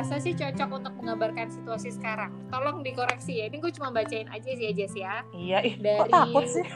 rasa 0.00 0.16
sih 0.16 0.32
cocok 0.32 0.70
untuk 0.72 0.92
menggambarkan 0.96 1.52
situasi 1.52 1.92
sekarang. 1.92 2.32
Tolong 2.48 2.80
dikoreksi 2.80 3.36
ya. 3.36 3.52
Ini 3.52 3.60
gue 3.60 3.68
cuma 3.68 3.92
bacain 3.92 4.24
aja 4.32 4.48
sih 4.48 4.64
aja 4.64 4.84
sih 4.88 5.02
ya. 5.04 5.16
Iya, 5.30 5.58
ih, 5.60 5.74
Dari- 5.76 6.00
kok 6.00 6.08
takut 6.08 6.44
sih? 6.48 6.64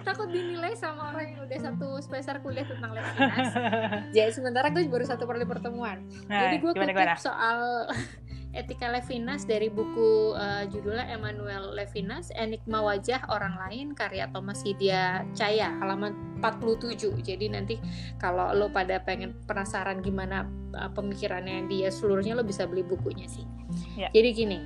Takut 0.00 0.32
dinilai 0.32 0.72
sama 0.72 1.12
orang 1.12 1.36
yang 1.36 1.40
udah 1.44 1.58
satu 1.60 2.00
semester 2.00 2.40
kuliah 2.40 2.64
tentang 2.64 2.96
Levinas. 2.96 3.52
Jadi 4.16 4.30
sementara 4.32 4.72
gue 4.72 4.88
baru 4.88 5.04
satu 5.04 5.28
kali 5.28 5.44
pertemuan. 5.44 6.00
Nah, 6.24 6.48
Jadi 6.48 6.56
gue 6.64 6.72
kutip 6.72 6.88
gimana? 6.88 7.20
soal 7.20 7.84
etika 8.50 8.90
Levinas 8.90 9.46
dari 9.46 9.70
buku 9.70 10.34
eh, 10.34 10.66
judulnya 10.70 11.06
Emmanuel 11.06 11.70
Levinas, 11.74 12.34
Enigma 12.34 12.82
Wajah 12.82 13.30
Orang 13.30 13.54
Lain, 13.56 13.94
karya 13.94 14.26
Thomas 14.34 14.66
Hidya 14.66 15.22
Caya, 15.38 15.70
halaman 15.78 16.42
47. 16.42 17.14
Jadi 17.22 17.46
nanti 17.52 17.76
kalau 18.18 18.50
lo 18.50 18.74
pada 18.74 18.98
pengen 19.02 19.38
penasaran 19.46 20.02
gimana 20.02 20.46
eh, 20.74 20.90
pemikirannya 20.90 21.70
dia 21.70 21.94
seluruhnya 21.94 22.34
lo 22.34 22.42
bisa 22.42 22.66
beli 22.66 22.82
bukunya 22.82 23.30
sih. 23.30 23.46
Ya. 23.94 24.10
Jadi 24.10 24.30
gini. 24.34 24.60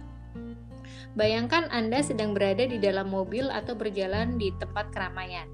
Bayangkan 1.15 1.71
Anda 1.71 2.03
sedang 2.03 2.35
berada 2.35 2.67
di 2.67 2.83
dalam 2.83 3.07
mobil 3.07 3.47
atau 3.47 3.79
berjalan 3.79 4.35
di 4.35 4.51
tempat 4.59 4.91
keramaian. 4.91 5.47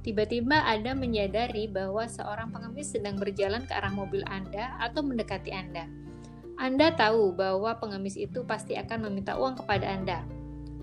Tiba-tiba 0.00 0.60
Anda 0.64 0.92
menyadari 0.92 1.68
bahwa 1.72 2.04
seorang 2.04 2.52
pengemis 2.52 2.92
sedang 2.92 3.16
berjalan 3.16 3.64
ke 3.64 3.72
arah 3.72 3.92
mobil 3.92 4.20
Anda 4.28 4.76
atau 4.76 5.00
mendekati 5.00 5.52
Anda. 5.56 5.88
Anda 6.60 6.92
tahu 6.92 7.32
bahwa 7.32 7.72
pengemis 7.80 8.20
itu 8.20 8.44
pasti 8.44 8.76
akan 8.76 9.08
meminta 9.08 9.32
uang 9.32 9.64
kepada 9.64 9.96
Anda. 9.96 10.28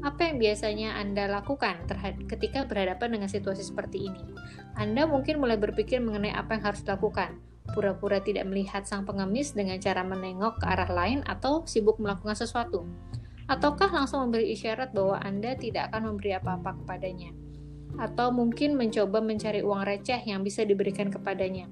Apa 0.02 0.26
yang 0.26 0.42
biasanya 0.42 0.98
Anda 0.98 1.30
lakukan 1.30 1.86
ketika 2.26 2.66
berhadapan 2.66 3.14
dengan 3.14 3.30
situasi 3.30 3.62
seperti 3.62 4.10
ini? 4.10 4.26
Anda 4.74 5.06
mungkin 5.06 5.38
mulai 5.38 5.54
berpikir 5.62 6.02
mengenai 6.02 6.34
apa 6.34 6.58
yang 6.58 6.66
harus 6.66 6.82
dilakukan. 6.82 7.38
Pura-pura 7.78 8.18
tidak 8.18 8.50
melihat 8.50 8.90
sang 8.90 9.06
pengemis 9.06 9.54
dengan 9.54 9.78
cara 9.78 10.02
menengok 10.02 10.58
ke 10.58 10.66
arah 10.66 10.90
lain 10.90 11.22
atau 11.30 11.62
sibuk 11.70 12.02
melakukan 12.02 12.34
sesuatu. 12.34 12.82
Ataukah 13.46 13.94
langsung 13.94 14.26
memberi 14.26 14.50
isyarat 14.58 14.98
bahwa 14.98 15.22
Anda 15.22 15.54
tidak 15.62 15.94
akan 15.94 16.10
memberi 16.10 16.42
apa-apa 16.42 16.74
kepadanya? 16.82 17.38
Atau 18.02 18.34
mungkin 18.34 18.82
mencoba 18.82 19.22
mencari 19.22 19.62
uang 19.62 19.86
receh 19.86 20.26
yang 20.26 20.42
bisa 20.42 20.66
diberikan 20.66 21.14
kepadanya. 21.14 21.70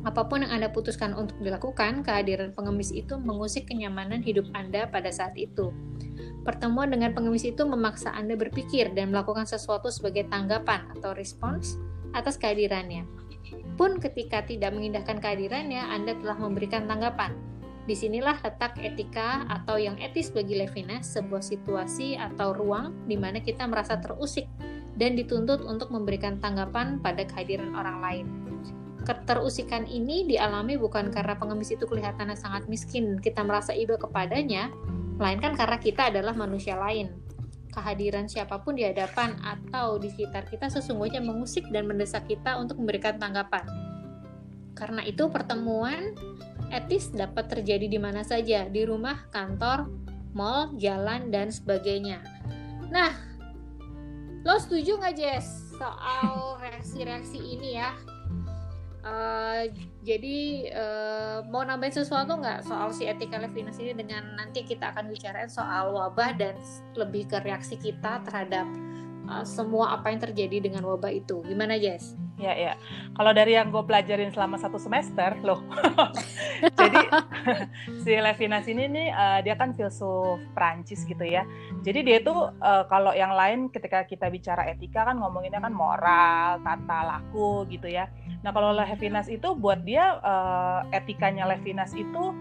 Apa 0.00 0.24
pun 0.24 0.40
yang 0.40 0.52
Anda 0.56 0.72
putuskan 0.72 1.12
untuk 1.12 1.36
dilakukan, 1.44 2.00
kehadiran 2.00 2.56
pengemis 2.56 2.88
itu 2.88 3.20
mengusik 3.20 3.68
kenyamanan 3.68 4.24
hidup 4.24 4.48
Anda 4.56 4.88
pada 4.88 5.12
saat 5.12 5.36
itu. 5.36 5.76
Pertemuan 6.40 6.88
dengan 6.88 7.12
pengemis 7.12 7.44
itu 7.44 7.68
memaksa 7.68 8.16
Anda 8.16 8.32
berpikir 8.32 8.96
dan 8.96 9.12
melakukan 9.12 9.44
sesuatu 9.44 9.92
sebagai 9.92 10.24
tanggapan 10.32 10.88
atau 10.96 11.12
respons 11.12 11.76
atas 12.16 12.40
kehadirannya. 12.40 13.04
Pun 13.76 14.00
ketika 14.00 14.40
tidak 14.48 14.72
mengindahkan 14.72 15.20
kehadirannya, 15.20 15.84
Anda 15.84 16.16
telah 16.16 16.36
memberikan 16.40 16.88
tanggapan. 16.88 17.36
Di 17.84 17.92
sinilah 17.92 18.40
letak 18.40 18.80
etika 18.80 19.44
atau 19.52 19.76
yang 19.76 20.00
etis 20.00 20.32
bagi 20.32 20.56
Levinas, 20.56 21.12
sebuah 21.12 21.44
situasi 21.44 22.16
atau 22.16 22.56
ruang 22.56 23.04
di 23.04 23.20
mana 23.20 23.40
kita 23.44 23.68
merasa 23.68 24.00
terusik 24.00 24.48
dan 24.96 25.16
dituntut 25.16 25.60
untuk 25.64 25.92
memberikan 25.92 26.40
tanggapan 26.40 27.00
pada 27.04 27.24
kehadiran 27.24 27.72
orang 27.76 27.98
lain. 28.00 28.26
Keterusikan 29.00 29.88
ini 29.88 30.28
dialami 30.28 30.76
bukan 30.76 31.08
karena 31.08 31.34
pengemis 31.40 31.72
itu 31.72 31.88
kelihatannya 31.88 32.36
sangat 32.36 32.68
miskin, 32.68 33.16
kita 33.16 33.40
merasa 33.40 33.72
iba 33.72 33.96
kepadanya, 33.96 34.68
melainkan 35.16 35.56
karena 35.56 35.80
kita 35.80 36.12
adalah 36.12 36.36
manusia 36.36 36.76
lain. 36.76 37.12
Kehadiran 37.70 38.26
siapa 38.26 38.60
pun 38.60 38.74
di 38.74 38.82
hadapan 38.82 39.38
atau 39.40 39.96
di 39.96 40.10
sekitar 40.10 40.50
kita 40.50 40.66
sesungguhnya 40.68 41.22
mengusik 41.22 41.70
dan 41.70 41.86
mendesak 41.86 42.26
kita 42.26 42.58
untuk 42.58 42.82
memberikan 42.82 43.16
tanggapan. 43.16 43.62
Karena 44.74 45.06
itu 45.06 45.30
pertemuan 45.30 46.16
etis 46.74 47.12
dapat 47.14 47.46
terjadi 47.50 47.86
di 47.86 47.98
mana 47.98 48.26
saja, 48.26 48.66
di 48.66 48.82
rumah, 48.82 49.28
kantor, 49.30 49.90
mall, 50.34 50.74
jalan, 50.78 51.30
dan 51.30 51.50
sebagainya. 51.50 52.22
Nah, 52.90 53.14
lo 54.42 54.56
setuju 54.58 54.98
nggak 54.98 55.14
Jess 55.14 55.46
soal 55.78 56.54
reaksi-reaksi 56.64 57.38
ini 57.38 57.78
ya? 57.78 57.94
Eh, 59.00 59.62
jadi 60.04 60.68
eh, 60.68 61.38
mau 61.48 61.64
nambahin 61.64 62.04
sesuatu 62.04 62.36
nggak 62.36 62.68
soal 62.68 62.92
si 62.92 63.08
etika 63.08 63.40
Levinas 63.40 63.80
ini 63.80 63.96
dengan 63.96 64.36
nanti 64.36 64.60
kita 64.60 64.92
akan 64.92 65.08
bicarain 65.08 65.48
soal 65.48 65.96
wabah 65.96 66.36
dan 66.36 66.52
lebih 66.92 67.24
ke 67.24 67.40
reaksi 67.40 67.80
kita 67.80 68.20
terhadap 68.28 68.68
eh, 69.24 69.44
semua 69.48 69.96
apa 69.96 70.12
yang 70.12 70.20
terjadi 70.20 70.68
dengan 70.68 70.84
wabah 70.84 71.16
itu. 71.16 71.40
Gimana 71.48 71.80
Jess? 71.80 72.12
Ya, 72.40 72.56
ya. 72.56 72.72
Kalau 73.12 73.36
dari 73.36 73.52
yang 73.52 73.68
gue 73.68 73.84
pelajarin 73.84 74.32
selama 74.32 74.56
satu 74.56 74.80
semester, 74.80 75.36
loh. 75.44 75.60
Jadi 76.80 77.04
si 78.02 78.16
Levinas 78.16 78.64
ini 78.64 78.88
nih 78.88 79.08
eh, 79.12 79.38
dia 79.44 79.60
kan 79.60 79.76
filsuf 79.76 80.40
Prancis 80.56 81.04
gitu 81.04 81.20
ya. 81.20 81.44
Jadi 81.84 82.00
dia 82.00 82.24
tuh 82.24 82.48
eh, 82.56 82.84
kalau 82.88 83.12
yang 83.12 83.36
lain 83.36 83.68
ketika 83.68 84.08
kita 84.08 84.32
bicara 84.32 84.64
etika 84.72 85.04
kan 85.04 85.20
ngomonginnya 85.20 85.60
kan 85.60 85.76
moral, 85.76 86.64
tata 86.64 86.98
laku 87.04 87.68
gitu 87.68 87.92
ya. 87.92 88.08
Nah 88.40 88.56
kalau 88.56 88.72
Levinas 88.72 89.28
itu 89.28 89.52
buat 89.52 89.84
dia 89.84 90.16
eh, 90.16 90.96
etikanya 90.96 91.44
Levinas 91.44 91.92
itu 91.92 92.32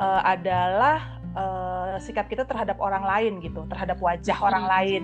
eh, 0.00 0.22
adalah 0.24 1.20
eh, 1.36 2.00
sikap 2.00 2.32
kita 2.32 2.48
terhadap 2.48 2.80
orang 2.80 3.04
lain 3.04 3.44
gitu, 3.44 3.68
terhadap 3.68 4.00
wajah 4.00 4.40
orang 4.40 4.64
Hmm. 4.64 4.72
lain 4.72 5.02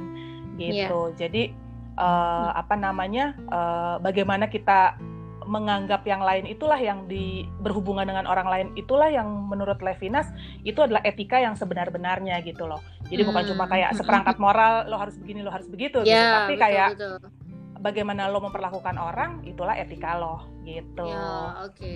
gitu. 0.57 1.13
Jadi 1.15 1.68
eh, 1.99 2.51
apa 2.55 2.75
namanya 2.79 3.35
eh, 3.35 3.97
bagaimana 3.99 4.47
kita 4.47 4.95
menganggap 5.49 6.05
yang 6.05 6.21
lain 6.21 6.45
itulah 6.45 6.77
yang 6.77 7.09
di 7.09 7.49
berhubungan 7.65 8.05
dengan 8.05 8.29
orang 8.29 8.45
lain 8.53 8.69
itulah 8.77 9.09
yang 9.09 9.25
menurut 9.49 9.81
Levinas 9.81 10.29
itu 10.61 10.77
adalah 10.85 11.01
etika 11.09 11.41
yang 11.41 11.57
sebenar-benarnya 11.57 12.37
gitu 12.45 12.69
loh. 12.69 12.85
Jadi 13.09 13.25
bukan 13.25 13.49
Hmm. 13.49 13.51
cuma 13.57 13.65
kayak 13.65 13.97
seperangkat 13.97 14.37
moral 14.37 14.93
lo 14.93 15.01
harus 15.01 15.17
begini 15.17 15.41
lo 15.41 15.49
harus 15.49 15.65
begitu 15.65 16.05
gitu, 16.05 16.13
Ya, 16.13 16.45
tapi 16.45 16.61
betul, 16.61 16.65
kayak 16.69 16.89
betul. 17.01 17.17
bagaimana 17.81 18.29
lo 18.29 18.45
memperlakukan 18.45 18.97
orang 19.01 19.41
itulah 19.49 19.73
etika 19.73 20.21
lo 20.21 20.45
gitu. 20.69 21.09
Ya, 21.09 21.65
oke. 21.65 21.95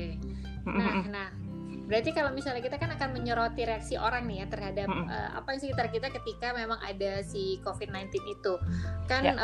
Nah, 0.65 0.95
nah, 1.13 1.29
berarti 1.87 2.11
kalau 2.15 2.31
misalnya 2.31 2.63
kita 2.63 2.79
kan 2.79 2.91
akan 2.95 3.13
menyoroti 3.13 3.67
reaksi 3.67 3.99
orang 3.99 4.25
nih 4.31 4.45
ya 4.45 4.47
terhadap 4.49 4.89
Mm-mm. 4.89 5.11
eh, 5.11 5.31
apa 5.35 5.49
yang 5.53 5.61
sekitar 5.61 5.87
kita 5.91 6.09
ketika 6.15 6.55
memang 6.55 6.79
ada 6.81 7.21
si 7.27 7.59
COVID-19 7.63 8.09
itu. 8.27 8.55
Kan 9.11 9.23
Ya. 9.23 9.35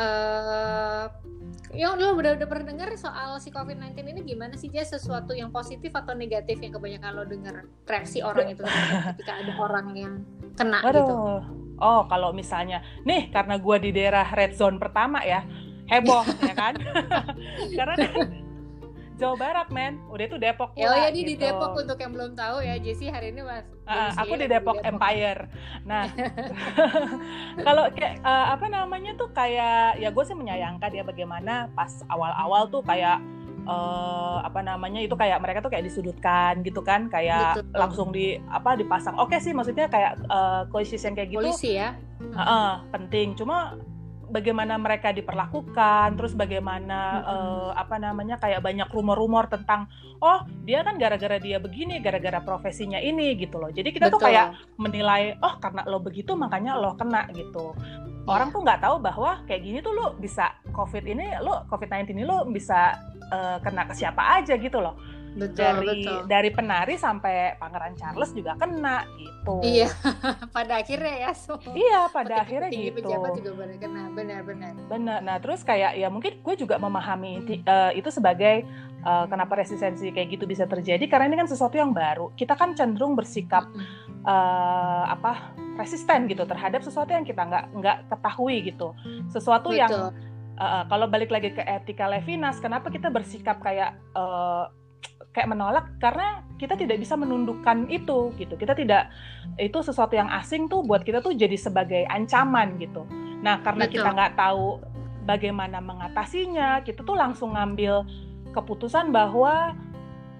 ya 1.73 1.93
lo 1.93 2.17
udah 2.17 2.33
udah 2.35 2.47
pernah 2.49 2.73
dengar 2.73 2.89
soal 2.97 3.37
si 3.37 3.53
COVID-19 3.53 3.93
ini 4.01 4.21
gimana 4.25 4.57
sih 4.57 4.73
Jess 4.73 4.91
sesuatu 4.91 5.37
yang 5.37 5.53
positif 5.53 5.93
atau 5.93 6.17
negatif 6.17 6.57
yang 6.59 6.73
kebanyakan 6.73 7.11
lo 7.13 7.23
dengar 7.29 7.69
reaksi 7.85 8.25
orang 8.25 8.49
itu 8.53 8.65
ketika 8.65 9.33
ada 9.37 9.53
orang 9.55 9.87
yang 9.93 10.13
kena 10.57 10.81
gitu. 10.81 10.99
Waduh. 10.99 11.41
Oh, 11.79 12.01
kalau 12.11 12.35
misalnya 12.35 12.83
nih 13.07 13.31
karena 13.31 13.55
gua 13.55 13.79
di 13.79 13.95
daerah 13.95 14.27
red 14.35 14.51
zone 14.57 14.75
pertama 14.75 15.23
ya, 15.23 15.47
heboh 15.87 16.27
ya 16.43 16.53
kan? 16.57 16.73
karena 17.79 17.95
Jawa 19.19 19.35
Barat, 19.35 19.67
men. 19.67 19.99
Udah 20.07 20.25
itu 20.31 20.37
Depok 20.39 20.71
Ya, 20.79 20.87
oh 20.87 20.95
pula, 20.95 21.03
ya 21.03 21.09
di, 21.11 21.21
di 21.27 21.35
gitu. 21.35 21.43
Depok 21.43 21.75
untuk 21.75 21.97
yang 21.99 22.11
belum 22.15 22.31
tahu 22.39 22.57
ya 22.63 22.75
Jessie 22.79 23.11
hari 23.11 23.35
ini 23.35 23.43
mas. 23.43 23.67
Domisili 23.83 24.19
aku 24.23 24.33
di 24.33 24.39
lagi 24.39 24.53
Depok 24.55 24.77
Empire. 24.79 25.41
Nah, 25.83 26.03
kalau 27.67 27.83
kayak 27.91 28.15
eh, 28.23 28.45
apa 28.55 28.65
namanya 28.71 29.11
tuh 29.19 29.29
kayak 29.35 29.99
ya 29.99 30.09
gue 30.09 30.23
sih 30.23 30.37
menyayangkan 30.39 30.91
ya 30.95 31.03
bagaimana 31.03 31.67
pas 31.75 31.91
awal-awal 32.07 32.71
tuh 32.71 32.79
kayak 32.87 33.19
eh, 33.67 34.37
apa 34.39 34.59
namanya 34.63 35.03
itu 35.03 35.13
kayak 35.19 35.43
mereka 35.43 35.59
tuh 35.59 35.71
kayak 35.75 35.83
disudutkan 35.83 36.63
gitu 36.63 36.79
kan, 36.79 37.11
kayak 37.11 37.59
Betul. 37.59 37.75
langsung 37.75 38.07
di 38.15 38.39
apa 38.47 38.79
dipasang. 38.79 39.19
Oke 39.19 39.35
sih, 39.43 39.51
maksudnya 39.51 39.91
kayak 39.91 40.15
koesis 40.71 41.03
yang 41.03 41.19
kayak 41.19 41.35
gitu 41.35 41.43
Polisi 41.43 41.75
ya. 41.75 41.91
Heeh, 42.19 42.71
penting. 42.95 43.35
Cuma 43.35 43.75
bagaimana 44.29 44.77
mereka 44.77 45.09
diperlakukan, 45.11 46.15
terus 46.15 46.37
bagaimana 46.37 46.99
Mm-mm. 47.19 47.33
eh, 47.33 47.69
apa 47.75 47.95
namanya 47.97 48.37
kayak 48.37 48.61
banyak 48.63 48.87
rumor-rumor 48.93 49.49
tentang 49.49 49.89
oh 50.21 50.45
dia 50.63 50.85
kan 50.85 50.95
gara-gara 51.01 51.41
dia 51.41 51.57
begini, 51.57 51.99
gara-gara 51.99 52.39
profesinya 52.39 53.01
ini 53.01 53.35
gitu 53.35 53.57
loh. 53.57 53.73
Jadi 53.73 53.89
kita 53.89 54.07
tuh 54.13 54.21
Betul. 54.21 54.31
kayak 54.31 54.45
menilai 54.77 55.35
oh 55.41 55.57
karena 55.57 55.81
lo 55.89 55.99
begitu 55.99 56.37
makanya 56.37 56.77
lo 56.77 56.95
kena 56.95 57.27
gitu. 57.33 57.73
Iya. 57.75 58.29
Orang 58.29 58.53
tuh 58.53 58.61
nggak 58.61 58.85
tahu 58.85 58.95
bahwa 59.01 59.41
kayak 59.49 59.61
gini 59.65 59.77
tuh 59.81 59.93
lo 59.97 60.13
bisa 60.21 60.53
COVID 60.69 61.03
ini 61.09 61.25
lo 61.41 61.65
COVID-19 61.67 62.13
ini 62.13 62.23
lo 62.23 62.45
bisa 62.45 62.93
eh, 63.33 63.57
kena 63.65 63.89
ke 63.89 63.93
siapa 63.97 64.39
aja 64.39 64.53
gitu 64.55 64.77
loh. 64.79 64.95
Betul 65.37 65.59
Dari 65.59 65.85
betul. 65.85 66.19
dari 66.25 66.49
penari 66.49 66.95
sampai 66.95 67.57
Pangeran 67.57 67.93
Charles 67.93 68.31
juga 68.31 68.55
kena 68.55 69.05
gitu. 69.17 69.55
Iya, 69.61 69.89
pada 70.55 70.81
akhirnya 70.81 71.15
ya. 71.27 71.31
So, 71.37 71.57
Iya, 71.61 72.09
pada 72.09 72.41
akhirnya 72.41 72.69
tinggi 72.71 72.89
gitu. 72.93 73.05
pejabat 73.05 73.31
juga 73.37 73.51
benar 73.59 73.77
kena 73.77 74.01
benar-benar. 74.13 74.71
Benar. 74.87 75.19
Nah, 75.21 75.37
terus 75.37 75.61
kayak 75.61 75.97
ya 75.97 76.07
mungkin 76.09 76.41
gue 76.41 76.55
juga 76.57 76.75
memahami 76.81 77.31
eh, 77.61 77.91
itu 77.97 78.09
sebagai 78.09 78.65
eh, 79.03 79.25
kenapa 79.29 79.59
resistensi 79.59 80.09
kayak 80.09 80.39
gitu 80.39 80.45
bisa 80.49 80.65
terjadi 80.65 81.03
karena 81.05 81.29
ini 81.29 81.37
kan 81.39 81.49
sesuatu 81.49 81.77
yang 81.77 81.93
baru. 81.93 82.33
Kita 82.33 82.57
kan 82.57 82.73
cenderung 82.73 83.13
bersikap 83.13 83.67
eh, 84.25 85.03
apa 85.07 85.53
resisten 85.79 86.27
gitu 86.27 86.43
terhadap 86.43 86.83
sesuatu 86.83 87.15
yang 87.15 87.23
kita 87.23 87.39
nggak 87.45 87.65
nggak 87.79 87.97
ketahui 88.11 88.67
gitu. 88.67 88.91
Sesuatu 89.31 89.71
yang 89.71 90.11
Betul. 90.11 90.59
eh, 90.59 90.83
kalau 90.91 91.07
balik 91.07 91.31
lagi 91.31 91.55
ke 91.55 91.63
etika 91.63 92.11
Levinas, 92.11 92.59
kenapa 92.59 92.91
kita 92.91 93.07
bersikap 93.07 93.63
kayak 93.63 93.95
eh, 94.13 94.65
kayak 95.29 95.49
menolak 95.49 95.85
karena 96.01 96.41
kita 96.57 96.75
tidak 96.75 96.99
bisa 96.99 97.13
menundukkan 97.13 97.85
itu 97.87 98.33
gitu 98.35 98.53
kita 98.57 98.73
tidak 98.73 99.13
itu 99.61 99.77
sesuatu 99.79 100.17
yang 100.17 100.27
asing 100.33 100.65
tuh 100.67 100.81
buat 100.81 101.05
kita 101.05 101.21
tuh 101.21 101.37
jadi 101.37 101.55
sebagai 101.55 102.03
ancaman 102.09 102.75
gitu 102.81 103.05
nah 103.39 103.61
karena 103.61 103.85
Betul. 103.87 103.95
kita 104.01 104.09
nggak 104.11 104.33
tahu 104.35 104.81
bagaimana 105.23 105.77
mengatasinya 105.79 106.81
kita 106.81 107.05
tuh 107.05 107.15
langsung 107.15 107.53
ngambil 107.53 108.03
keputusan 108.51 109.13
bahwa 109.13 109.77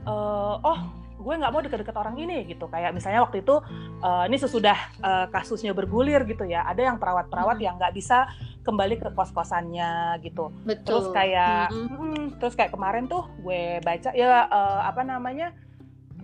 uh, 0.10 0.58
oh 0.66 0.99
gue 1.19 1.33
nggak 1.36 1.51
mau 1.51 1.60
deket-deket 1.60 1.95
orang 2.00 2.16
ini 2.16 2.48
gitu 2.48 2.71
kayak 2.71 2.95
misalnya 2.95 3.27
waktu 3.27 3.44
itu 3.44 3.60
uh, 4.00 4.24
ini 4.24 4.39
sesudah 4.39 4.77
uh, 5.04 5.25
kasusnya 5.27 5.75
bergulir 5.75 6.24
gitu 6.24 6.48
ya 6.48 6.63
ada 6.63 6.80
yang 6.80 6.95
perawat-perawat 6.95 7.60
hmm. 7.60 7.66
yang 7.68 7.75
nggak 7.75 7.92
bisa 7.92 8.31
kembali 8.63 8.95
ke 9.04 9.12
kos-kosannya 9.12 10.24
gitu 10.24 10.50
Betul. 10.63 10.88
terus 10.88 11.06
kayak 11.12 11.75
hmm. 11.75 11.88
Hmm, 11.92 12.25
terus 12.39 12.56
kayak 12.56 12.71
kemarin 12.71 13.12
tuh 13.12 13.27
gue 13.44 13.83
baca 13.83 14.16
ya 14.16 14.48
uh, 14.48 14.81
apa 14.88 15.04
namanya 15.04 15.51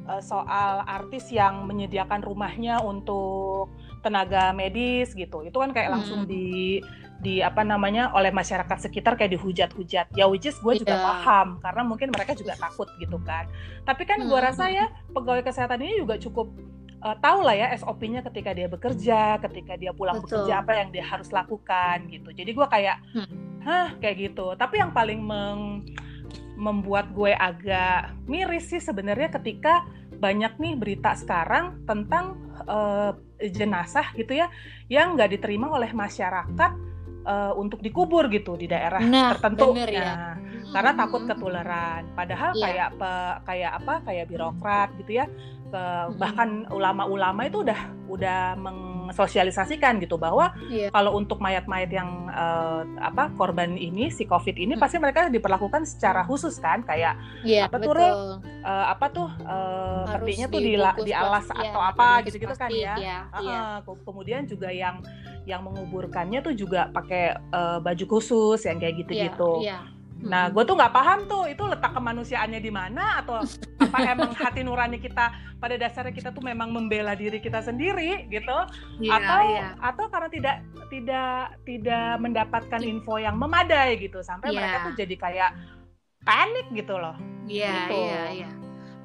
uh, 0.07 0.23
soal 0.23 0.87
artis 0.87 1.27
yang 1.27 1.67
menyediakan 1.67 2.23
rumahnya 2.23 2.79
untuk 2.79 3.75
tenaga 3.99 4.55
medis 4.55 5.11
gitu 5.11 5.43
itu 5.43 5.57
kan 5.59 5.75
kayak 5.75 5.91
langsung 5.91 6.23
hmm. 6.23 6.29
di 6.31 6.79
di 7.25 7.41
apa 7.41 7.65
namanya 7.65 8.13
oleh 8.13 8.29
masyarakat 8.29 8.85
sekitar 8.85 9.17
kayak 9.17 9.33
dihujat-hujat 9.33 10.13
ya 10.13 10.29
which 10.29 10.45
is 10.45 10.53
gue 10.61 10.77
yeah. 10.77 10.81
juga 10.85 10.95
iya. 10.95 11.01
paham 11.01 11.47
karena 11.57 11.81
mungkin 11.81 12.07
mereka 12.13 12.37
juga 12.37 12.53
takut 12.53 12.85
gitu 13.01 13.17
kan 13.25 13.49
tapi 13.81 14.05
kan 14.05 14.21
gue 14.21 14.37
hmm. 14.37 14.45
rasa 14.45 14.69
ya 14.69 14.85
pegawai 15.09 15.41
kesehatan 15.41 15.81
ini 15.81 16.05
juga 16.05 16.21
cukup 16.21 16.53
uh, 17.01 17.17
tahu 17.17 17.41
lah 17.41 17.57
ya 17.57 17.73
SOP-nya 17.81 18.21
ketika 18.29 18.53
dia 18.53 18.69
bekerja 18.69 19.41
ketika 19.41 19.73
dia 19.73 19.89
pulang 19.89 20.21
Betul. 20.21 20.45
bekerja 20.45 20.53
apa 20.61 20.71
yang 20.77 20.89
dia 20.93 21.05
harus 21.09 21.33
lakukan 21.33 21.97
gitu 22.13 22.29
jadi 22.29 22.51
gue 22.53 22.67
kayak 22.69 22.97
hmm. 23.17 23.27
hah 23.65 23.89
kayak 23.97 24.29
gitu 24.29 24.53
tapi 24.53 24.77
yang 24.77 24.93
paling 24.93 25.25
meng 25.25 25.81
membuat 26.55 27.11
gue 27.11 27.35
agak 27.35 28.15
miris 28.31 28.71
sih 28.71 28.79
sebenarnya 28.79 29.27
ketika 29.27 29.83
banyak 30.15 30.55
nih 30.55 30.79
berita 30.79 31.11
sekarang 31.11 31.83
tentang 31.83 32.39
uh, 32.63 33.11
jenazah 33.43 34.15
gitu 34.15 34.39
ya 34.39 34.47
yang 34.87 35.19
nggak 35.19 35.35
diterima 35.35 35.67
oleh 35.67 35.91
masyarakat 35.91 36.94
uh, 37.25 37.53
untuk 37.57 37.81
dikubur 37.81 38.29
gitu 38.31 38.55
di 38.55 38.69
daerah 38.69 39.01
nah, 39.01 39.35
tertentu. 39.35 39.73
Bener, 39.75 39.89
ya. 39.91 40.05
nah, 40.05 40.33
karena 40.71 40.91
takut 40.95 41.21
ketularan. 41.27 42.01
Padahal 42.13 42.51
yeah. 42.55 42.63
kayak 42.63 42.89
pe, 42.95 43.11
kayak 43.49 43.71
apa? 43.83 43.93
Kayak 44.05 44.25
birokrat 44.31 44.89
gitu 45.03 45.11
ya. 45.19 45.25
Ke, 45.73 45.81
bahkan 46.15 46.69
ulama-ulama 46.69 47.49
itu 47.49 47.65
udah 47.65 47.81
udah 48.07 48.55
mensosialisasikan 49.05 50.01
gitu 50.01 50.17
bahwa 50.17 50.51
yeah. 50.67 50.89
kalau 50.89 51.15
untuk 51.15 51.37
mayat-mayat 51.39 51.91
yang 51.93 52.29
uh, 52.33 52.83
apa 52.99 53.29
korban 53.37 53.77
ini 53.77 54.09
si 54.09 54.25
covid 54.25 54.57
ini 54.57 54.73
hmm. 54.75 54.81
pasti 54.81 54.97
mereka 54.97 55.29
diperlakukan 55.29 55.85
secara 55.85 56.25
khusus 56.25 56.57
kan 56.57 56.81
kayak 56.81 57.15
yeah, 57.45 57.69
apa 57.69 57.77
tuh 57.79 57.93
uh, 57.95 58.85
apa 58.91 59.05
tuh 59.13 59.29
uh, 59.45 60.03
tuh 60.49 60.61
di, 60.61 60.75
di 61.05 61.13
alas 61.13 61.45
ya, 61.53 61.69
atau 61.69 61.81
apa 61.81 62.07
gitu-gitu 62.25 62.55
kan 62.57 62.69
ya. 62.73 62.95
ya, 62.97 63.17
uh, 63.31 63.41
ya. 63.41 63.59
kemudian 64.03 64.49
juga 64.49 64.73
yang 64.73 64.99
yang 65.45 65.61
menguburkannya 65.61 66.41
tuh 66.41 66.57
juga 66.57 66.89
pakai 66.89 67.37
uh, 67.53 67.77
baju 67.77 68.05
khusus 68.17 68.65
yang 68.65 68.81
kayak 68.81 69.05
gitu-gitu. 69.05 69.61
Yeah, 69.61 69.85
yeah. 69.85 69.94
Nah, 70.23 70.47
gue 70.47 70.63
tuh 70.63 70.79
nggak 70.79 70.93
paham 70.95 71.19
tuh 71.27 71.43
itu 71.51 71.63
letak 71.67 71.91
kemanusiaannya 71.91 72.61
di 72.63 72.71
mana 72.71 73.19
atau 73.19 73.43
apa 73.83 73.97
emang 74.15 74.31
hati 74.31 74.63
nurani 74.63 74.97
kita 74.97 75.35
pada 75.59 75.75
dasarnya 75.75 76.15
kita 76.15 76.29
tuh 76.31 76.41
memang 76.41 76.71
membela 76.71 77.13
diri 77.13 77.43
kita 77.43 77.59
sendiri 77.59 78.25
gitu 78.31 78.57
yeah, 79.03 79.19
atau 79.19 79.43
yeah. 79.51 79.71
atau 79.83 80.05
karena 80.07 80.29
tidak 80.31 80.55
tidak 80.87 81.59
tidak 81.67 82.09
mendapatkan 82.23 82.81
info 82.81 83.19
yang 83.19 83.35
memadai 83.35 83.99
gitu 83.99 84.23
sampai 84.23 84.55
yeah. 84.55 84.57
mereka 84.63 84.77
tuh 84.87 84.93
jadi 84.95 85.15
kayak 85.19 85.49
panik 86.25 86.67
gitu 86.73 86.95
loh. 86.97 87.15
Iya, 87.45 87.73
gitu. 87.85 87.97
iya, 88.01 88.21
iya. 88.33 88.49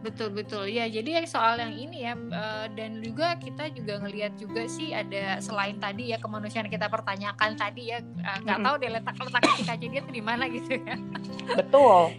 Betul 0.00 0.32
betul. 0.32 0.64
Ya 0.72 0.88
jadi 0.88 1.28
soal 1.28 1.60
yang 1.60 1.76
ini 1.76 2.08
ya 2.08 2.16
uh, 2.16 2.66
dan 2.72 3.04
juga 3.04 3.36
kita 3.36 3.68
juga 3.76 4.00
ngelihat 4.00 4.32
juga 4.40 4.64
sih 4.64 4.96
ada 4.96 5.38
selain 5.44 5.76
tadi 5.76 6.12
ya 6.12 6.18
kemanusiaan 6.18 6.72
kita 6.72 6.88
pertanyakan 6.88 7.52
tadi 7.60 7.92
ya 7.92 8.00
eh, 8.00 8.38
nggak 8.40 8.40
uh, 8.40 8.40
mm 8.40 8.48
-hmm. 8.48 8.64
tahu 8.64 8.74
deh 8.80 8.90
letak 8.96 9.14
letak 9.20 9.42
kita 9.60 9.74
jadi 9.76 9.96
di 10.08 10.22
mana 10.24 10.48
gitu 10.48 10.80
ya. 10.80 10.96
Betul. 11.60 12.16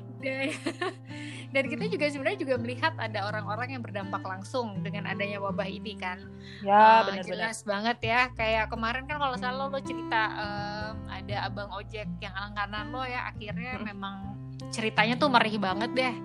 Dan, 1.51 1.65
kita 1.67 1.89
juga 1.89 2.05
sebenarnya 2.07 2.39
juga 2.39 2.55
melihat 2.61 2.93
ada 3.01 3.25
orang-orang 3.25 3.75
yang 3.75 3.83
berdampak 3.83 4.21
langsung 4.21 4.85
dengan 4.85 5.09
adanya 5.09 5.41
wabah 5.41 5.65
ini 5.65 5.97
kan. 5.97 6.21
Ya 6.61 6.77
uh, 6.77 6.99
benar 7.09 7.25
jelas 7.25 7.65
banget 7.65 7.97
ya 8.05 8.29
kayak 8.37 8.69
kemarin 8.69 9.09
kan 9.09 9.17
kalau 9.17 9.35
selalu 9.35 9.73
lo 9.73 9.79
cerita 9.81 10.21
um, 10.37 10.95
ada 11.09 11.49
abang 11.49 11.73
ojek 11.73 12.07
yang 12.21 12.35
langganan 12.37 12.93
lo 12.93 13.03
ya 13.03 13.33
akhirnya 13.33 13.81
hmm. 13.81 13.83
memang 13.83 14.15
ceritanya 14.69 15.17
tuh 15.17 15.27
merih 15.33 15.57
banget 15.57 15.91
deh 15.97 16.15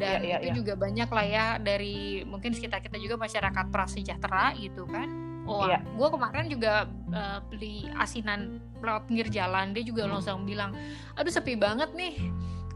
dan 0.00 0.24
yeah, 0.24 0.38
yeah, 0.38 0.40
itu 0.40 0.48
yeah. 0.48 0.58
juga 0.64 0.72
banyak 0.78 1.08
lah 1.08 1.26
ya 1.26 1.46
dari 1.60 2.24
mungkin 2.24 2.56
sekitar 2.56 2.80
kita 2.80 2.96
juga 2.96 3.20
masyarakat 3.20 3.66
prasejahtera 3.68 4.56
gitu 4.56 4.88
kan 4.88 5.08
oh 5.44 5.68
yeah. 5.68 5.82
gue 5.82 6.08
kemarin 6.08 6.46
juga 6.48 6.88
uh, 7.12 7.38
beli 7.50 7.88
asinan 7.98 8.62
lewat 8.80 9.06
pinggir 9.06 9.28
jalan 9.30 9.76
dia 9.76 9.84
juga 9.84 10.08
langsung 10.08 10.48
bilang 10.48 10.74
aduh 11.14 11.32
sepi 11.32 11.54
banget 11.58 11.92
nih 11.92 12.18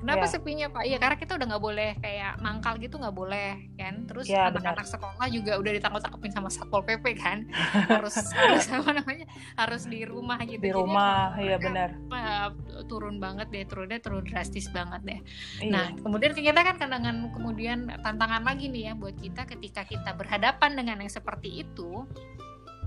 Kenapa 0.00 0.24
yeah. 0.24 0.32
sepinya 0.32 0.66
Pak? 0.70 0.82
Iya 0.84 0.98
karena 1.00 1.16
kita 1.16 1.32
udah 1.36 1.46
nggak 1.54 1.64
boleh 1.64 1.90
kayak 2.00 2.32
mangkal 2.44 2.74
gitu 2.76 2.96
nggak 3.00 3.16
boleh 3.16 3.50
kan. 3.76 3.94
Terus 4.04 4.26
iya, 4.28 4.52
anak-anak 4.52 4.86
sekolah 4.86 5.26
juga 5.32 5.52
udah 5.56 5.72
ditangkap 5.72 6.00
tangkapin 6.04 6.32
sama 6.32 6.48
satpol 6.52 6.82
pp 6.84 7.04
kan. 7.16 7.48
harus 7.96 8.16
harus 8.34 8.66
apa 8.70 8.90
namanya 8.92 9.26
harus 9.56 9.82
di 9.88 10.04
rumah 10.04 10.38
gitu. 10.44 10.60
Di 10.60 10.72
rumah, 10.72 11.36
iya 11.40 11.56
benar. 11.56 11.96
turun 12.86 13.18
banget 13.18 13.48
deh, 13.50 13.64
turunnya 13.64 13.98
turun 13.98 14.24
drastis 14.24 14.68
banget 14.70 15.00
deh. 15.04 15.20
Iya. 15.64 15.72
Nah 15.72 15.86
kemudian 15.96 16.32
kita 16.36 16.60
kan 16.60 16.76
dengan 16.76 17.32
kemudian 17.32 17.88
tantangan 18.04 18.42
lagi 18.44 18.68
nih 18.68 18.90
ya 18.90 18.92
buat 18.94 19.16
kita 19.16 19.48
ketika 19.48 19.82
kita 19.88 20.12
berhadapan 20.14 20.76
dengan 20.76 21.02
yang 21.02 21.12
seperti 21.12 21.64
itu 21.66 22.04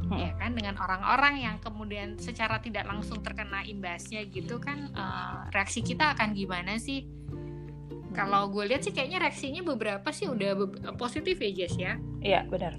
hmm. 0.10 0.20
ya 0.20 0.32
kan 0.36 0.52
dengan 0.58 0.76
orang-orang 0.82 1.46
yang 1.46 1.56
kemudian 1.62 2.18
secara 2.18 2.58
tidak 2.60 2.90
langsung 2.90 3.22
terkena 3.22 3.62
imbasnya 3.64 4.26
gitu 4.28 4.58
kan 4.58 4.90
uh, 4.98 5.48
reaksi 5.54 5.86
kita 5.86 6.18
akan 6.18 6.34
gimana 6.34 6.82
sih 6.82 7.06
hmm. 7.06 8.12
kalau 8.18 8.50
gue 8.50 8.66
lihat 8.66 8.82
sih 8.82 8.92
kayaknya 8.92 9.22
reaksinya 9.22 9.62
beberapa 9.62 10.10
sih 10.10 10.28
udah 10.28 10.50
be 10.58 10.66
positif 10.98 11.38
ya 11.38 11.52
Jess 11.54 11.76
ya 11.78 11.94
iya 12.26 12.42
benar 12.50 12.74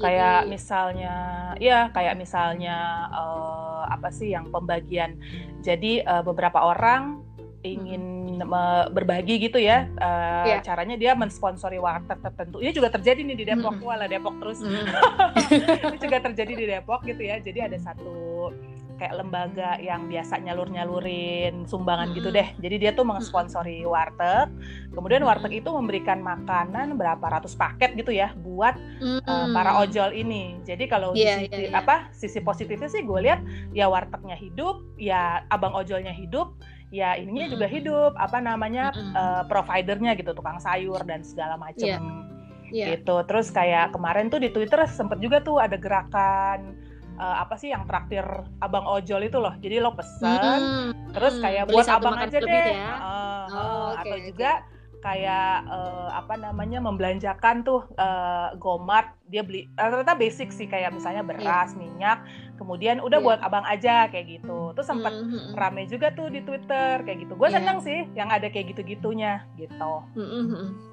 kayak 0.00 0.48
misalnya 0.48 1.14
ya 1.60 1.92
kayak 1.92 2.16
misalnya 2.16 3.06
uh, 3.12 3.84
apa 3.84 4.08
sih 4.08 4.32
yang 4.32 4.48
pembagian 4.48 5.20
jadi 5.60 6.00
uh, 6.08 6.22
beberapa 6.24 6.56
orang 6.56 7.20
ingin 7.60 8.36
hmm. 8.40 8.92
berbagi 8.96 9.36
gitu 9.36 9.60
ya 9.60 9.84
uh, 10.00 10.44
yeah. 10.48 10.60
caranya 10.64 10.96
dia 10.96 11.12
mensponsori 11.12 11.76
warteg 11.76 12.16
tertentu 12.24 12.58
ini 12.64 12.72
juga 12.72 12.88
terjadi 12.88 13.20
nih 13.20 13.36
di 13.36 13.44
Depok 13.44 13.76
hmm. 13.76 13.84
wala 13.84 14.08
Depok 14.08 14.36
terus 14.40 14.64
hmm. 14.64 14.86
ini 15.92 15.98
juga 16.00 16.18
terjadi 16.24 16.52
di 16.56 16.64
Depok 16.64 17.04
gitu 17.04 17.20
ya 17.20 17.36
jadi 17.40 17.68
ada 17.68 17.76
satu 17.76 18.50
kayak 19.00 19.16
lembaga 19.16 19.80
yang 19.80 20.12
biasa 20.12 20.36
nyalur-nyalurin 20.44 21.64
sumbangan 21.64 22.12
gitu 22.12 22.28
deh. 22.28 22.52
Jadi 22.60 22.76
dia 22.76 22.92
tuh 22.92 23.08
mensponsori 23.08 23.80
warteg. 23.88 24.52
Kemudian 24.92 25.24
warteg 25.24 25.64
itu 25.64 25.72
memberikan 25.72 26.20
makanan 26.20 27.00
berapa 27.00 27.24
ratus 27.40 27.56
paket 27.56 27.96
gitu 27.96 28.12
ya 28.12 28.36
buat 28.44 28.76
uh, 29.24 29.48
para 29.56 29.80
ojol 29.80 30.12
ini. 30.12 30.60
Jadi 30.68 30.84
kalau 30.84 31.16
yeah, 31.16 31.40
sisi 31.40 31.48
yeah, 31.48 31.60
yeah. 31.72 31.80
apa 31.80 32.12
sisi 32.12 32.44
positifnya 32.44 32.92
sih 32.92 33.00
gue 33.00 33.20
lihat 33.24 33.40
ya 33.72 33.88
wartegnya 33.88 34.36
hidup, 34.36 34.84
ya 35.00 35.48
abang 35.48 35.72
ojolnya 35.72 36.12
hidup, 36.12 36.52
ya 36.90 37.14
ininya 37.14 37.46
juga 37.54 37.66
hidup 37.70 38.12
apa 38.18 38.42
namanya 38.42 38.90
uh, 39.14 39.42
providernya 39.46 40.18
gitu 40.18 40.34
tukang 40.34 40.58
sayur 40.58 40.98
dan 41.06 41.22
segala 41.22 41.54
macam 41.54 41.86
yeah. 41.86 42.02
yeah. 42.74 42.88
gitu. 42.98 43.22
Terus 43.30 43.54
kayak 43.54 43.94
kemarin 43.94 44.26
tuh 44.26 44.42
di 44.42 44.50
Twitter 44.50 44.82
sempet 44.90 45.22
juga 45.22 45.38
tuh 45.38 45.62
ada 45.62 45.78
gerakan 45.78 46.74
uh, 47.14 47.46
apa 47.46 47.54
sih 47.54 47.70
yang 47.70 47.86
traktir 47.86 48.26
abang 48.58 48.82
ojol 48.90 49.22
itu 49.22 49.38
loh. 49.38 49.54
Jadi 49.62 49.76
lo 49.78 49.94
pesen 49.94 50.60
mm. 50.60 51.14
terus 51.14 51.38
kayak 51.38 51.70
buat 51.70 51.86
abang 51.86 52.18
aja 52.18 52.38
deh. 52.42 52.68
ya? 52.74 52.92
uh, 52.98 53.46
oh, 53.54 53.88
okay, 53.94 54.02
atau 54.02 54.18
juga 54.26 54.52
kayak 55.00 55.64
uh, 55.66 56.12
apa 56.12 56.36
namanya 56.36 56.78
membelanjakan 56.80 57.64
tuh 57.64 57.88
uh, 57.96 58.52
gomat 58.60 59.16
dia 59.32 59.40
beli 59.40 59.66
rata-rata 59.74 60.12
basic 60.16 60.52
sih 60.52 60.68
kayak 60.68 60.92
misalnya 60.92 61.24
beras 61.24 61.72
yeah. 61.72 61.80
minyak 61.80 62.18
kemudian 62.60 63.00
udah 63.00 63.18
yeah. 63.18 63.26
buat 63.26 63.40
abang 63.40 63.64
aja 63.64 64.08
kayak 64.12 64.40
gitu 64.40 64.76
tuh 64.76 64.84
sempat 64.84 65.12
mm 65.12 65.24
-hmm. 65.24 65.52
rame 65.56 65.88
juga 65.88 66.12
tuh 66.12 66.28
di 66.28 66.44
twitter 66.44 67.00
kayak 67.02 67.24
gitu 67.24 67.32
gue 67.34 67.48
yeah. 67.48 67.56
seneng 67.56 67.78
sih 67.80 68.04
yang 68.12 68.28
ada 68.28 68.52
kayak 68.52 68.76
gitu 68.76 68.84
gitunya 68.84 69.44
gitu 69.56 70.04
mm 70.14 70.44
-hmm 70.46 70.89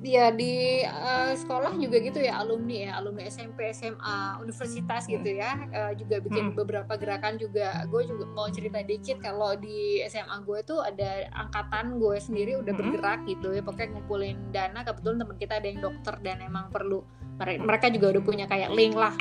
ya 0.00 0.32
di 0.32 0.80
uh, 0.80 1.36
sekolah 1.36 1.76
juga 1.76 2.00
gitu 2.00 2.24
ya 2.24 2.40
alumni 2.40 2.88
ya 2.88 2.92
alumni 2.96 3.28
SMP 3.28 3.68
SMA 3.76 4.40
universitas 4.40 5.04
gitu 5.04 5.28
ya 5.28 5.60
uh, 5.76 5.92
juga 5.92 6.24
bikin 6.24 6.52
hmm. 6.52 6.56
beberapa 6.56 6.96
gerakan 6.96 7.36
juga 7.36 7.84
gue 7.84 8.08
juga 8.08 8.24
mau 8.32 8.48
cerita 8.48 8.80
dikit 8.80 9.20
kalau 9.20 9.52
di 9.60 10.00
SMA 10.08 10.40
gue 10.48 10.64
tuh 10.64 10.80
ada 10.80 11.28
angkatan 11.36 12.00
gue 12.00 12.16
sendiri 12.16 12.56
udah 12.56 12.72
hmm. 12.72 12.80
bergerak 12.80 13.20
gitu 13.28 13.52
ya 13.52 13.60
pokoknya 13.60 13.88
ngumpulin 13.92 14.36
dana 14.56 14.80
kebetulan 14.80 15.20
teman 15.20 15.36
kita 15.36 15.54
ada 15.60 15.68
yang 15.68 15.80
dokter 15.84 16.14
dan 16.24 16.36
emang 16.40 16.72
perlu 16.72 17.04
mereka 17.40 17.88
juga 17.88 18.12
udah 18.12 18.22
punya 18.22 18.44
kayak 18.44 18.70
link 18.76 18.92
lah 18.92 19.16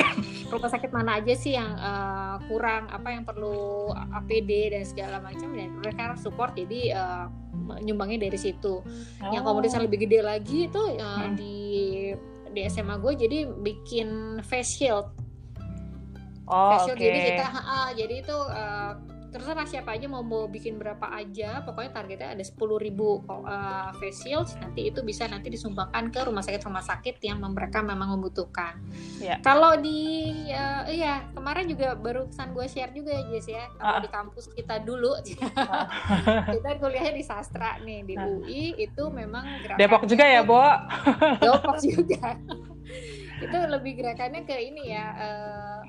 rumah 0.52 0.70
sakit 0.70 0.92
mana 0.92 1.22
aja 1.22 1.34
sih 1.38 1.56
yang 1.56 1.72
uh, 1.78 2.36
kurang 2.52 2.90
apa 2.92 3.16
yang 3.16 3.24
perlu 3.24 3.94
APD 3.94 4.76
dan 4.76 4.84
segala 4.84 5.24
macam 5.24 5.54
dan 5.56 5.72
mereka 5.80 6.18
support 6.20 6.58
jadi 6.58 7.00
uh, 7.00 7.26
nyumbangnya 7.80 8.28
dari 8.28 8.40
situ 8.40 8.82
oh. 8.84 9.32
yang 9.32 9.46
komunitas 9.46 9.80
lebih 9.80 10.10
gede 10.10 10.20
lagi 10.26 10.68
itu 10.68 10.82
uh, 11.00 11.30
hmm. 11.30 11.34
di 11.38 11.58
di 12.50 12.62
SMA 12.66 12.98
gue 12.98 13.14
jadi 13.14 13.38
bikin 13.46 14.42
face 14.42 14.82
shield 14.82 15.08
oh, 16.50 16.76
face 16.76 16.92
shield 16.92 16.98
okay. 16.98 17.08
jadi 17.14 17.20
kita 17.34 17.46
uh, 17.56 17.90
jadi 17.94 18.16
itu 18.26 18.38
uh, 18.38 18.94
terserah 19.30 19.66
siapa 19.70 19.94
aja 19.94 20.10
mau 20.10 20.26
mau 20.26 20.50
bikin 20.50 20.82
berapa 20.82 21.06
aja 21.14 21.62
pokoknya 21.62 21.92
targetnya 21.94 22.30
ada 22.34 22.44
sepuluh 22.44 22.82
ribu 22.82 23.22
uh, 23.30 23.94
face 24.02 24.26
shield 24.26 24.50
nanti 24.58 24.90
itu 24.90 25.06
bisa 25.06 25.30
nanti 25.30 25.54
disumbangkan 25.54 26.10
ke 26.10 26.20
rumah 26.26 26.42
sakit 26.42 26.62
rumah 26.66 26.82
sakit 26.82 27.22
yang 27.22 27.38
mereka 27.46 27.86
memang 27.86 28.18
membutuhkan 28.18 28.82
yeah. 29.22 29.38
kalau 29.46 29.78
di 29.78 30.34
uh, 30.50 30.90
iya 30.90 31.30
kemarin 31.38 31.70
juga 31.70 31.94
baru 31.94 32.26
pesan 32.26 32.58
gue 32.58 32.66
share 32.66 32.92
juga 32.92 33.14
ya 33.14 33.24
Jess 33.30 33.48
ya 33.48 33.66
kalau 33.78 33.98
uh. 33.98 34.02
di 34.02 34.10
kampus 34.10 34.46
kita 34.58 34.76
dulu 34.82 35.14
uh. 35.14 35.22
kita 36.58 36.70
kuliahnya 36.82 37.14
di 37.14 37.24
sastra 37.24 37.78
nih 37.86 38.02
di 38.10 38.14
uh. 38.18 38.26
UI 38.42 38.82
itu 38.82 39.04
memang 39.14 39.46
Depok 39.78 40.10
juga 40.10 40.26
ya 40.26 40.42
Bo 40.42 40.58
Depok 41.46 41.78
juga 41.78 42.34
itu 43.40 43.58
lebih 43.72 43.94
gerakannya 44.02 44.42
ke 44.44 44.58
ini 44.58 44.92
ya 44.92 45.06
uh, 45.16 45.80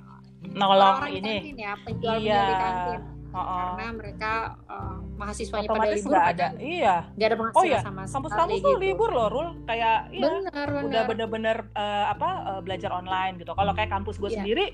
nolong 0.53 1.09
ini 1.09 1.57
ya 1.57 1.73
penjual 1.83 2.21
iya. 2.21 2.45
di 2.45 2.55
kantin 2.55 3.20
oh, 3.35 3.77
karena 3.77 3.87
mereka 3.95 4.33
uh, 4.67 4.99
mahasiswanya 5.15 5.69
Otomatis 5.71 5.83
pada 5.83 5.97
libur 5.97 6.17
ada 6.17 6.47
iya 6.59 6.97
nggak 7.15 7.29
ada 7.29 7.37
penghasilan 7.37 7.61
oh, 7.61 7.67
iya. 7.67 7.81
sama 7.83 8.03
kampus-kampus 8.07 8.59
tuh 8.61 8.75
gitu. 8.75 8.83
libur 8.83 9.11
loh 9.13 9.29
Rul 9.31 9.49
kayak 9.67 9.99
iya 10.11 10.23
bener, 10.27 10.51
bener. 10.51 10.85
udah 10.87 11.03
bener-bener 11.07 11.57
uh, 11.77 12.05
apa 12.11 12.29
uh, 12.47 12.61
belajar 12.61 12.91
online 12.91 13.39
gitu 13.39 13.53
kalau 13.55 13.73
kayak 13.77 13.91
kampus 13.91 14.17
gue 14.19 14.31
yeah. 14.31 14.39
sendiri 14.43 14.65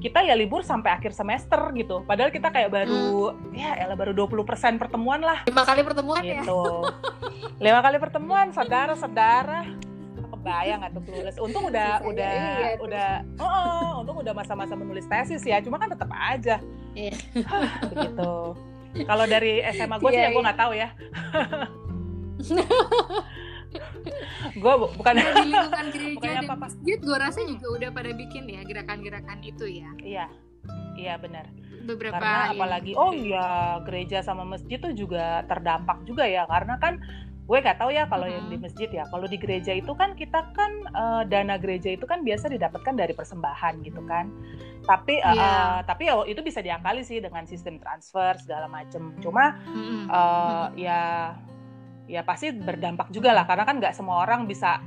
kita 0.00 0.18
ya 0.24 0.34
libur 0.38 0.62
sampai 0.64 0.90
akhir 0.96 1.12
semester 1.12 1.60
gitu 1.76 2.04
padahal 2.04 2.30
kita 2.32 2.48
kayak 2.48 2.70
baru 2.72 3.34
hmm. 3.34 3.56
ya 3.56 3.76
elah 3.82 3.96
baru 3.98 4.12
20% 4.14 4.80
pertemuan 4.80 5.20
lah 5.20 5.44
lima 5.44 5.62
kali 5.64 5.80
pertemuan 5.84 6.22
ya? 6.24 6.40
gitu 6.42 6.60
ya 7.60 7.70
lima 7.72 7.80
kali 7.80 7.96
pertemuan 8.00 8.46
saudara-saudara 8.52 9.95
kebayang 10.46 10.78
atau 10.86 11.00
clueless. 11.02 11.36
Untung 11.42 11.66
udah 11.66 11.98
Bisa, 11.98 12.06
udah 12.06 12.30
iya, 12.30 12.78
udah 12.78 13.10
oh, 13.42 13.50
oh, 13.50 13.90
untung 14.06 14.22
udah 14.22 14.30
masa-masa 14.30 14.78
menulis 14.78 15.10
tesis 15.10 15.42
ya. 15.42 15.58
Cuma 15.58 15.82
kan 15.82 15.90
tetap 15.90 16.06
aja. 16.14 16.62
Iya. 16.94 17.18
Begitu. 17.90 18.54
Kalau 19.02 19.24
dari 19.26 19.66
SMA 19.74 19.98
gue 19.98 20.10
sih 20.14 20.22
ya 20.22 20.30
gue 20.30 20.38
iya. 20.38 20.46
nggak 20.46 20.58
tahu 20.62 20.72
ya. 20.78 20.88
gue 24.56 24.72
bu 24.78 24.86
bukan 24.96 25.14
nah, 25.20 25.36
di 25.36 25.52
lingkungan 25.52 25.86
gereja 25.92 26.28
dan 26.32 26.48
apa 26.48 26.54
-apa. 26.54 26.64
masjid 26.64 26.96
gue 26.96 27.18
rasa 27.18 27.44
juga 27.44 27.66
udah 27.76 27.90
pada 27.92 28.10
bikin 28.16 28.48
ya 28.48 28.64
gerakan-gerakan 28.64 29.38
itu 29.44 29.64
ya 29.68 29.90
iya 30.00 30.26
iya 30.96 31.14
benar 31.20 31.50
beberapa 31.84 32.16
karena 32.16 32.56
apalagi 32.56 32.96
oh 32.96 33.12
iya 33.12 33.82
gereja 33.84 34.24
sama 34.24 34.48
masjid 34.48 34.80
tuh 34.80 34.96
juga 34.96 35.44
terdampak 35.44 36.08
juga 36.08 36.24
ya 36.24 36.48
karena 36.48 36.80
kan 36.80 37.04
gue 37.46 37.58
gak 37.62 37.78
tahu 37.78 37.94
ya 37.94 38.10
kalau 38.10 38.26
hmm. 38.26 38.34
yang 38.34 38.46
di 38.50 38.56
masjid 38.58 38.88
ya 38.90 39.06
kalau 39.06 39.26
di 39.30 39.38
gereja 39.38 39.70
itu 39.70 39.94
kan 39.94 40.18
kita 40.18 40.50
kan 40.50 40.72
uh, 40.90 41.22
dana 41.22 41.54
gereja 41.62 41.94
itu 41.94 42.02
kan 42.02 42.26
biasa 42.26 42.50
didapatkan 42.50 42.94
dari 42.98 43.14
persembahan 43.14 43.86
gitu 43.86 44.02
kan 44.02 44.34
tapi 44.82 45.22
uh, 45.22 45.30
yeah. 45.30 45.54
uh, 45.54 45.78
tapi 45.86 46.10
ya 46.10 46.14
itu 46.26 46.42
bisa 46.42 46.58
diakali 46.58 47.06
sih 47.06 47.22
dengan 47.22 47.46
sistem 47.46 47.78
transfer 47.78 48.34
segala 48.42 48.66
macem 48.66 49.14
cuma 49.22 49.54
hmm. 49.62 50.10
Uh, 50.10 50.66
ya 50.78 51.34
ya 52.06 52.22
pasti 52.22 52.54
berdampak 52.54 53.10
juga 53.10 53.34
lah 53.34 53.46
karena 53.46 53.66
kan 53.66 53.82
nggak 53.82 53.94
semua 53.94 54.22
orang 54.22 54.46
bisa 54.46 54.78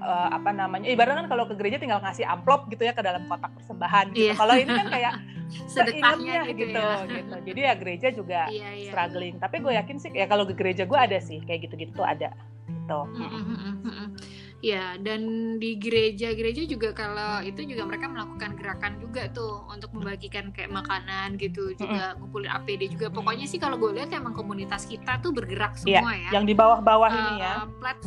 uh, 0.00 0.28
apa 0.32 0.52
namanya 0.52 0.88
ibaratnya 0.88 1.24
kan 1.24 1.28
kalau 1.32 1.44
ke 1.48 1.54
gereja 1.56 1.80
tinggal 1.80 2.00
ngasih 2.04 2.28
amplop 2.28 2.68
gitu 2.68 2.84
ya 2.84 2.92
ke 2.92 3.00
dalam 3.00 3.24
kotak 3.28 3.52
persembahan 3.56 4.12
gitu. 4.12 4.32
Yeah. 4.32 4.36
Kalau 4.36 4.54
ini 4.56 4.72
kan 4.72 4.86
kayak 4.92 5.12
sedekahnya 5.70 6.50
gitu, 6.50 6.70
gitu, 6.70 6.80
ya. 6.80 7.06
gitu. 7.06 7.36
Jadi 7.46 7.60
ya 7.60 7.74
gereja 7.78 8.08
juga 8.14 8.40
yeah, 8.50 8.72
yeah. 8.74 8.90
struggling. 8.90 9.36
Tapi 9.38 9.56
gue 9.62 9.72
yakin 9.74 9.96
sih 10.00 10.10
ya 10.12 10.26
kalau 10.26 10.44
ke 10.44 10.54
gereja 10.54 10.84
gue 10.84 10.98
ada 10.98 11.18
sih 11.18 11.42
kayak 11.44 11.68
gitu-gitu 11.68 11.92
tuh 11.94 12.06
ada. 12.06 12.32
Gitu. 12.66 13.00
Ya, 14.64 14.96
dan 14.98 15.20
di 15.60 15.76
gereja-gereja 15.76 16.64
juga 16.64 16.90
kalau 16.96 17.44
itu 17.44 17.60
juga 17.68 17.86
mereka 17.86 18.08
melakukan 18.08 18.56
gerakan 18.56 18.98
juga 18.98 19.28
tuh 19.30 19.62
untuk 19.68 19.92
membagikan 19.92 20.48
kayak 20.50 20.72
makanan 20.72 21.36
gitu, 21.36 21.76
juga 21.76 22.16
ngumpulin 22.16 22.50
APD 22.50 22.88
juga. 22.88 23.12
Pokoknya 23.12 23.44
sih 23.46 23.60
kalau 23.60 23.76
gue 23.76 23.94
lihat 23.94 24.10
emang 24.16 24.32
komunitas 24.32 24.88
kita 24.88 25.20
tuh 25.20 25.30
bergerak 25.36 25.76
iya, 25.84 26.00
semua 26.00 26.12
ya. 26.16 26.30
Yang 26.40 26.44
di 26.50 26.54
bawah-bawah 26.56 27.10
uh, 27.12 27.20
ini 27.20 27.34
ya. 27.44 27.54
Plat 27.78 28.00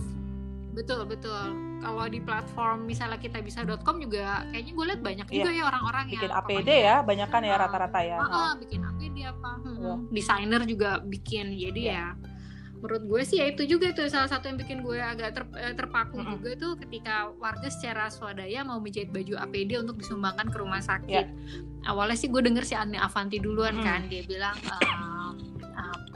betul 0.73 1.05
betul 1.05 1.68
kalau 1.79 2.05
di 2.11 2.19
platform 2.19 2.85
misalnya 2.85 3.19
kita 3.19 3.39
bisa.com 3.39 3.95
juga 3.99 4.43
kayaknya 4.51 4.73
gue 4.75 4.85
lihat 4.85 5.01
banyak 5.01 5.27
juga 5.31 5.49
yeah. 5.49 5.59
ya 5.59 5.63
orang-orang 5.67 6.03
yang 6.07 6.13
bikin 6.19 6.31
APD 6.31 6.69
ya 6.69 6.95
banyak 7.01 7.29
kan 7.31 7.41
ya 7.43 7.55
rata-rata 7.55 7.99
ya 8.03 8.17
uh, 8.19 8.25
uh, 8.27 8.51
bikin 8.59 8.81
APD 8.83 9.17
apa 9.25 9.51
hmm, 9.63 9.75
yeah. 9.79 9.97
desainer 10.11 10.61
juga 10.67 10.99
bikin 11.03 11.55
jadi 11.55 11.81
yeah. 11.81 12.11
ya 12.15 12.37
menurut 12.79 13.03
gue 13.11 13.21
sih 13.27 13.43
ya 13.43 13.51
itu 13.51 13.67
juga 13.67 13.91
tuh 13.91 14.07
salah 14.07 14.31
satu 14.31 14.47
yang 14.47 14.55
bikin 14.55 14.79
gue 14.79 14.95
agak 15.03 15.35
ter, 15.35 15.43
eh, 15.59 15.75
terpaku 15.75 16.15
mm 16.15 16.23
-hmm. 16.23 16.33
juga 16.39 16.51
tuh 16.55 16.71
ketika 16.79 17.27
warga 17.35 17.67
secara 17.67 18.07
swadaya 18.07 18.63
mau 18.63 18.79
menjahit 18.79 19.11
baju 19.11 19.35
APD 19.35 19.83
untuk 19.83 19.99
disumbangkan 19.99 20.47
ke 20.47 20.57
rumah 20.63 20.79
sakit. 20.79 21.25
Yeah. 21.27 21.91
Awalnya 21.91 22.15
sih 22.15 22.31
gue 22.31 22.39
denger 22.39 22.63
si 22.63 22.79
Anne 22.79 22.95
Avanti 22.95 23.35
duluan 23.43 23.79
mm. 23.79 23.83
kan 23.83 24.07
dia 24.07 24.23
bilang 24.23 24.55
uh, 24.63 25.35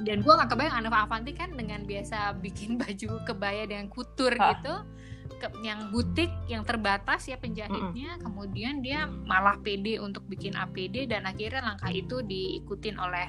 dan 0.03 0.19
gue 0.19 0.33
gak 0.35 0.51
kebayang 0.51 0.83
Anne 0.83 0.89
Avanti 0.91 1.31
kan 1.31 1.55
dengan 1.55 1.87
biasa 1.87 2.39
bikin 2.43 2.75
baju 2.81 3.09
kebaya 3.23 3.63
dengan 3.67 3.87
kutur 3.91 4.35
ha. 4.35 4.55
gitu 4.55 4.75
ke, 5.39 5.47
yang 5.63 5.91
butik 5.91 6.31
yang 6.47 6.63
terbatas 6.63 7.27
ya 7.27 7.35
penjahitnya, 7.39 8.15
mm 8.15 8.17
-hmm. 8.19 8.23
kemudian 8.23 8.79
dia 8.79 9.07
malah 9.07 9.59
pede 9.59 9.99
untuk 9.99 10.23
bikin 10.27 10.55
APD 10.55 11.07
dan 11.09 11.27
akhirnya 11.27 11.63
langkah 11.63 11.91
itu 11.91 12.23
diikutin 12.23 12.95
oleh 12.99 13.27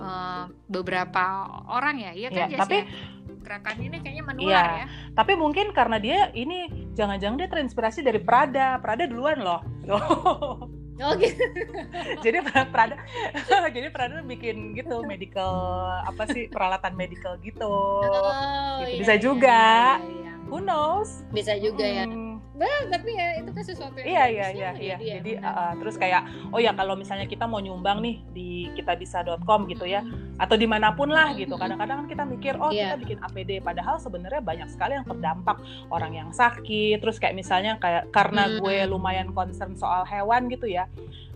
uh, 0.00 0.44
beberapa 0.66 1.46
orang 1.68 2.00
ya, 2.00 2.12
iya 2.16 2.28
kan? 2.32 2.48
Ya, 2.48 2.58
tapi 2.58 2.84
ya? 2.84 3.38
gerakan 3.40 3.76
ini 3.80 3.96
kayaknya 4.00 4.24
menular 4.24 4.48
iya, 4.50 4.80
ya. 4.84 4.86
Tapi 5.16 5.32
mungkin 5.36 5.72
karena 5.72 5.96
dia 5.98 6.28
ini 6.36 6.90
jangan-jangan 6.94 7.36
dia 7.40 7.48
terinspirasi 7.48 8.00
dari 8.04 8.20
Prada, 8.20 8.78
Prada 8.80 9.04
duluan 9.06 9.40
loh. 9.40 9.60
Oh 11.00 11.16
gitu. 11.16 11.40
jadi 12.24 12.44
Prada, 12.44 13.00
jadi 13.76 13.88
Prada 13.88 14.20
bikin 14.20 14.76
gitu 14.76 15.00
medical 15.08 15.56
apa 16.04 16.28
sih 16.28 16.52
peralatan 16.52 16.92
medical 16.92 17.40
gitu. 17.40 17.64
Oh, 17.64 18.84
gitu. 18.84 18.84
Iya, 18.84 18.98
Bisa 19.00 19.14
iya, 19.16 19.22
juga. 19.24 19.64
Iya, 19.96 20.12
iya 20.12 20.29
who 20.50 20.58
knows 20.58 21.22
bisa 21.30 21.54
juga 21.56 21.86
ya. 21.86 22.04
hmm. 22.04 22.12
ya 22.12 22.30
bah 22.60 22.80
tapi 22.92 23.16
ya 23.16 23.40
itu 23.40 23.50
kan 23.56 23.64
sesuatu 23.64 23.96
yang 24.04 24.08
iya 24.10 24.24
iya 24.28 24.46
iya 24.52 24.70
iya 24.76 24.96
jadi, 25.00 25.08
jadi 25.16 25.32
uh, 25.40 25.72
terus 25.80 25.96
kayak 25.96 26.28
oh 26.52 26.60
ya 26.60 26.76
kalau 26.76 26.92
misalnya 26.92 27.24
kita 27.24 27.48
mau 27.48 27.56
nyumbang 27.56 28.04
nih 28.04 28.20
di 28.36 28.68
kitabisa.com 28.76 29.64
gitu 29.72 29.88
ya 29.88 30.04
hmm. 30.04 30.36
atau 30.36 30.60
di 30.60 30.68
mana 30.68 30.92
pun 30.92 31.08
lah 31.08 31.32
gitu 31.40 31.56
kadang-kadang 31.56 32.04
kan 32.04 32.06
kita 32.12 32.22
mikir 32.28 32.60
oh 32.60 32.68
yeah. 32.68 32.92
kita 32.92 32.96
bikin 33.00 33.18
APD 33.24 33.50
padahal 33.64 33.96
sebenarnya 33.96 34.44
banyak 34.44 34.68
sekali 34.68 34.92
yang 34.92 35.08
terdampak 35.08 35.56
orang 35.88 36.12
yang 36.12 36.28
sakit 36.36 37.00
terus 37.00 37.16
kayak 37.16 37.32
misalnya 37.32 37.80
kayak 37.80 38.12
karena 38.12 38.52
gue 38.60 38.84
lumayan 38.84 39.32
concern 39.32 39.72
soal 39.72 40.04
hewan 40.04 40.52
gitu 40.52 40.68
ya 40.68 40.84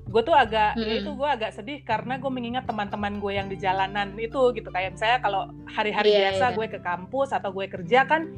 gue 0.04 0.22
tuh 0.22 0.36
agak 0.36 0.76
hmm. 0.76 0.84
ya 0.84 0.94
itu 1.00 1.10
gue 1.16 1.28
agak 1.28 1.50
sedih 1.56 1.80
karena 1.80 2.20
gue 2.20 2.28
mengingat 2.28 2.68
teman-teman 2.68 3.16
gue 3.18 3.32
yang 3.32 3.48
di 3.48 3.56
jalanan 3.56 4.12
itu 4.20 4.52
gitu 4.52 4.68
kayak 4.68 4.94
misalnya 4.94 5.18
kalau 5.24 5.42
hari-hari 5.64 6.12
yeah, 6.12 6.20
biasa 6.28 6.44
yeah. 6.52 6.56
gue 6.60 6.66
ke 6.76 6.80
kampus 6.84 7.32
atau 7.32 7.50
gue 7.50 7.66
kerja 7.66 8.04
kan 8.04 8.28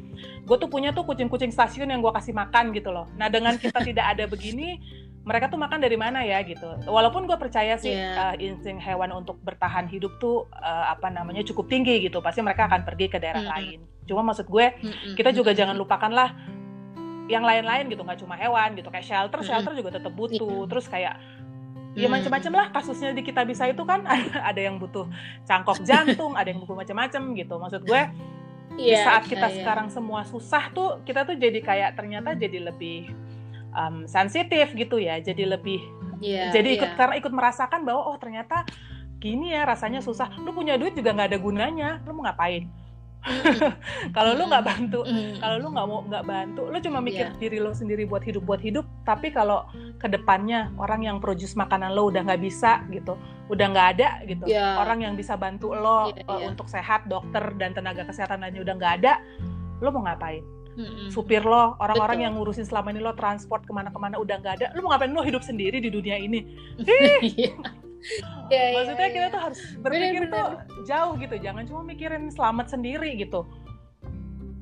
gue 0.47 0.57
tuh 0.57 0.69
punya 0.71 0.95
tuh 0.95 1.03
kucing-kucing 1.03 1.51
stasiun 1.51 1.91
yang 1.91 1.99
gue 1.99 2.13
kasih 2.15 2.31
makan 2.31 2.71
gitu 2.71 2.89
loh 2.89 3.11
nah 3.19 3.27
dengan 3.27 3.59
kita 3.59 3.83
tidak 3.83 4.05
ada 4.15 4.23
begini 4.33 4.79
mereka 5.27 5.51
tuh 5.51 5.59
makan 5.59 5.83
dari 5.83 5.99
mana 5.99 6.23
ya 6.23 6.39
gitu 6.47 6.71
walaupun 6.87 7.27
gue 7.27 7.35
percaya 7.35 7.75
sih 7.75 7.91
yeah. 7.91 8.31
uh, 8.31 8.35
insting 8.39 8.79
hewan 8.79 9.11
untuk 9.11 9.35
bertahan 9.43 9.91
hidup 9.91 10.15
tuh 10.23 10.47
uh, 10.55 10.87
apa 10.87 11.11
namanya 11.11 11.43
cukup 11.43 11.67
tinggi 11.67 11.99
gitu 11.99 12.23
pasti 12.23 12.39
mereka 12.39 12.71
akan 12.71 12.87
pergi 12.87 13.11
ke 13.11 13.19
daerah 13.19 13.43
mm 13.43 13.49
-hmm. 13.51 13.59
lain 13.59 13.79
cuma 14.07 14.23
maksud 14.23 14.47
gue 14.47 14.65
mm 14.71 14.87
-hmm. 14.87 15.13
kita 15.19 15.35
juga 15.35 15.51
jangan 15.51 15.75
lupakanlah 15.75 16.31
yang 17.27 17.43
lain-lain 17.43 17.91
gitu 17.91 18.07
nggak 18.07 18.23
cuma 18.23 18.39
hewan 18.39 18.71
gitu 18.79 18.87
kayak 18.87 19.03
shelter 19.03 19.43
shelter 19.43 19.75
juga 19.75 19.99
tetap 19.99 20.15
butuh 20.15 20.63
yeah. 20.63 20.69
terus 20.71 20.87
kayak 20.87 21.19
ya 21.97 22.05
hmm. 22.05 22.13
macam-macam 22.13 22.51
lah 22.53 22.67
kasusnya 22.69 23.09
di 23.17 23.25
kita 23.25 23.41
bisa 23.41 23.65
itu 23.65 23.81
kan 23.81 24.05
ada 24.49 24.61
yang 24.61 24.77
butuh 24.77 25.09
cangkok 25.49 25.81
jantung 25.81 26.37
ada 26.37 26.53
yang 26.53 26.61
butuh 26.61 26.77
macam-macam 26.77 27.21
gitu 27.33 27.55
maksud 27.57 27.81
gue 27.81 28.01
yeah, 28.77 28.77
di 28.77 28.93
iya, 28.93 29.01
saat 29.01 29.25
kita 29.25 29.49
yeah, 29.49 29.57
sekarang 29.57 29.87
semua 29.89 30.21
susah 30.29 30.69
tuh 30.69 31.01
kita 31.01 31.25
tuh 31.25 31.33
jadi 31.33 31.57
kayak 31.65 31.97
ternyata 31.97 32.37
jadi 32.37 32.69
lebih 32.69 33.09
um, 33.73 34.05
sensitif 34.05 34.77
gitu 34.77 35.01
ya 35.01 35.17
jadi 35.17 35.57
lebih 35.57 35.81
yeah, 36.21 36.53
jadi 36.53 36.77
ikut 36.77 36.91
yeah. 36.93 36.97
karena 37.01 37.15
ikut 37.17 37.33
merasakan 37.33 37.81
bahwa 37.81 38.13
oh 38.13 38.17
ternyata 38.21 38.61
gini 39.17 39.49
ya 39.49 39.65
rasanya 39.65 39.97
susah 40.05 40.29
lu 40.37 40.53
punya 40.53 40.77
duit 40.77 40.93
juga 40.93 41.09
nggak 41.17 41.33
ada 41.33 41.39
gunanya 41.41 41.89
lu 42.05 42.13
mau 42.13 42.29
ngapain 42.29 42.69
kalau 44.15 44.31
lu 44.35 44.43
nggak 44.47 44.65
bantu 44.65 44.99
kalau 45.39 45.55
lu 45.59 45.67
nggak 45.73 45.87
mau 45.87 45.99
nggak 46.07 46.25
bantu 46.25 46.61
lu 46.67 46.77
cuma 46.79 46.99
mikir 47.03 47.27
yeah. 47.31 47.39
diri 47.39 47.57
lo 47.59 47.71
sendiri 47.75 48.03
buat 48.07 48.23
hidup 48.23 48.43
buat 48.47 48.61
hidup 48.63 48.85
tapi 49.03 49.29
kalau 49.31 49.67
ke 49.99 50.07
depannya 50.07 50.71
orang 50.79 51.03
yang 51.03 51.17
produce 51.19 51.53
makanan 51.53 51.93
lo 51.93 52.09
udah 52.09 52.23
nggak 52.23 52.41
bisa 52.41 52.83
gitu 52.89 53.19
udah 53.47 53.65
nggak 53.71 53.87
ada 53.97 54.09
gitu 54.27 54.43
yeah. 54.47 54.79
orang 54.79 55.03
yang 55.03 55.13
bisa 55.15 55.35
bantu 55.35 55.75
lo 55.75 56.11
yeah, 56.15 56.25
yeah. 56.25 56.47
untuk 56.47 56.67
sehat 56.71 57.05
dokter 57.07 57.43
dan 57.59 57.75
tenaga 57.75 58.07
kesehatan 58.07 58.43
lainnya 58.43 58.63
udah 58.63 58.75
nggak 58.75 58.93
ada 59.03 59.13
lo 59.83 59.93
mau 59.93 60.03
ngapain 60.07 60.41
hmm. 60.77 61.09
supir 61.09 61.41
lo, 61.41 61.73
orang-orang 61.81 62.25
yang 62.29 62.33
ngurusin 62.37 62.65
selama 62.65 62.93
ini 62.93 63.01
lo 63.01 63.13
transport 63.17 63.65
ke 63.65 63.73
mana-kemana 63.73 64.21
udah 64.21 64.37
nggak 64.41 64.53
ada, 64.61 64.65
lo 64.77 64.85
mau 64.85 64.93
ngapain 64.93 65.13
lo 65.13 65.25
hidup 65.25 65.41
sendiri 65.41 65.81
di 65.81 65.89
dunia 65.89 66.17
ini? 66.17 66.45
ya, 68.53 68.63
Maksudnya 68.75 69.07
ya, 69.07 69.13
kita 69.13 69.27
tuh 69.33 69.41
harus 69.41 69.59
berpikir 69.81 70.23
bener, 70.27 70.33
tuh 70.33 70.47
jauh 70.85 71.13
gitu, 71.19 71.35
jangan 71.41 71.63
cuma 71.65 71.81
mikirin 71.83 72.29
selamat 72.31 72.73
sendiri 72.73 73.15
gitu. 73.17 73.43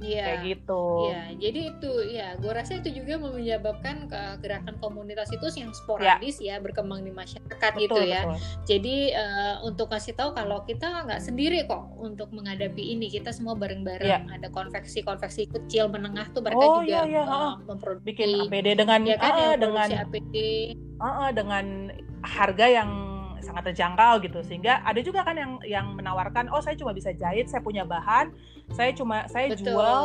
Iya. 0.05 0.23
Kayak 0.23 0.39
gitu. 0.45 0.83
Iya, 1.09 1.23
jadi 1.39 1.59
itu 1.71 1.91
ya, 2.11 2.27
gue 2.37 2.51
rasa 2.51 2.71
itu 2.77 2.89
juga 2.91 3.15
menyebabkan 3.17 4.11
ke 4.11 4.21
gerakan 4.43 4.75
komunitas 4.83 5.31
itu 5.33 5.45
yang 5.55 5.71
sporadis 5.73 6.37
ya, 6.37 6.57
ya 6.57 6.63
berkembang 6.63 7.01
di 7.01 7.11
masyarakat 7.15 7.71
betul, 7.73 7.81
gitu 7.81 8.01
ya. 8.05 8.21
Betul. 8.27 8.35
Jadi 8.67 8.97
uh, 9.15 9.55
untuk 9.65 9.87
kasih 9.89 10.13
tahu 10.13 10.35
kalau 10.35 10.61
kita 10.67 11.07
nggak 11.07 11.21
sendiri 11.23 11.65
kok 11.65 11.83
untuk 11.97 12.29
menghadapi 12.35 12.83
ini, 12.95 13.09
kita 13.09 13.31
semua 13.33 13.57
bareng-bareng. 13.57 14.27
Ya. 14.27 14.35
Ada 14.35 14.51
konveksi-konveksi 14.53 15.49
kecil 15.49 15.89
menengah 15.89 16.29
tuh 16.35 16.43
mereka 16.45 16.63
oh, 16.63 16.83
juga 16.83 16.85
iya, 16.85 17.01
iya. 17.07 17.23
Uh, 17.25 17.53
memproduksi 17.65 18.05
bikin 18.05 18.29
APD 18.45 18.67
dengan 18.77 18.99
ya 19.07 19.17
kan, 19.17 19.33
uh, 19.33 19.55
dengan 19.57 19.89
APD. 20.05 20.35
Uh, 20.95 21.07
uh, 21.07 21.29
dengan 21.31 21.65
harga 22.25 22.65
yang 22.67 22.89
sangat 23.45 23.69
terjangkau 23.71 24.17
gitu 24.25 24.41
sehingga 24.41 24.81
ada 24.81 24.97
juga 25.05 25.21
kan 25.21 25.37
yang 25.37 25.61
yang 25.61 25.93
menawarkan 25.93 26.49
oh 26.49 26.59
saya 26.59 26.73
cuma 26.73 26.91
bisa 26.91 27.13
jahit 27.13 27.45
saya 27.45 27.61
punya 27.61 27.85
bahan 27.85 28.33
saya 28.73 28.89
cuma 28.97 29.29
saya 29.29 29.53
Betul. 29.53 29.65
jual 29.69 29.97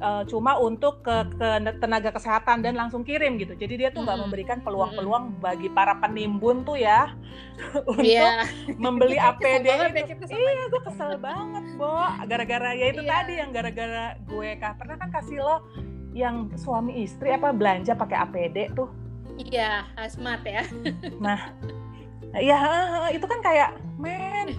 uh, 0.00 0.24
cuma 0.24 0.56
untuk 0.56 1.04
ke, 1.04 1.16
ke 1.36 1.48
tenaga 1.78 2.10
kesehatan 2.16 2.64
dan 2.64 2.80
langsung 2.80 3.04
kirim 3.04 3.36
gitu 3.36 3.52
jadi 3.52 3.74
dia 3.76 3.88
tuh 3.92 4.08
nggak 4.08 4.16
hmm. 4.16 4.24
memberikan 4.24 4.58
peluang-peluang 4.64 5.36
bagi 5.44 5.68
para 5.68 6.00
penimbun 6.00 6.64
tuh 6.64 6.80
ya 6.80 7.12
untuk 7.92 8.08
yeah. 8.08 8.48
membeli 8.80 9.20
APD 9.28 9.68
itu 9.92 10.24
iya 10.32 10.64
gue 10.72 10.80
kesel 10.80 11.20
banget 11.20 11.64
bo 11.76 11.92
gara-gara 12.24 12.72
ya 12.72 12.96
itu 12.96 13.04
yeah. 13.04 13.12
tadi 13.20 13.32
yang 13.36 13.50
gara-gara 13.52 14.16
gue 14.24 14.48
kah 14.56 14.72
pernah 14.80 14.96
kan 14.96 15.12
kasih 15.12 15.44
lo 15.44 15.56
yang 16.16 16.48
suami 16.56 17.04
istri 17.04 17.36
apa 17.36 17.52
belanja 17.52 17.92
pakai 17.92 18.16
APD 18.24 18.72
tuh 18.72 18.88
Iya, 19.36 19.84
asmat 20.00 20.40
ya. 20.48 20.64
nah, 21.20 21.52
ya 22.40 22.60
itu 23.12 23.26
kan 23.26 23.40
kayak 23.40 23.70
men 23.96 24.52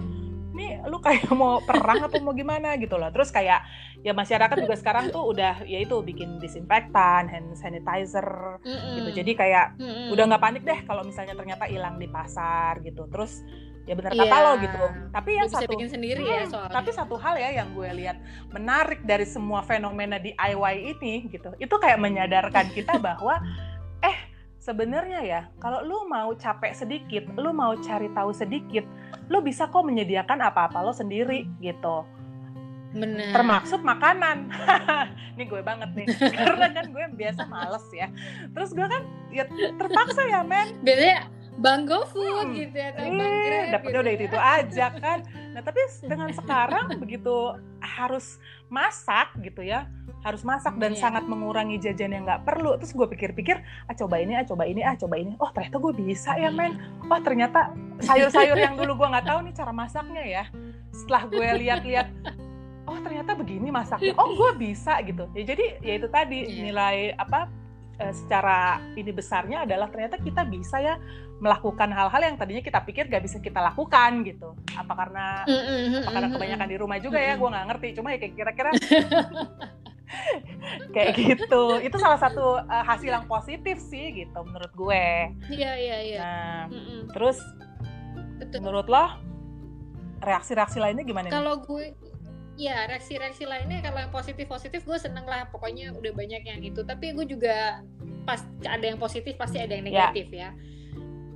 ini 0.58 0.82
lu 0.90 0.98
kayak 0.98 1.30
mau 1.38 1.62
perang 1.62 2.02
atau 2.02 2.18
mau 2.18 2.34
gimana 2.34 2.74
gitu 2.82 2.98
loh 2.98 3.14
terus 3.14 3.30
kayak 3.30 3.62
ya 4.02 4.10
masyarakat 4.10 4.58
juga 4.58 4.74
sekarang 4.74 5.14
tuh 5.14 5.30
udah 5.30 5.62
ya 5.62 5.78
itu 5.78 5.94
bikin 6.02 6.42
disinfektan 6.42 7.30
hand 7.30 7.54
sanitizer 7.54 8.58
mm 8.62 8.66
-mm. 8.66 8.94
gitu 8.98 9.10
jadi 9.22 9.32
kayak 9.38 9.66
mm 9.78 9.86
-mm. 9.86 10.14
udah 10.14 10.24
nggak 10.34 10.42
panik 10.42 10.62
deh 10.66 10.80
kalau 10.86 11.06
misalnya 11.06 11.38
ternyata 11.38 11.70
hilang 11.70 11.98
di 12.02 12.10
pasar 12.10 12.82
gitu 12.82 13.06
terus 13.06 13.42
ya 13.88 13.96
benar 13.96 14.12
kata 14.12 14.28
yeah. 14.28 14.44
lo 14.44 14.52
gitu 14.60 14.84
tapi 15.16 15.30
yang 15.40 15.48
satu 15.48 15.72
bikin 15.72 15.88
sendiri 15.88 16.20
hmm, 16.20 16.28
ya 16.28 16.44
soalnya. 16.44 16.76
tapi 16.76 16.90
satu 16.92 17.16
hal 17.16 17.40
ya 17.40 17.56
yang 17.56 17.72
gue 17.72 17.88
lihat 17.96 18.20
menarik 18.52 19.00
dari 19.08 19.24
semua 19.24 19.64
fenomena 19.64 20.20
DIY 20.20 20.74
ini 20.92 21.24
gitu 21.32 21.56
itu 21.56 21.74
kayak 21.80 21.96
menyadarkan 21.96 22.68
kita 22.76 23.00
bahwa 23.00 23.40
eh 24.04 24.16
sebenarnya 24.68 25.20
ya 25.24 25.40
kalau 25.56 25.80
lu 25.80 26.04
mau 26.04 26.36
capek 26.36 26.76
sedikit, 26.76 27.24
lu 27.40 27.56
mau 27.56 27.72
cari 27.80 28.12
tahu 28.12 28.36
sedikit, 28.36 28.84
lu 29.32 29.40
bisa 29.40 29.64
kok 29.72 29.80
menyediakan 29.80 30.44
apa-apa 30.44 30.84
lo 30.84 30.92
sendiri 30.92 31.48
gitu. 31.64 32.04
Bener. 32.92 33.32
Termasuk 33.32 33.80
makanan. 33.80 34.52
Ini 35.36 35.44
gue 35.48 35.60
banget 35.64 35.90
nih. 35.96 36.06
Karena 36.40 36.68
kan 36.72 36.84
gue 36.92 37.04
biasa 37.16 37.48
males 37.48 37.84
ya. 37.96 38.12
Terus 38.52 38.76
gue 38.76 38.84
kan 38.84 39.02
ya 39.32 39.44
terpaksa 39.76 40.22
ya, 40.28 40.40
men. 40.44 40.76
Biasanya 40.84 41.32
Bang 41.58 41.90
GoFood 41.90 42.54
hmm. 42.54 42.54
gitu 42.54 42.76
ya 42.78 42.88
atau 42.94 43.02
Bang 43.10 43.34
Grab 43.34 43.66
dapetnya 43.74 43.90
gitu. 43.90 44.04
udah 44.04 44.12
itu 44.14 44.24
itu 44.28 44.38
aja 44.38 44.86
kan. 44.94 45.18
Nah, 45.52 45.62
tapi 45.64 45.80
dengan 46.06 46.28
sekarang 46.30 46.86
begitu 47.02 47.36
harus 47.82 48.38
masak 48.70 49.34
gitu 49.42 49.64
ya 49.66 49.90
harus 50.28 50.44
masak 50.44 50.76
dan 50.76 50.92
yeah. 50.92 51.00
sangat 51.00 51.24
mengurangi 51.24 51.80
jajan 51.80 52.12
yang 52.12 52.24
nggak 52.28 52.44
perlu. 52.44 52.76
Terus 52.76 52.92
gue 52.92 53.06
pikir-pikir 53.08 53.56
ah 53.88 53.94
coba 53.96 54.20
ini 54.20 54.36
ah 54.36 54.44
coba 54.44 54.68
ini 54.68 54.84
ah 54.84 54.94
coba 54.94 55.16
ini. 55.16 55.32
Oh 55.40 55.50
ternyata 55.50 55.76
gue 55.80 55.92
bisa 55.96 56.36
ya 56.36 56.52
men. 56.52 56.76
Oh 57.08 57.20
ternyata 57.24 57.72
sayur-sayur 58.04 58.58
yang 58.60 58.76
dulu 58.76 59.00
gue 59.04 59.08
nggak 59.08 59.26
tahu 59.26 59.38
nih 59.48 59.54
cara 59.56 59.72
masaknya 59.72 60.24
ya. 60.24 60.44
Setelah 60.92 61.22
gue 61.32 61.48
lihat-lihat 61.64 62.06
oh 62.88 62.98
ternyata 63.00 63.32
begini 63.32 63.68
masaknya. 63.72 64.12
Oh 64.20 64.36
gue 64.36 64.50
bisa 64.60 65.00
gitu. 65.02 65.24
Ya 65.32 65.44
jadi 65.48 65.66
ya 65.80 65.92
itu 65.96 66.08
tadi 66.12 66.38
yeah. 66.44 66.62
nilai 66.68 66.96
apa 67.16 67.48
eh, 67.98 68.12
secara 68.12 68.84
ini 68.94 69.10
besarnya 69.10 69.64
adalah 69.64 69.88
ternyata 69.88 70.20
kita 70.20 70.44
bisa 70.44 70.78
ya 70.78 71.00
melakukan 71.38 71.86
hal-hal 71.94 72.18
yang 72.18 72.34
tadinya 72.34 72.62
kita 72.62 72.82
pikir 72.82 73.06
gak 73.06 73.22
bisa 73.22 73.38
kita 73.38 73.62
lakukan 73.62 74.26
gitu. 74.26 74.58
Apa 74.74 74.92
karena 74.94 75.46
mm 75.46 75.62
-hmm. 75.62 76.00
apa 76.02 76.10
karena 76.10 76.28
kebanyakan 76.34 76.68
di 76.68 76.76
rumah 76.76 76.98
juga 76.98 77.18
ya 77.22 77.38
gue 77.38 77.48
nggak 77.48 77.66
ngerti. 77.72 77.88
Cuma 77.94 78.08
ya 78.10 78.18
kayak 78.18 78.34
kira-kira 78.34 78.70
kayak 80.94 81.12
gitu. 81.16 81.62
Itu 81.82 81.96
salah 81.96 82.18
satu 82.20 82.60
uh, 82.60 82.84
hasil 82.84 83.10
yang 83.10 83.26
positif 83.26 83.78
sih 83.80 84.24
gitu 84.24 84.38
menurut 84.44 84.72
gue. 84.74 85.06
Iya 85.50 85.72
iya 85.76 85.98
iya. 86.02 86.20
Nah 86.20 86.60
mm 86.70 86.80
-mm. 86.80 87.00
terus 87.14 87.38
Betul. 88.38 88.58
menurut 88.62 88.86
lo 88.86 89.06
reaksi-reaksi 90.18 90.82
lainnya 90.82 91.06
gimana 91.06 91.30
kalau 91.30 91.62
gue 91.62 91.94
ya 92.58 92.90
reaksi-reaksi 92.90 93.46
lainnya 93.46 93.78
kalau 93.86 94.02
yang 94.02 94.10
positif-positif 94.10 94.82
gue 94.82 94.98
seneng 94.98 95.26
lah. 95.26 95.46
Pokoknya 95.50 95.94
udah 95.94 96.12
banyak 96.14 96.42
yang 96.42 96.60
itu. 96.62 96.82
Tapi 96.82 97.14
gue 97.14 97.26
juga 97.26 97.82
pas 98.28 98.44
ada 98.68 98.84
yang 98.84 99.00
positif 99.00 99.40
pasti 99.40 99.56
ada 99.56 99.72
yang 99.72 99.88
ya. 99.88 100.12
negatif 100.12 100.28
ya, 100.28 100.52
ya 100.52 100.76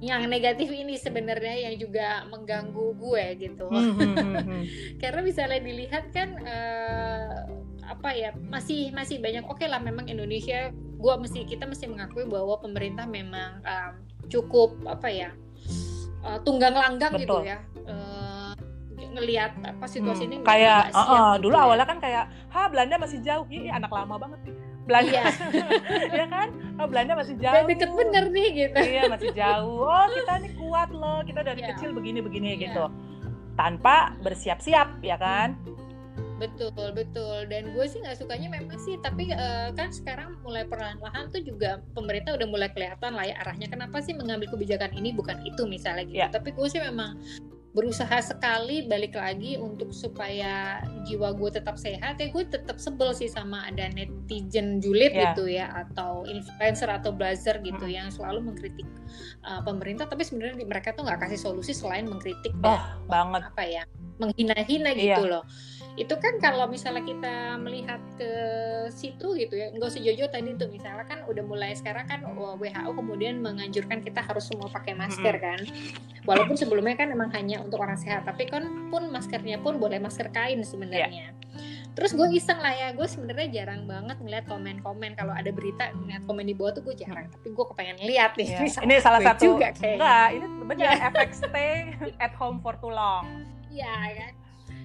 yang 0.02 0.26
negatif 0.26 0.66
ini 0.66 0.98
sebenarnya 0.98 1.70
yang 1.70 1.78
juga 1.78 2.26
mengganggu 2.26 2.86
gue 2.98 3.24
gitu. 3.38 3.70
Hmm, 3.70 3.94
hmm, 3.94 4.14
hmm, 4.18 4.62
karena 5.02 5.20
misalnya 5.22 5.62
dilihat 5.62 6.10
kan 6.10 6.42
uh, 6.42 7.46
apa 7.92 8.08
ya 8.16 8.30
masih 8.48 8.88
masih 8.96 9.20
banyak 9.20 9.44
oke 9.44 9.60
okay 9.60 9.68
lah 9.68 9.78
memang 9.78 10.08
Indonesia 10.08 10.72
gue 10.72 11.14
mesti 11.20 11.44
kita 11.44 11.68
mesti 11.68 11.90
mengakui 11.90 12.24
bahwa 12.24 12.56
pemerintah 12.62 13.04
memang 13.04 13.60
um, 13.60 13.92
cukup 14.32 14.80
apa 14.88 15.08
ya 15.12 15.30
uh, 16.24 16.38
tunggang 16.40 16.72
langgang 16.72 17.12
gitu 17.20 17.42
Betul. 17.42 17.42
gitu 17.44 17.52
ya 17.52 17.58
uh, 17.90 18.52
ngelihat 19.12 19.52
apa 19.60 19.84
situasi 19.84 20.24
hmm, 20.24 20.30
ini 20.32 20.36
kayak 20.46 20.88
uh, 20.96 21.00
uh, 21.04 21.32
dulu 21.36 21.52
ya. 21.52 21.62
awalnya 21.68 21.84
kan 21.84 21.98
kayak 22.00 22.24
ha 22.48 22.70
Belanda 22.72 22.96
masih 22.96 23.20
jauh 23.20 23.44
ini 23.52 23.68
anak 23.68 23.92
lama 23.92 24.16
banget 24.16 24.40
nih 24.48 24.56
Belanda 24.82 25.12
iya. 25.14 25.24
ya 26.18 26.26
kan 26.26 26.48
oh, 26.80 26.86
Belanda 26.88 27.12
masih 27.14 27.34
jauh 27.38 27.54
Udah 27.54 27.68
deket 27.68 27.90
bener 27.92 28.24
nih 28.32 28.48
gitu 28.56 28.78
iya 28.82 29.02
masih 29.06 29.30
jauh 29.36 29.84
oh 29.84 30.06
kita 30.10 30.32
nih 30.42 30.52
kuat 30.56 30.90
loh 30.90 31.20
kita 31.22 31.40
dari 31.44 31.60
yeah. 31.60 31.70
kecil 31.76 31.90
begini 31.92 32.18
begini 32.24 32.56
yeah. 32.56 32.62
gitu 32.66 32.84
tanpa 33.54 34.16
bersiap-siap 34.24 35.04
ya 35.04 35.20
kan 35.20 35.54
betul 36.42 36.90
betul 36.90 37.46
dan 37.46 37.70
gue 37.70 37.84
sih 37.86 38.02
nggak 38.02 38.18
sukanya 38.18 38.50
memang 38.50 38.78
sih 38.82 38.98
tapi 38.98 39.30
uh, 39.30 39.70
kan 39.78 39.94
sekarang 39.94 40.34
mulai 40.42 40.66
perlahan-lahan 40.66 41.30
tuh 41.30 41.46
juga 41.46 41.78
pemerintah 41.94 42.34
udah 42.34 42.48
mulai 42.50 42.68
kelihatan 42.74 43.14
lah 43.14 43.22
ya 43.22 43.38
arahnya 43.46 43.70
kenapa 43.70 44.02
sih 44.02 44.18
mengambil 44.18 44.50
kebijakan 44.50 44.90
ini 44.98 45.14
bukan 45.14 45.38
itu 45.46 45.62
misalnya 45.70 46.02
gitu 46.10 46.18
yeah. 46.18 46.34
tapi 46.34 46.50
gue 46.50 46.66
sih 46.66 46.82
memang 46.82 47.14
berusaha 47.72 48.20
sekali 48.20 48.84
balik 48.84 49.16
lagi 49.16 49.56
untuk 49.56 49.96
supaya 49.96 50.84
jiwa 51.08 51.32
gue 51.32 51.56
tetap 51.56 51.80
sehat 51.80 52.20
ya 52.20 52.28
gue 52.28 52.44
tetap 52.44 52.76
sebel 52.76 53.16
sih 53.16 53.32
sama 53.32 53.64
ada 53.64 53.88
netizen 53.96 54.76
julid 54.84 55.16
yeah. 55.16 55.32
gitu 55.32 55.48
ya 55.48 55.72
atau 55.72 56.28
influencer 56.28 56.92
atau 56.92 57.16
buzzer 57.16 57.64
gitu 57.64 57.88
hmm. 57.88 57.96
yang 57.96 58.08
selalu 58.12 58.52
mengkritik 58.52 58.84
uh, 59.48 59.64
pemerintah 59.64 60.04
tapi 60.04 60.20
sebenarnya 60.20 60.60
mereka 60.68 60.92
tuh 60.92 61.08
nggak 61.08 61.24
kasih 61.24 61.40
solusi 61.40 61.72
selain 61.72 62.04
mengkritik 62.04 62.52
oh, 62.60 62.84
banget 63.08 63.40
apa 63.40 63.64
ya 63.64 63.82
menghina-hina 64.20 64.92
yeah. 64.92 65.16
gitu 65.16 65.22
loh 65.32 65.44
itu 65.92 66.14
kan 66.16 66.40
kalau 66.40 66.64
misalnya 66.72 67.04
kita 67.04 67.60
melihat 67.60 68.00
ke 68.16 68.32
situ 68.88 69.36
gitu 69.36 69.52
ya 69.52 69.68
nggak 69.76 69.92
usah 69.92 70.00
jojo 70.00 70.24
tadi 70.32 70.56
tuh 70.56 70.72
misalnya 70.72 71.04
kan 71.04 71.20
udah 71.28 71.44
mulai 71.44 71.76
sekarang 71.76 72.08
kan 72.08 72.24
WHO 72.24 72.96
kemudian 72.96 73.44
menganjurkan 73.44 74.00
kita 74.00 74.24
harus 74.24 74.48
semua 74.48 74.72
pakai 74.72 74.96
masker 74.96 75.36
kan 75.36 75.60
walaupun 76.24 76.56
sebelumnya 76.56 76.96
kan 76.96 77.12
emang 77.12 77.28
hanya 77.36 77.60
untuk 77.60 77.84
orang 77.84 78.00
sehat 78.00 78.24
tapi 78.24 78.48
kan 78.48 78.88
pun 78.88 79.12
maskernya 79.12 79.60
pun 79.60 79.76
boleh 79.76 80.00
masker 80.00 80.32
kain 80.32 80.64
sebenarnya 80.64 81.28
yeah. 81.28 81.32
Terus 81.92 82.16
gue 82.16 82.24
iseng 82.32 82.56
lah 82.56 82.72
ya, 82.72 82.88
gue 82.96 83.04
sebenarnya 83.04 83.52
jarang 83.52 83.84
banget 83.84 84.16
ngeliat 84.16 84.48
komen-komen 84.48 85.12
kalau 85.12 85.36
ada 85.36 85.52
berita 85.52 85.92
ngeliat 85.92 86.24
komen 86.24 86.48
di 86.48 86.56
bawah 86.56 86.72
tuh 86.72 86.88
gue 86.88 86.96
jarang, 86.96 87.28
tapi 87.28 87.52
gue 87.52 87.64
kepengen 87.68 88.00
lihat 88.00 88.32
nih. 88.40 88.48
Yeah. 88.62 88.84
Ini 88.88 88.94
salah 89.04 89.20
satu 89.20 89.56
juga 89.56 89.76
kayaknya. 89.76 90.00
Enggak, 90.00 90.28
ini 90.32 90.46
benar 90.64 90.86
yeah. 90.88 91.08
efek 91.12 91.30
stay 91.36 91.92
at 92.16 92.32
home 92.32 92.64
for 92.64 92.72
too 92.80 92.88
long. 92.88 93.44
Iya 93.68 93.92
kan. 94.16 94.32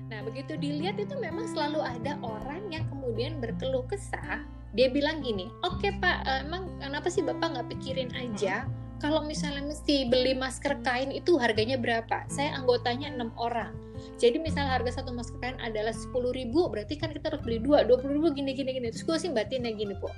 Nah, 0.08 0.24
begitu 0.24 0.56
dilihat 0.56 0.96
itu 0.96 1.16
memang 1.20 1.52
selalu 1.52 1.84
ada 1.84 2.16
orang 2.24 2.72
yang 2.72 2.88
kemudian 2.88 3.44
berkeluh 3.44 3.84
kesah. 3.92 4.44
Dia 4.76 4.88
bilang 4.92 5.20
gini, 5.24 5.52
oke 5.64 5.80
okay, 5.84 5.92
Pak, 6.00 6.18
eh, 6.28 6.40
emang 6.48 6.72
kenapa 6.80 7.08
sih 7.12 7.24
Bapak 7.24 7.56
nggak 7.56 7.68
pikirin 7.76 8.12
aja 8.16 8.68
kalau 8.98 9.22
misalnya 9.22 9.62
mesti 9.62 10.10
beli 10.10 10.34
masker 10.34 10.82
kain 10.82 11.14
itu 11.14 11.38
harganya 11.38 11.78
berapa? 11.78 12.26
Saya 12.34 12.58
anggotanya 12.58 13.14
enam 13.14 13.30
orang. 13.38 13.74
Jadi 14.18 14.42
misalnya 14.42 14.74
harga 14.74 15.02
satu 15.02 15.14
masker 15.14 15.38
kain 15.38 15.58
adalah 15.62 15.94
sepuluh 15.94 16.34
ribu, 16.34 16.66
berarti 16.66 16.98
kan 16.98 17.14
kita 17.14 17.30
harus 17.30 17.42
beli 17.46 17.62
dua, 17.62 17.86
dua 17.86 18.02
puluh 18.02 18.18
ribu 18.22 18.28
gini 18.34 18.58
gini 18.58 18.74
gini. 18.74 18.88
Terus 18.90 19.06
gue 19.06 19.18
sih 19.22 19.30
batinnya 19.30 19.74
gini, 19.74 19.94
po. 20.02 20.10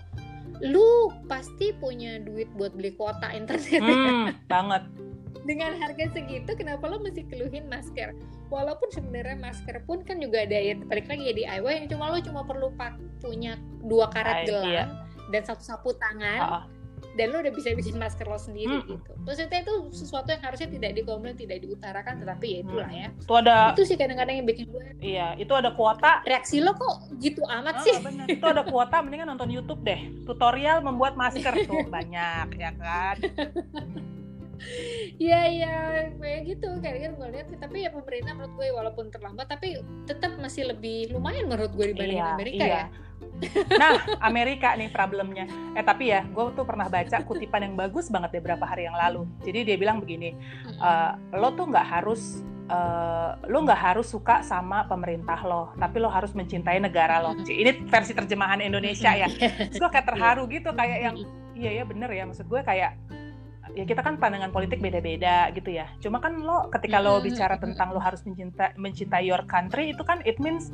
Lu 0.64 1.12
pasti 1.28 1.76
punya 1.76 2.20
duit 2.24 2.48
buat 2.56 2.72
beli 2.72 2.96
kuota 2.96 3.32
internet. 3.36 3.84
Hmm, 3.84 4.32
banget 4.48 4.84
dengan 5.50 5.74
harga 5.82 6.14
segitu 6.14 6.52
kenapa 6.54 6.86
lo 6.86 7.02
mesti 7.02 7.26
keluhin 7.26 7.66
masker 7.66 8.14
walaupun 8.50 8.90
sebenarnya 8.90 9.38
masker 9.38 9.82
pun 9.84 10.02
kan 10.02 10.18
juga 10.18 10.42
ada 10.42 10.54
ya 10.54 10.74
balik 10.82 11.06
lagi 11.06 11.24
ya 11.24 11.34
DIY 11.36 11.72
yang 11.76 11.88
cuma 11.88 12.10
lo 12.10 12.18
cuma 12.20 12.42
perlu 12.44 12.74
punya 13.20 13.54
dua 13.82 14.06
karat 14.08 14.36
Ah, 14.36 14.46
gelang 14.46 14.68
iya. 14.68 14.86
dan 15.30 15.42
satu 15.44 15.62
sapu 15.62 15.94
tangan 15.94 16.40
ah. 16.40 16.64
dan 17.14 17.30
lo 17.30 17.40
udah 17.40 17.52
bisa 17.52 17.72
bikin 17.72 17.96
masker 17.96 18.26
lo 18.26 18.36
sendiri 18.36 18.76
Mm. 18.76 18.90
gitu 18.90 19.12
maksudnya 19.22 19.60
itu 19.60 19.74
sesuatu 19.92 20.30
yang 20.30 20.42
harusnya 20.42 20.68
tidak 20.68 20.92
dikomplain 20.94 21.36
tidak 21.36 21.58
diutarakan 21.60 22.14
tetapi 22.18 22.48
ya 22.50 22.60
itulah 22.60 22.90
ya 22.90 23.08
itu 23.14 23.34
ada 23.36 23.56
itu 23.72 23.84
sih 23.86 23.96
kadang-kadang 23.96 24.36
yang 24.36 24.48
bikin 24.48 24.66
gue 24.68 24.86
iya 25.00 25.28
itu 25.36 25.52
ada 25.52 25.70
kuota 25.72 26.22
reaksi 26.24 26.58
lo 26.60 26.74
kok 26.74 26.96
gitu 27.18 27.46
amat 27.46 27.76
Ah, 27.76 27.84
sih 27.86 27.96
bener. 28.00 28.26
itu 28.28 28.42
ada 28.44 28.64
kuota 28.64 29.00
mendingan 29.00 29.30
nonton 29.30 29.50
YouTube 29.50 29.82
deh 29.82 30.00
tutorial 30.26 30.82
membuat 30.82 31.14
masker 31.14 31.54
tuh 31.64 31.86
banyak 31.88 32.48
ya 32.58 32.72
kan 32.74 33.16
Iya 35.20 35.42
iya 35.48 35.74
kayak 36.16 36.42
gitu 36.48 36.68
kayak 36.80 36.98
gitu 37.04 37.14
gue 37.20 37.30
lihat 37.36 37.48
tapi 37.60 37.88
ya 37.88 37.90
pemerintah 37.92 38.34
menurut 38.36 38.54
gue 38.56 38.68
walaupun 38.72 39.06
terlambat 39.12 39.48
tapi 39.52 39.80
tetap 40.08 40.36
masih 40.40 40.72
lebih 40.72 41.12
lumayan 41.12 41.48
menurut 41.48 41.72
gue 41.76 41.92
dibanding 41.92 42.20
Iya, 42.20 42.36
Amerika 42.36 42.66
iya. 42.66 42.76
ya. 42.76 42.86
Nah, 43.76 43.92
Amerika 44.32 44.76
nih 44.76 44.92
problemnya. 44.92 45.46
Eh 45.76 45.84
tapi 45.84 46.12
ya, 46.12 46.24
gue 46.28 46.44
tuh 46.56 46.64
pernah 46.68 46.88
baca 46.88 47.20
kutipan 47.24 47.68
yang 47.68 47.76
bagus 47.76 48.08
banget 48.12 48.36
deh 48.36 48.42
beberapa 48.44 48.64
hari 48.68 48.88
yang 48.88 48.96
lalu. 48.96 49.28
Jadi 49.44 49.68
dia 49.68 49.78
bilang 49.80 50.00
begini, 50.04 50.36
eh, 50.68 51.12
lo 51.36 51.52
tuh 51.56 51.68
nggak 51.68 51.88
harus 51.88 52.44
eh, 52.70 53.32
lo 53.50 53.66
nggak 53.66 53.82
harus 53.82 54.08
suka 54.08 54.46
sama 54.46 54.86
pemerintah 54.86 55.40
lo, 55.44 55.74
tapi 55.76 55.98
lo 56.00 56.08
harus 56.12 56.32
mencintai 56.36 56.80
negara 56.80 57.20
lo. 57.20 57.36
Ini 57.44 57.88
versi 57.88 58.16
terjemahan 58.16 58.62
Indonesia 58.64 59.12
ya. 59.16 59.28
Terus 59.72 59.80
gue 59.80 59.92
kayak 59.92 60.08
terharu 60.08 60.44
gitu, 60.48 60.70
kayak 60.76 60.98
yang 61.02 61.16
iya 61.60 61.82
ya 61.82 61.84
bener 61.84 62.08
ya. 62.12 62.24
Maksud 62.30 62.48
gue 62.48 62.62
kayak 62.64 62.96
ya 63.78 63.84
kita 63.86 64.02
kan 64.02 64.18
pandangan 64.18 64.50
politik 64.50 64.82
beda-beda 64.82 65.50
gitu 65.54 65.70
ya. 65.74 65.90
Cuma 66.02 66.18
kan 66.22 66.40
lo 66.42 66.70
ketika 66.74 66.98
lo 67.02 67.22
bicara 67.22 67.58
tentang 67.62 67.94
lo 67.94 68.00
harus 68.02 68.22
mencinta 68.26 68.74
mencintai 68.78 69.26
your 69.26 69.44
country 69.46 69.94
itu 69.94 70.04
kan 70.06 70.22
it 70.26 70.38
means 70.42 70.74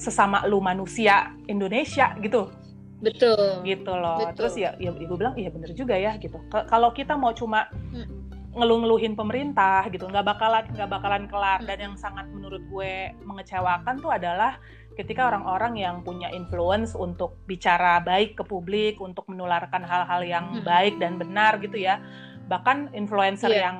sesama 0.00 0.42
lu 0.50 0.58
manusia 0.58 1.30
Indonesia 1.46 2.16
gitu 2.18 2.50
betul. 3.04 3.62
gitu 3.62 3.92
loh. 3.92 4.18
Betul. 4.18 4.36
Terus 4.36 4.54
ya, 4.58 4.70
ya 4.80 4.90
ibu 4.90 5.14
bilang 5.14 5.36
iya 5.36 5.52
bener 5.52 5.70
juga 5.76 5.94
ya 5.94 6.16
gitu. 6.18 6.40
Kalau 6.50 6.90
kita 6.96 7.14
mau 7.14 7.30
cuma 7.36 7.68
Hmm. 7.92 8.26
ngeluh-ngeluhin 8.54 9.18
pemerintah 9.18 9.82
gitu, 9.90 10.06
nggak 10.06 10.24
bakalan 10.24 10.64
nggak 10.72 10.90
bakalan 10.90 11.24
kelar. 11.26 11.58
Hmm. 11.62 11.68
Dan 11.68 11.78
yang 11.90 11.94
sangat 11.98 12.26
menurut 12.30 12.62
gue 12.70 13.12
mengecewakan 13.22 13.98
tuh 14.00 14.10
adalah 14.14 14.58
ketika 14.94 15.26
orang-orang 15.26 15.74
yang 15.76 16.00
punya 16.00 16.30
influence 16.30 16.94
untuk 16.94 17.34
bicara 17.44 17.98
baik 17.98 18.34
ke 18.34 18.42
publik, 18.42 18.98
untuk 18.98 19.26
menularkan 19.26 19.82
hal-hal 19.82 20.22
yang 20.22 20.46
Hmm. 20.50 20.62
baik 20.62 20.98
dan 20.98 21.18
benar 21.18 21.58
gitu 21.58 21.74
ya. 21.76 21.98
Bahkan 22.46 22.92
influencer 22.92 23.50
Iya. 23.50 23.68
yang 23.68 23.78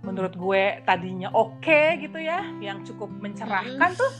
menurut 0.00 0.32
gue 0.32 0.80
tadinya 0.82 1.28
oke 1.30 1.80
gitu 1.98 2.16
ya, 2.16 2.40
yang 2.58 2.80
cukup 2.82 3.10
mencerahkan 3.10 3.90
Hmm. 3.92 3.98
tuh 3.98 4.12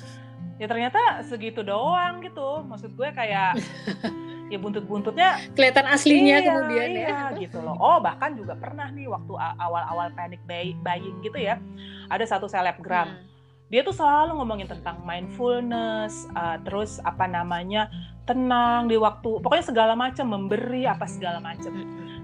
ya 0.57 0.67
ternyata 0.67 0.99
segitu 1.23 1.61
doang 1.61 2.21
gitu. 2.21 2.65
Maksud 2.65 2.93
gue 2.93 3.09
kayak 3.13 3.55
ya 4.53 4.59
buntut-buntutnya 4.59 5.53
Kelihatan 5.55 5.87
aslinya 5.87 6.39
iya, 6.39 6.47
kemudian 6.47 6.89
ya. 6.93 7.09
iya, 7.09 7.21
gitu 7.35 7.59
loh. 7.59 7.75
Oh 7.77 7.99
bahkan 7.99 8.35
juga 8.35 8.55
pernah 8.55 8.87
nih 8.89 9.07
waktu 9.07 9.33
awal-awal 9.37 10.13
panic 10.13 10.39
buy- 10.45 10.77
buying 10.81 11.19
gitu 11.21 11.39
ya, 11.39 11.59
ada 12.07 12.25
satu 12.25 12.47
selebgram. 12.47 13.09
Hmm. 13.09 13.36
Dia 13.67 13.83
tuh 13.83 13.95
selalu 13.95 14.39
ngomongin 14.39 14.71
tentang 14.71 15.03
mindfulness, 15.03 16.31
uh, 16.39 16.55
terus 16.63 17.03
apa 17.03 17.27
namanya 17.27 17.91
tenang 18.23 18.87
di 18.87 18.95
waktu, 18.95 19.43
pokoknya 19.43 19.67
segala 19.67 19.95
macam 19.99 20.27
memberi 20.31 20.87
apa 20.87 21.07
segala 21.11 21.43
macam. 21.43 21.75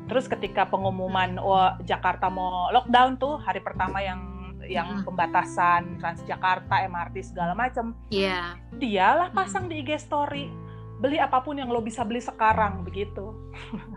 Terus 0.06 0.30
ketika 0.30 0.66
pengumuman 0.70 1.42
oh, 1.42 1.74
Jakarta 1.82 2.30
mau 2.30 2.70
lockdown 2.70 3.18
tuh 3.18 3.38
hari 3.42 3.58
pertama 3.58 3.98
yang 4.02 4.22
yang 4.62 5.02
pembatasan 5.02 5.98
Transjakarta, 5.98 6.86
MRT 6.86 7.34
segala 7.34 7.58
macam, 7.58 7.98
Iya. 8.14 8.54
dialah 8.78 9.34
pasang 9.34 9.66
di 9.66 9.82
IG 9.82 9.98
story 9.98 10.46
beli 11.02 11.18
apa 11.18 11.42
pun 11.42 11.58
yang 11.58 11.66
lo 11.66 11.82
bisa 11.82 12.06
beli 12.06 12.22
sekarang 12.22 12.86
begitu. 12.86 13.34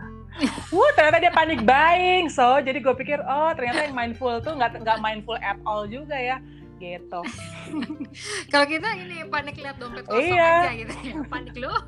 Wah 0.74 0.90
ternyata 0.98 1.22
dia 1.22 1.30
panik 1.30 1.62
buying, 1.62 2.26
so 2.26 2.58
jadi 2.58 2.82
gue 2.82 2.94
pikir 2.98 3.22
oh 3.22 3.54
ternyata 3.54 3.86
yang 3.86 3.94
mindful 3.94 4.42
tuh 4.42 4.58
nggak 4.58 4.82
nggak 4.82 4.98
mindful 4.98 5.38
at 5.38 5.56
all 5.62 5.86
juga 5.86 6.18
ya, 6.18 6.42
gitu. 6.76 7.20
Kalau 8.52 8.66
kita 8.66 8.88
ini 8.94 9.24
panik 9.26 9.56
lihat 9.56 9.76
dompet 9.76 10.04
kosong 10.04 10.22
Iya. 10.30 10.50
aja 10.62 10.70
gitu 10.74 10.94
ya. 11.02 11.14
Panik 11.26 11.54
lo. 11.56 11.72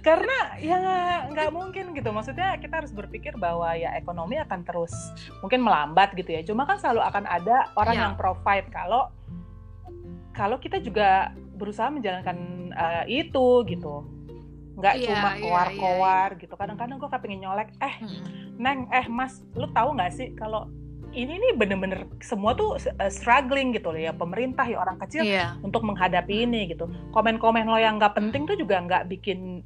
Karena 0.00 0.36
ya 0.58 0.78
nggak 1.28 1.50
mungkin 1.50 1.92
gitu, 1.92 2.08
maksudnya 2.10 2.56
kita 2.56 2.82
harus 2.82 2.90
berpikir 2.90 3.36
bahwa 3.36 3.70
ya 3.72 3.94
ekonomi 3.94 4.38
akan 4.38 4.64
terus 4.64 4.92
mungkin 5.38 5.60
melambat 5.60 6.14
gitu 6.14 6.32
ya. 6.32 6.42
Cuma 6.42 6.64
kan 6.64 6.80
selalu 6.80 7.04
akan 7.04 7.24
ada 7.26 7.70
orang 7.74 7.96
Iya. 7.96 8.02
yang 8.02 8.14
provide 8.16 8.68
kalau 8.68 9.12
kalau 10.32 10.56
kita 10.56 10.80
juga 10.80 11.30
berusaha 11.54 11.92
menjalankan 11.92 12.36
eh, 12.72 13.04
itu 13.22 13.46
gitu. 13.68 14.08
Nggak 14.72 14.94
Iya, 14.98 15.06
cuma 15.06 15.28
iya, 15.36 15.42
koar-koar 15.44 16.28
gitu. 16.40 16.54
Kadang-kadang 16.56 16.96
gue 16.96 17.06
kepengen 17.06 17.40
nyolek, 17.44 17.68
eh 17.78 17.94
Hmm. 18.00 18.24
Neng, 18.56 18.88
eh 18.88 19.04
Mas, 19.06 19.44
lu 19.52 19.68
tahu 19.68 19.92
nggak 19.92 20.12
sih 20.12 20.32
kalau 20.32 20.64
ini 21.14 21.34
nih 21.34 21.52
bener-bener 21.54 22.00
semua 22.18 22.52
tuh 22.52 22.74
uh, 22.74 23.08
struggling 23.08 23.70
gitu 23.70 23.88
loh 23.88 24.00
ya 24.00 24.12
pemerintah 24.12 24.64
ya 24.64 24.78
orang 24.78 24.96
kecil 24.98 25.22
Iya. 25.22 25.56
untuk 25.60 25.82
menghadapi 25.82 26.42
ini 26.42 26.66
gitu. 26.66 26.84
Komen-komen 27.10 27.64
lo 27.64 27.76
yang 27.76 27.96
nggak 27.96 28.14
penting 28.14 28.44
tuh 28.44 28.54
juga 28.54 28.80
nggak 28.80 29.06
bikin 29.08 29.60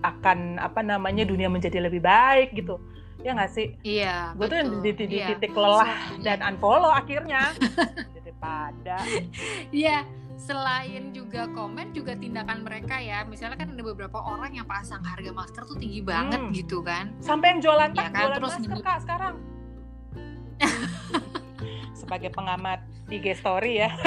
akan 0.00 0.58
apa 0.58 0.78
namanya 0.80 1.22
dunia 1.22 1.46
menjadi 1.46 1.78
lebih 1.80 1.98
baik 2.00 2.52
gitu. 2.52 2.78
Ya 3.18 3.34
nggak 3.34 3.50
sih? 3.50 3.74
Iya. 3.82 4.30
Gue 4.32 4.46
tuh 4.46 4.58
di, 4.78 4.90
di- 4.92 5.08
di 5.08 5.18
Iya. 5.18 5.26
titik 5.32 5.50
lelah 5.52 5.90
So, 6.08 6.22
dan 6.22 6.38
unfollow 6.40 6.90
akhirnya 6.90 7.50
daripada 8.14 9.02
Iya, 9.70 10.06
selain 10.38 11.10
juga 11.10 11.46
komen 11.48 11.90
juga 11.90 12.14
tindakan 12.14 12.62
mereka 12.62 12.94
ya. 12.96 13.22
Misalnya 13.22 13.58
kan 13.58 13.68
ada 13.68 13.82
beberapa 13.82 14.18
orang 14.18 14.54
yang 14.54 14.66
pasang 14.66 15.02
harga 15.02 15.30
masker 15.30 15.62
tuh 15.64 15.74
tinggi 15.74 15.98
banget 16.00 16.38
Hmm. 16.38 16.54
gitu 16.54 16.78
kan. 16.80 17.10
sampai 17.18 17.54
yang 17.54 17.60
jualan 17.60 17.90
Ya 17.90 17.96
tas, 17.96 18.08
kan, 18.08 18.20
jualan 18.20 18.36
terus 18.36 18.52
masker 18.56 18.78
kak 18.80 18.98
sekarang. 19.02 19.34
Sebagai 22.00 22.30
pengamat 22.30 22.80
IG 23.08 23.36
story 23.36 23.82
ya. 23.82 23.90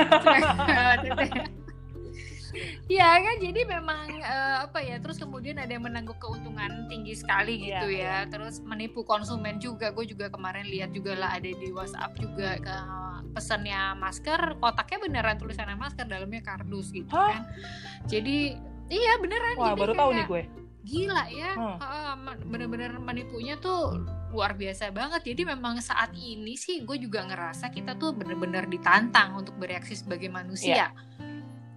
Iya 2.92 3.08
kan 3.24 3.40
jadi 3.40 3.64
memang 3.64 4.20
eh, 4.20 4.58
apa 4.68 4.84
ya 4.84 5.00
terus 5.00 5.16
kemudian 5.16 5.56
ada 5.56 5.72
yang 5.72 5.88
menangguk 5.88 6.20
keuntungan 6.20 6.92
tinggi 6.92 7.16
sekali 7.16 7.64
gitu 7.64 7.88
ya 7.88 8.28
Iya, 8.28 8.28
terus 8.28 8.60
menipu 8.60 9.08
konsumen 9.08 9.56
juga 9.56 9.96
gue 9.96 10.04
juga 10.04 10.28
kemarin 10.28 10.68
lihat 10.68 10.92
juga 10.92 11.16
lah 11.16 11.32
ada 11.32 11.48
di 11.48 11.72
WhatsApp 11.72 12.12
juga 12.20 12.60
ke 12.60 12.76
pesannya 13.32 13.96
masker 13.96 14.60
kotaknya 14.60 15.00
beneran 15.00 15.40
tulisannya 15.40 15.80
masker 15.80 16.04
dalamnya 16.04 16.44
kardus 16.44 16.92
gitu 16.92 17.08
Hah? 17.08 17.32
kan 17.32 17.44
jadi 18.12 18.60
iya 18.92 19.14
beneran 19.24 19.56
Wah 19.56 19.72
jadi 19.72 19.80
baru 19.80 19.94
tahu 19.96 20.10
kayak 20.12 20.20
nih 20.20 20.26
gue. 20.28 20.44
gila 20.84 21.24
ya 21.32 21.52
Hmm. 21.56 21.78
Bener-bener 22.52 23.00
menipunya 23.00 23.56
tuh 23.56 23.96
luar 24.32 24.56
biasa 24.56 24.90
banget 24.96 25.22
jadi 25.28 25.52
memang 25.52 25.84
saat 25.84 26.16
ini 26.16 26.56
sih 26.56 26.82
gue 26.88 26.98
juga 26.98 27.28
ngerasa 27.28 27.68
kita 27.70 28.00
tuh 28.00 28.16
bener-bener 28.16 28.66
ditantang 28.66 29.36
untuk 29.36 29.60
bereaksi 29.60 30.00
sebagai 30.00 30.32
manusia 30.32 30.96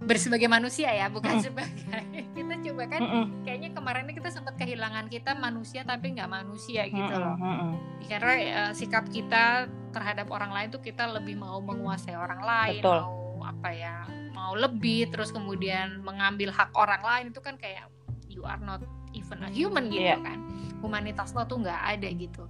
bersebagai 0.05 0.45
manusia 0.45 0.93
ya 0.93 1.09
bukan 1.09 1.41
Mm-mm. 1.41 1.45
sebagai 1.45 2.21
kita 2.37 2.55
coba 2.71 2.83
kan 2.87 3.01
Mm-mm, 3.01 3.25
kayaknya 3.41 3.69
kemarin 3.73 4.05
kita 4.13 4.29
sempat 4.29 4.53
kehilangan 4.55 5.09
kita 5.09 5.33
manusia 5.33 5.81
tapi 5.81 6.13
nggak 6.13 6.29
manusia 6.29 6.85
gitu 6.85 7.13
loh 7.17 7.35
mm-mm. 7.35 7.71
karena 8.05 8.33
eh, 8.37 8.71
sikap 8.77 9.09
kita 9.09 9.65
terhadap 9.89 10.29
orang 10.29 10.53
lain 10.53 10.67
tuh 10.69 10.79
kita 10.79 11.09
lebih 11.09 11.35
mau 11.35 11.57
menguasai 11.59 12.13
orang 12.13 12.41
lain 12.45 12.81
Betul. 12.85 13.01
mau 13.01 13.41
apa 13.45 13.69
ya 13.73 13.95
mau 14.35 14.53
lebih 14.53 15.09
terus 15.09 15.33
kemudian 15.33 16.05
mengambil 16.05 16.53
hak 16.53 16.69
orang 16.77 17.01
lain 17.01 17.25
itu 17.33 17.41
kan 17.41 17.57
kayak 17.57 17.89
you 18.29 18.45
are 18.45 18.61
not 18.61 18.83
even 19.25 19.41
a 19.41 19.49
human 19.49 19.83
gitu 19.89 20.05
Iya. 20.05 20.17
kan 20.21 20.39
humanitas 20.77 21.33
lo 21.33 21.41
tuh 21.43 21.57
nggak 21.59 21.81
ada 21.97 22.07
gitu 22.07 22.43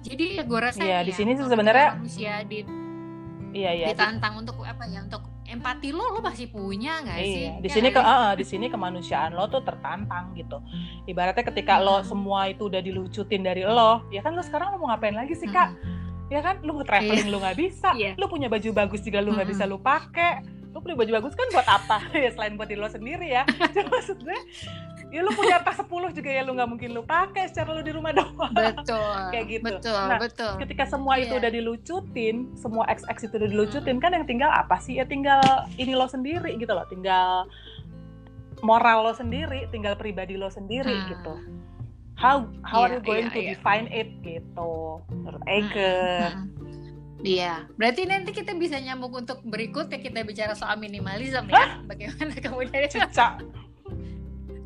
jadi 0.00 0.24
ya 0.34 0.42
gue 0.42 0.60
rasa 0.62 0.80
Iya, 0.80 0.98
ini 0.98 1.04
di 1.04 1.12
ya, 1.12 1.14
sini 1.14 1.30
sih 1.30 1.36
kalau 1.38 1.52
sebenarnya- 1.52 1.90
manusia 1.94 2.32
di, 2.42 2.58
Iya 3.52 3.70
iya. 3.74 3.86
di- 3.86 3.92
ditantang 3.92 4.34
untuk 4.38 4.56
apa 4.62 4.84
ya 4.86 5.00
untuk 5.02 5.22
empati 5.46 5.88
lo 5.90 6.04
lo 6.10 6.20
masih 6.20 6.48
punya 6.48 7.00
nggak 7.00 7.18
sih 7.18 7.44
Iya, 7.46 7.52
di 7.58 7.68
Ya 7.68 7.74
sini 7.74 7.88
ke 7.90 7.94
nggak 7.94 8.08
sih? 8.08 8.24
eh, 8.24 8.32
di 8.34 8.44
sini 8.46 8.66
kemanusiaan 8.66 9.30
lo 9.32 9.44
tuh 9.46 9.62
tertantang 9.62 10.34
gitu. 10.34 10.58
Ibaratnya 11.04 11.44
ketika 11.44 11.78
lo 11.78 12.00
Hmm. 12.00 12.06
semua 12.06 12.40
itu 12.46 12.66
udah 12.66 12.80
dilucutin 12.80 13.42
dari 13.42 13.62
lo, 13.62 14.04
ya 14.10 14.20
kan 14.20 14.32
lo 14.32 14.42
sekarang 14.42 14.72
lo 14.72 14.78
mau 14.78 14.88
ngapain 14.88 15.14
lagi 15.14 15.32
sih 15.32 15.46
kak? 15.46 15.70
Mm. 15.76 15.94
Ya 16.26 16.42
kan, 16.42 16.58
lo 16.60 16.74
mau 16.74 16.82
traveling 16.82 17.30
lo 17.30 17.38
nggak 17.38 17.54
bisa, 17.56 17.94
Iya. 17.94 18.12
lo 18.16 18.26
punya 18.26 18.50
baju 18.50 18.66
bagus 18.74 18.98
juga 19.00 19.20
lo 19.20 19.30
nggak 19.30 19.46
Mm-mm. 19.46 19.52
bisa 19.54 19.64
lo 19.64 19.78
pakai. 19.78 20.42
Lo 20.68 20.82
punya 20.82 20.98
baju 20.98 21.12
bagus 21.14 21.32
kan 21.32 21.46
buat 21.48 21.68
apa? 21.70 21.96
ya 22.18 22.28
selain 22.28 22.52
buat 22.54 22.66
diri 22.66 22.76
lo 22.76 22.90
sendiri 22.90 23.30
ya. 23.30 23.46
Maksud 23.86 24.18
gue, 24.20 24.38
ya 25.06 25.20
lo 25.20 25.30
punya 25.30 25.58
tas 25.58 25.78
10 25.78 25.86
juga 26.12 26.28
ya 26.28 26.42
lo 26.42 26.52
nggak 26.52 26.66
mungkin 26.68 26.90
lo 26.90 27.02
pakai 27.02 27.46
secara 27.46 27.70
lo 27.70 27.80
di 27.80 27.90
rumah 27.90 28.10
doang. 28.18 28.50
betul 28.50 29.14
Kayak 29.30 29.46
gitu. 29.48 29.64
betul 29.72 29.94
Nah, 29.94 30.18
betul 30.18 30.52
Ketika 30.58 30.84
semua 30.84 31.14
itu 31.16 31.30
Iya. 31.30 31.40
udah 31.40 31.50
dilucutin, 31.52 32.36
semua 32.54 32.84
XX 32.86 33.16
itu 33.22 33.34
udah 33.36 33.48
dilucutin, 33.48 33.96
kan 33.96 34.10
yang 34.10 34.24
tinggal 34.24 34.48
apa 34.48 34.76
sih? 34.76 34.94
Ya 34.94 35.04
tinggal 35.04 35.40
ini 35.76 35.92
lo 35.92 36.06
sendiri 36.06 36.54
gitu 36.54 36.68
loh, 36.68 36.84
tinggal 36.86 37.46
moral 38.60 39.02
lo 39.02 39.12
sendiri, 39.12 39.68
tinggal 39.68 39.94
pribadi 39.94 40.34
lo 40.34 40.48
sendiri 40.48 40.90
Hmm. 40.92 41.08
gitu. 41.08 41.32
How 42.14 42.36
how 42.62 42.82
are 42.82 42.90
Iya, 42.90 42.96
you 42.96 43.02
going 43.04 43.28
iya, 43.28 43.30
to 43.30 43.38
iya. 43.38 43.48
define 43.52 43.86
it 43.90 44.08
gitu? 44.20 44.72
Menurut 45.06 45.42
Mm, 45.42 45.52
Eke. 45.54 45.92
mm, 45.92 46.32
mm. 46.32 46.44
Iya, 47.18 47.54
berarti 47.74 48.02
nanti 48.04 48.30
kita 48.30 48.52
bisa 48.54 48.76
nyambung 48.76 49.12
untuk 49.14 49.40
berikutnya 49.42 49.96
kita 49.98 50.20
bicara 50.22 50.52
soal 50.52 50.76
minimalisme 50.76 51.44
ya. 51.46 51.80
Bagaimana 51.84 52.32
kemudian 52.36 52.88
Cicak. 52.88 53.40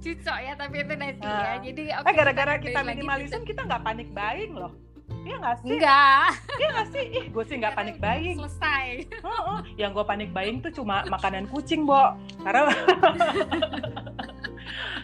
Cicok 0.01 0.39
ya, 0.39 0.53
tapi 0.55 0.77
itu 0.79 0.95
nanti 0.95 1.21
ya. 1.21 1.37
Nah. 1.37 1.57
Jadi 1.61 1.83
Eh 1.87 1.97
oke, 1.97 2.11
gara-gara 2.11 2.55
kita 2.57 2.69
kita 2.73 2.81
minimalism 2.83 3.41
kita 3.45 3.61
nggak 3.63 3.83
panik 3.83 4.09
buying 4.11 4.55
loh. 4.55 4.73
Iya 5.21 5.37
nggak 5.37 5.57
sih? 5.61 5.69
Enggak. 5.71 6.29
Iya 6.57 6.69
nggak 6.71 6.89
sih? 6.89 7.05
Ih, 7.13 7.25
gue 7.29 7.45
sih 7.45 7.57
nggak 7.59 7.75
panik 7.75 7.97
buying. 7.99 8.37
Selesai. 8.39 8.87
Heeh. 9.13 9.59
Yang 9.77 9.91
gue 9.93 10.05
panik 10.07 10.31
buying 10.33 10.57
tuh 10.59 10.73
cuma 10.73 11.05
makanan 11.07 11.45
kucing, 11.47 11.85
Bo. 11.85 12.17
Karena 12.41 12.73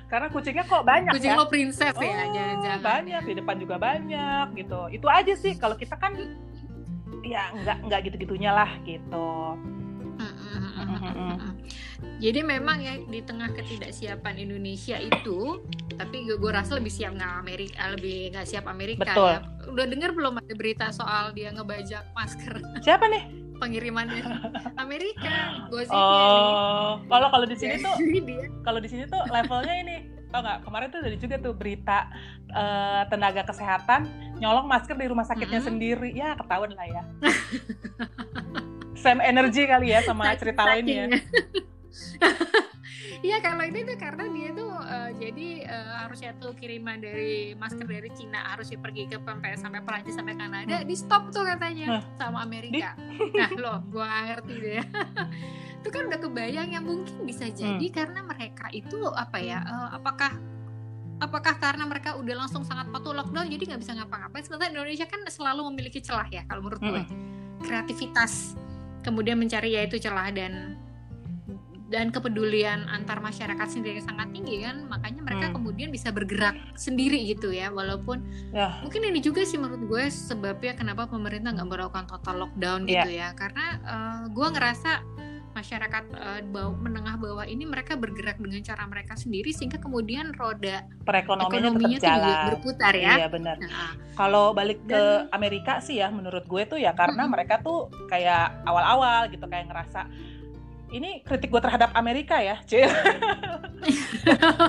karena 0.06 0.30
kucingnya 0.30 0.64
kok 0.64 0.87
banyak 0.87 1.12
Kucing 1.12 1.35
ya. 1.35 1.37
lo 1.37 1.46
princess 1.46 1.90
ya, 1.92 2.06
Oh, 2.06 2.30
jangan-jangan. 2.30 2.80
banyak 2.80 3.22
di 3.26 3.35
depan 3.35 3.56
juga 3.59 3.76
banyak 3.76 4.46
gitu. 4.54 4.80
Itu 4.88 5.06
aja 5.11 5.35
sih. 5.35 5.59
Kalau 5.59 5.74
kita 5.74 5.98
kan 5.98 6.14
ya 7.20 7.50
nggak 7.52 7.76
nggak 7.85 8.00
gitu-gitunya 8.09 8.54
lah 8.54 8.70
gitu. 8.80 9.59
Jadi 12.16 12.40
memang 12.40 12.81
ya 12.81 12.96
di 12.96 13.20
tengah 13.20 13.52
ketidaksiapan 13.52 14.40
Indonesia 14.40 14.96
itu, 14.96 15.61
tapi 16.00 16.24
gue, 16.24 16.40
gue 16.40 16.52
rasa 16.52 16.81
lebih 16.81 16.88
siap 16.88 17.12
nggak 17.12 17.35
Amerika, 17.44 17.81
lebih 17.92 18.33
nggak 18.33 18.46
siap 18.48 18.64
Amerika 18.64 19.12
Betul. 19.12 19.31
ya. 19.37 19.40
Udah 19.68 19.87
dengar 19.90 20.11
belum 20.16 20.40
ada 20.40 20.55
berita 20.57 20.87
soal 20.94 21.37
dia 21.37 21.52
ngebajak 21.52 22.09
masker 22.16 22.57
Siapa 22.81 23.05
nih? 23.11 23.46
pengirimannya 23.61 24.20
Amerika? 24.76 25.64
Gosipnya 25.72 25.96
Oh, 25.96 27.00
kalau 27.09 27.29
kalau 27.33 27.46
di 27.48 27.57
sini 27.57 27.81
tuh 27.81 27.94
kalau 28.66 28.79
di 28.81 28.88
sini 28.88 29.09
tuh 29.09 29.20
levelnya 29.33 29.74
ini 29.81 29.96
tau 30.29 30.44
nggak 30.44 30.59
kemarin 30.68 30.87
tuh 30.92 31.00
ada 31.00 31.16
juga 31.16 31.37
tuh 31.40 31.55
berita 31.57 31.98
eh, 32.52 33.02
tenaga 33.09 33.46
kesehatan 33.48 34.11
nyolong 34.37 34.68
masker 34.68 34.92
di 34.98 35.09
rumah 35.09 35.24
sakitnya 35.24 35.64
Mm-mm. 35.64 35.70
sendiri 35.72 36.11
ya 36.12 36.37
ketahuan 36.37 36.76
lah 36.76 36.85
ya 36.85 37.02
same 39.00 39.24
energy 39.24 39.64
kali 39.64 39.94
ya 39.94 40.02
sama 40.05 40.35
cerita 40.37 40.66
lainnya. 40.66 41.16
Iya 43.24 43.40
kalau 43.40 43.64
ini 43.64 43.80
tuh 43.82 43.96
karena 43.96 44.24
dia 44.28 44.50
tuh 44.52 44.72
eh, 44.76 45.11
jadi 45.16 45.48
eh, 45.64 45.92
harusnya 46.04 46.30
tuh 46.37 46.52
kiriman 46.52 47.00
dari 47.00 47.56
masker 47.56 47.88
dari 47.88 48.12
Cina 48.12 48.54
harusnya 48.54 48.76
pergi 48.76 49.09
ke 49.09 49.16
sampai 49.18 49.56
sampai 49.56 49.80
Perancis 49.80 50.14
sampai 50.14 50.37
Kanada 50.37 50.85
di 50.85 50.94
stop 50.94 51.32
tuh 51.32 51.42
katanya 51.42 51.87
Nah, 51.96 52.02
sama 52.18 52.44
Amerika. 52.44 52.92
Nah 53.32 53.50
loh, 53.56 53.78
gua 53.88 54.26
ngerti 54.30 54.54
deh. 54.61 54.85
itu 55.80 55.88
kan 55.88 56.02
udah 56.11 56.18
kebayang 56.18 56.68
ya 56.74 56.80
mungkin 56.82 57.24
bisa 57.24 57.46
jadi 57.48 57.87
karena 57.94 58.20
mereka 58.26 58.68
itu 58.74 58.98
apa 59.09 59.38
ya? 59.38 59.64
eh, 59.64 59.88
apakah 59.96 60.32
apakah 61.16 61.54
karena 61.56 61.88
mereka 61.88 62.18
udah 62.20 62.44
langsung 62.44 62.62
sangat 62.66 62.92
patuh 62.92 63.16
lockdown 63.16 63.48
jadi 63.48 63.74
nggak 63.74 63.80
bisa 63.80 63.92
ngapa-ngapain? 63.96 64.44
Sementara 64.44 64.68
Indonesia 64.68 65.06
kan 65.09 65.24
selalu 65.24 65.72
memiliki 65.72 66.04
celah 66.04 66.28
ya 66.28 66.44
kalau 66.44 66.68
menurut 66.68 66.82
gue 66.82 67.02
kreativitas 67.64 68.54
kemudian 69.00 69.38
mencari 69.40 69.72
yaitu 69.74 69.96
celah 69.96 70.28
dan 70.28 70.76
dan 71.87 72.11
kepedulian 72.11 72.83
antar 72.90 73.22
masyarakat 73.22 73.68
sendiri 73.70 74.03
sangat 74.03 74.35
tinggi 74.35 74.62
kan 74.62 74.87
makanya 74.87 75.22
mereka 75.22 75.46
Hmm. 75.46 75.55
kemudian 75.57 75.88
bisa 75.88 76.11
bergerak 76.11 76.59
sendiri 76.75 77.22
gitu 77.25 77.51
ya 77.51 77.70
walaupun 77.70 78.27
Ya. 78.51 78.83
mungkin 78.83 79.07
ini 79.07 79.20
juga 79.20 79.42
sih 79.42 79.55
menurut 79.55 79.87
gue 79.87 80.05
sebabnya 80.09 80.75
kenapa 80.75 81.07
pemerintah 81.07 81.55
nggak 81.55 81.68
melakukan 81.68 82.07
total 82.07 82.42
lockdown 82.42 82.85
gitu 82.85 83.11
ya 83.12 83.31
karena 83.33 83.64
eh, 83.79 84.22
gue 84.29 84.46
ngerasa 84.49 84.90
masyarakat 85.53 86.05
eh, 86.12 86.40
bawah, 86.44 86.77
menengah 86.77 87.16
bawah 87.16 87.46
ini 87.46 87.64
mereka 87.64 87.96
bergerak 87.96 88.37
dengan 88.37 88.61
cara 88.61 88.85
mereka 88.85 89.16
sendiri 89.16 89.57
sehingga 89.57 89.79
kemudian 89.79 90.37
roda 90.37 90.85
perekonomiannya 91.01 91.70
ekonominya 91.70 91.96
tetap 91.96 92.03
juga 92.05 92.20
jalan 92.20 92.46
berputar 92.51 92.92
ya 92.92 93.12
iya 93.16 93.29
benar 93.31 93.57
Nah, 93.57 93.92
kalau 94.12 94.53
balik 94.53 94.85
ke 94.85 95.03
Amerika 95.31 95.81
sih 95.81 95.96
ya 95.96 96.11
menurut 96.11 96.44
gue 96.44 96.62
tuh 96.66 96.77
ya 96.77 96.92
karena 96.92 97.25
Mm-mm. 97.25 97.33
mereka 97.33 97.62
tuh 97.62 97.88
kayak 98.05 98.53
awal-awal 98.64 99.31
gitu 99.31 99.46
kayak 99.46 99.70
ngerasa 99.70 100.05
ini 100.88 101.20
kritik 101.20 101.49
gue 101.49 101.59
terhadap 101.59 101.90
Amerika 101.92 102.38
ya, 102.38 102.62
Cil. 102.62 102.87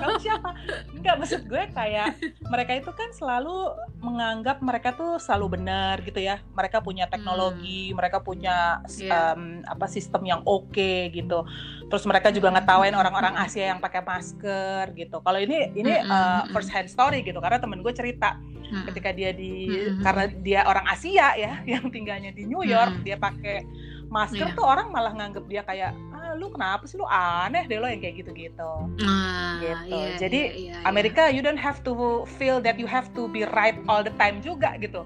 Kalau 0.01 0.17
siapa? 0.17 0.49
Enggak 0.91 1.15
maksud 1.17 1.41
gue 1.43 1.63
kayak 1.71 2.08
mereka 2.43 2.71
itu 2.73 2.91
kan 2.91 3.10
selalu 3.12 3.73
menganggap 3.97 4.62
mereka 4.62 4.93
tuh 4.93 5.17
selalu 5.17 5.58
benar 5.58 6.01
gitu 6.01 6.17
ya. 6.17 6.41
Mereka 6.53 6.82
punya 6.82 7.06
teknologi, 7.06 7.89
mereka 7.91 8.19
punya 8.19 8.82
s- 8.86 8.99
Iya. 8.99 9.38
apa 9.63 9.86
sistem 9.88 10.21
yang 10.23 10.41
oke 10.43 11.10
gitu. 11.10 11.45
Terus 11.88 12.03
mereka 12.03 12.30
juga 12.30 12.51
ngetawain 12.51 12.93
orang-orang 12.93 13.38
Asia 13.38 13.71
yang 13.71 13.80
pakai 13.80 14.01
masker 14.01 14.93
gitu. 14.93 15.17
Kalau 15.19 15.38
ini 15.38 15.71
ini 15.73 15.93
mm-mm. 15.95 16.51
first 16.51 16.69
hand 16.69 16.88
story 16.88 17.21
gitu 17.21 17.38
karena 17.38 17.58
temen 17.58 17.80
gue 17.80 17.93
cerita 17.93 18.38
ketika 18.84 19.15
dia 19.15 19.32
di 19.32 19.71
karena 20.03 20.27
dia 20.27 20.62
orang 20.65 20.84
Asia 20.86 21.32
ya 21.34 21.63
yang 21.77 21.88
tinggalnya 21.88 22.30
di 22.30 22.43
New 22.43 22.62
York 22.62 22.99
Mm. 22.99 23.03
dia 23.03 23.17
pakai 23.17 23.63
masker 24.07 24.47
Iya. 24.47 24.55
tuh 24.55 24.63
orang 24.63 24.87
malah 24.87 25.11
nganggep 25.11 25.45
dia 25.45 25.61
kayak 25.61 25.91
ah 26.11 26.31
lu 26.33 26.47
kenapa 26.47 26.83
sih 26.85 26.95
lu 26.95 27.03
aneh 27.05 27.63
deh 27.65 27.77
lo 27.77 27.87
yang 27.87 27.99
kayak 27.99 28.19
gitu-gitu 28.19 28.71
nah, 28.99 29.59
gitu. 29.59 29.95
iya, 29.95 30.15
Jadi, 30.17 30.39
iya, 30.39 30.53
iya, 30.53 30.73
iya. 30.79 30.83
Amerika 30.83 31.27
you 31.27 31.39
don't 31.39 31.59
have 31.59 31.83
to 31.83 31.93
feel 32.35 32.59
that 32.59 32.75
you 32.75 32.87
have 32.87 33.11
to 33.11 33.27
be 33.27 33.43
right 33.51 33.75
all 33.85 33.99
the 33.99 34.13
time 34.15 34.39
juga 34.39 34.75
gitu 34.79 35.03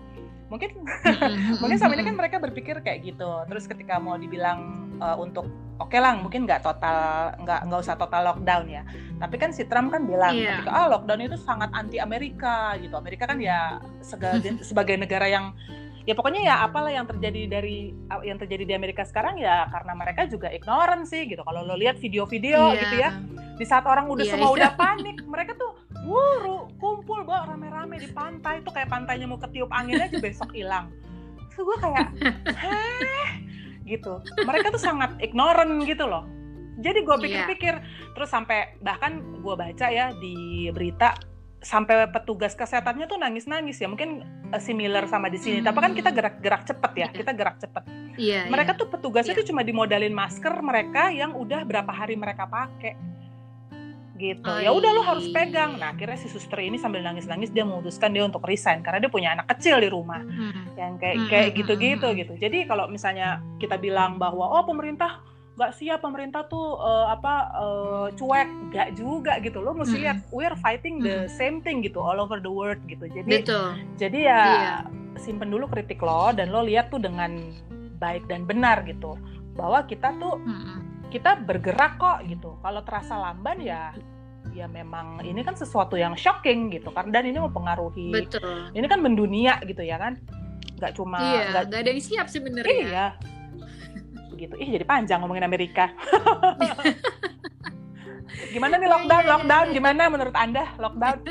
mungkin 0.48 0.84
mungkin 1.62 1.78
sama 1.80 1.96
ini 1.96 2.04
kan 2.04 2.16
mereka 2.20 2.36
berpikir 2.38 2.78
kayak 2.80 3.08
gitu 3.08 3.30
terus 3.48 3.66
ketika 3.66 3.98
mau 3.98 4.20
dibilang 4.20 4.60
uh, 5.00 5.16
untuk 5.16 5.48
oke 5.80 5.96
lah 5.96 6.20
mungkin 6.20 6.44
nggak 6.44 6.62
total 6.62 7.32
nggak 7.40 7.72
nggak 7.72 7.80
usah 7.80 7.96
total 7.96 8.22
lockdown 8.28 8.68
ya 8.68 8.84
tapi 9.18 9.40
kan 9.40 9.56
si 9.56 9.64
Trump 9.64 9.90
kan 9.90 10.04
bilang 10.04 10.36
Iya. 10.36 10.60
ketika 10.60 10.72
ah 10.76 10.86
lockdown 10.92 11.24
itu 11.24 11.40
sangat 11.40 11.72
anti 11.72 11.98
Amerika 11.98 12.76
gitu 12.78 12.94
Amerika 12.94 13.32
kan 13.32 13.40
ya 13.40 13.80
sebagai 14.04 14.60
sebagai 14.68 15.00
negara 15.00 15.26
yang 15.26 15.56
ya 16.02 16.14
pokoknya 16.14 16.42
ya 16.42 16.56
apalah 16.66 16.90
yang 16.90 17.06
terjadi 17.06 17.46
dari 17.46 17.94
yang 18.26 18.38
terjadi 18.38 18.64
di 18.66 18.74
Amerika 18.74 19.06
sekarang 19.06 19.38
ya 19.38 19.70
karena 19.70 19.94
mereka 19.94 20.26
juga 20.26 20.50
ignorant 20.50 21.06
sih 21.06 21.30
gitu 21.30 21.42
kalau 21.42 21.62
lo 21.62 21.78
lihat 21.78 22.02
video-video 22.02 22.74
Iya. 22.74 22.80
gitu 22.82 22.96
ya 22.98 23.10
di 23.56 23.66
saat 23.66 23.86
orang 23.86 24.10
udah 24.10 24.26
Iya, 24.26 24.34
semua 24.34 24.50
iya. 24.50 24.56
udah 24.58 24.72
panik 24.82 25.18
mereka 25.24 25.54
tuh 25.54 25.78
wuru 26.02 26.66
kumpul 26.82 27.22
bawa 27.22 27.54
rame-rame 27.54 28.02
di 28.02 28.10
pantai 28.10 28.66
tuh 28.66 28.74
kayak 28.74 28.90
pantainya 28.90 29.30
mau 29.30 29.38
ketiup 29.38 29.70
angin 29.70 30.02
aja 30.02 30.18
besok 30.18 30.50
hilang 30.52 30.90
terus 31.54 31.62
gue 31.62 31.78
kayak 31.78 32.08
heh 32.58 33.32
gitu 33.86 34.18
mereka 34.42 34.74
tuh 34.74 34.82
sangat 34.82 35.14
ignorant 35.22 35.70
gitu 35.86 36.10
loh 36.10 36.26
jadi 36.82 37.06
gue 37.06 37.14
Iya. 37.14 37.22
pikir-pikir 37.22 37.76
terus 38.18 38.30
sampai 38.34 38.74
bahkan 38.82 39.22
gue 39.22 39.54
baca 39.54 39.88
ya 39.88 40.10
di 40.18 40.66
berita 40.74 41.14
sampai 41.62 42.10
petugas 42.10 42.52
kesehatannya 42.52 43.06
tuh 43.06 43.16
nangis-nangis 43.16 43.78
ya 43.78 43.86
mungkin 43.86 44.22
eh, 44.50 44.58
similar 44.58 45.06
sama 45.06 45.30
di 45.30 45.38
sini 45.38 45.62
tapi 45.62 45.78
kan 45.78 45.94
kita 45.94 46.10
gerak-gerak 46.10 46.66
cepet 46.66 46.92
ya 46.92 47.00
Iya. 47.04 47.08
kita 47.14 47.32
gerak 47.32 47.58
cepet 47.58 47.84
Iya, 48.12 48.42
mereka 48.46 48.74
iya. 48.74 48.80
tuh 48.82 48.88
petugasnya 48.90 49.34
Iya. 49.34 49.40
tuh 49.40 49.48
cuma 49.48 49.62
dimodalin 49.62 50.12
masker 50.12 50.52
mereka 50.60 51.10
yang 51.10 51.32
udah 51.32 51.62
berapa 51.62 51.90
hari 51.90 52.14
mereka 52.14 52.44
pakai 52.44 52.98
gitu 54.18 54.46
Oh, 54.46 54.58
ya 54.58 54.70
udah 54.70 54.92
lo 54.92 55.02
iya. 55.02 55.10
harus 55.10 55.26
pegang 55.30 55.72
nah 55.78 55.94
akhirnya 55.94 56.14
si 56.16 56.30
suster 56.30 56.62
ini 56.62 56.78
sambil 56.78 57.02
nangis-nangis 57.02 57.50
dia 57.50 57.62
memutuskan 57.62 58.10
dia 58.10 58.22
untuk 58.22 58.42
resign 58.42 58.82
karena 58.82 58.98
dia 58.98 59.10
punya 59.10 59.34
anak 59.34 59.50
kecil 59.50 59.78
di 59.78 59.90
rumah 59.90 60.22
Hmm. 60.22 60.66
yang 60.78 60.94
kayak 60.98 61.16
Hmm, 61.16 61.28
kayak 61.28 61.48
hmm, 61.48 61.58
gitu-gitu 61.58 62.06
hmm, 62.06 62.14
hmm. 62.14 62.22
gitu 62.22 62.34
jadi 62.38 62.58
kalau 62.66 62.86
misalnya 62.86 63.42
kita 63.58 63.78
bilang 63.78 64.18
bahwa 64.18 64.46
oh 64.46 64.62
pemerintah 64.62 65.22
nggak 65.62 65.78
siap 65.78 66.02
pemerintah 66.02 66.50
tuh 66.50 66.74
eh, 66.76 67.06
apa 67.14 67.34
eh, 67.54 68.08
cuek 68.18 68.50
nggak 68.74 68.90
juga 68.98 69.38
gitu 69.40 69.62
lo 69.62 69.78
mesti 69.78 69.94
Hmm. 69.94 70.04
lihat 70.10 70.18
we're 70.34 70.58
fighting 70.58 70.98
the 70.98 71.30
same 71.30 71.62
thing 71.62 71.86
gitu 71.86 72.02
all 72.02 72.18
over 72.18 72.42
the 72.42 72.50
world 72.50 72.82
gitu. 72.90 73.06
Jadi 73.06 73.46
betul. 73.46 73.78
jadi 73.96 74.20
ya 74.26 74.42
Iya. 74.42 74.76
simpen 75.22 75.54
dulu 75.54 75.70
kritik 75.70 76.02
lo 76.02 76.34
dan 76.34 76.50
lo 76.50 76.66
lihat 76.66 76.90
tuh 76.90 76.98
dengan 76.98 77.38
baik 78.02 78.26
dan 78.26 78.50
benar 78.50 78.82
gitu. 78.84 79.14
Bahwa 79.54 79.86
kita 79.86 80.18
tuh 80.18 80.42
kita 81.14 81.38
bergerak 81.46 82.02
kok 82.02 82.26
gitu. 82.26 82.58
Kalau 82.58 82.82
terasa 82.82 83.22
lamban 83.22 83.62
ya 83.62 83.94
ya 84.52 84.66
memang 84.66 85.22
ini 85.22 85.46
kan 85.46 85.54
sesuatu 85.54 85.94
yang 85.94 86.18
shocking 86.18 86.74
gitu 86.74 86.90
kan. 86.90 87.14
Dan 87.14 87.30
ini 87.30 87.38
mempengaruhi 87.38 88.10
betul. 88.10 88.74
ini 88.74 88.90
kan 88.90 88.98
mendunia 88.98 89.62
gitu 89.62 89.86
ya 89.86 90.02
kan. 90.02 90.18
Nggak 90.82 90.98
cuma 90.98 91.22
iya 91.22 91.62
nggak 91.70 91.86
ada 91.86 91.90
yang 91.94 92.02
siap 92.02 92.26
sebenarnya. 92.26 92.74
Iya 92.82 93.06
gitu. 94.42 94.56
Ih 94.58 94.70
jadi 94.72 94.84
panjang 94.84 95.22
ngomongin 95.22 95.46
Amerika. 95.46 95.90
Gimana 98.52 98.76
nih 98.76 98.90
lockdown? 98.90 99.22
Iya, 99.22 99.28
iya, 99.28 99.32
lockdown 99.36 99.66
iya. 99.68 99.74
gimana 99.76 100.02
menurut 100.08 100.36
anda? 100.36 100.64
Lockdown? 100.78 101.18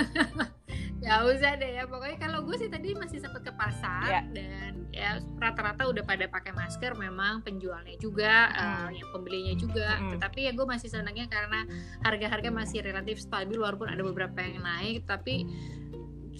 Ya 1.01 1.25
usah 1.25 1.57
deh 1.57 1.81
ya. 1.81 1.88
Pokoknya 1.88 2.20
kalau 2.20 2.44
gue 2.44 2.61
sih 2.61 2.68
tadi 2.68 2.92
masih 2.92 3.25
sempat 3.25 3.40
ke 3.40 3.49
pasar 3.57 4.05
Ya. 4.05 4.20
dan 4.37 4.85
ya 4.92 5.16
rata-rata 5.40 5.88
udah 5.88 6.05
pada 6.05 6.29
pakai 6.29 6.53
masker. 6.53 6.92
Memang 6.92 7.40
penjualnya 7.40 7.96
juga 7.96 8.53
Hmm. 8.53 8.92
eh, 8.92 9.01
yang 9.01 9.09
pembelinya 9.09 9.55
juga. 9.57 9.96
Hmm. 9.96 10.12
tetapi 10.12 10.44
ya 10.44 10.53
gue 10.53 10.66
masih 10.68 10.92
senangnya 10.92 11.25
karena 11.33 11.64
harga-harga 12.05 12.53
masih 12.53 12.85
relatif 12.85 13.16
stabil 13.16 13.57
walaupun 13.57 13.88
ada 13.88 14.05
beberapa 14.05 14.44
yang 14.44 14.61
naik. 14.61 15.09
Tapi 15.09 15.49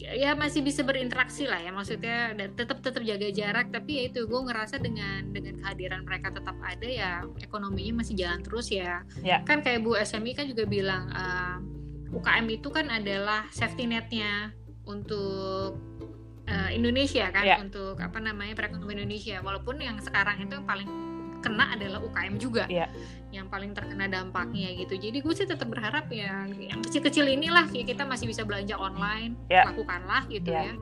ya 0.01 0.33
masih 0.35 0.65
bisa 0.65 0.81
berinteraksi 0.81 1.45
lah 1.45 1.61
ya 1.61 1.71
maksudnya 1.71 2.33
dan 2.33 2.57
tetap 2.57 2.81
tetap 2.81 3.03
jaga 3.05 3.29
jarak 3.29 3.69
tapi 3.69 4.01
ya 4.01 4.03
itu 4.09 4.25
gue 4.25 4.41
ngerasa 4.41 4.81
dengan 4.81 5.29
dengan 5.31 5.61
kehadiran 5.61 6.03
mereka 6.09 6.33
tetap 6.33 6.57
ada 6.65 6.89
ya 6.89 7.11
ekonominya 7.41 8.01
masih 8.01 8.17
jalan 8.17 8.41
terus 8.41 8.73
ya, 8.73 9.05
Ya. 9.21 9.45
kan 9.45 9.61
kayak 9.61 9.85
Bu 9.85 9.97
SMI 9.99 10.33
kan 10.33 10.47
juga 10.49 10.65
bilang 10.65 11.13
eh, 11.13 11.57
UKM 12.11 12.47
itu 12.51 12.69
kan 12.73 12.91
adalah 12.91 13.47
safety 13.55 13.87
netnya 13.87 14.51
untuk 14.83 15.79
uh, 16.51 16.71
Indonesia 16.75 17.31
kan 17.31 17.47
yeah. 17.47 17.59
untuk 17.63 17.95
apa 18.03 18.19
namanya 18.19 18.59
perekonomian 18.59 19.07
Indonesia 19.07 19.39
walaupun 19.41 19.79
yang 19.79 19.97
sekarang 20.03 20.43
itu 20.43 20.59
yang 20.59 20.67
paling 20.67 20.91
kena 21.41 21.75
adalah 21.75 21.99
UKM 22.05 22.35
juga 22.37 22.65
yeah. 22.69 22.89
yang 23.33 23.49
paling 23.49 23.73
terkena 23.73 24.07
dampaknya 24.07 24.73
gitu 24.77 24.97
jadi 24.97 25.19
gue 25.21 25.35
sih 25.35 25.49
tetap 25.49 25.69
berharap 25.73 26.07
ya 26.13 26.47
yang 26.49 26.81
kecil-kecil 26.85 27.27
inilah 27.27 27.67
ya 27.73 27.85
kita 27.85 28.05
masih 28.05 28.29
bisa 28.29 28.45
belanja 28.45 28.77
online 28.77 29.37
yeah. 29.49 29.69
lakukanlah 29.69 30.25
gitu 30.29 30.53
yeah. 30.53 30.73
ya 30.73 30.75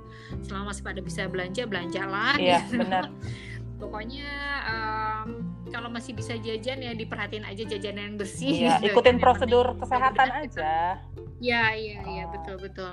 selama 0.44 0.74
masih 0.74 0.82
pada 0.84 1.00
bisa 1.00 1.22
belanja 1.30 1.62
belanjalah 1.64 2.36
yeah, 2.36 2.62
gitu. 2.66 2.82
benar 2.82 3.04
pokoknya 3.82 4.30
um, 4.66 5.28
kalau 5.70 5.88
masih 5.88 6.12
bisa 6.12 6.34
jajan 6.34 6.82
ya 6.82 6.92
diperhatiin 6.98 7.46
aja 7.46 7.62
jajan 7.62 7.96
yang 7.96 8.14
bersih 8.18 8.66
gitu, 8.66 8.84
ikutin 8.90 9.22
prosedur 9.22 9.78
kesehatan 9.78 10.28
aja 10.34 10.98
ya 11.38 11.70
iya 11.78 12.02
iya 12.02 12.24
oh. 12.26 12.34
betul 12.34 12.56
betul 12.58 12.92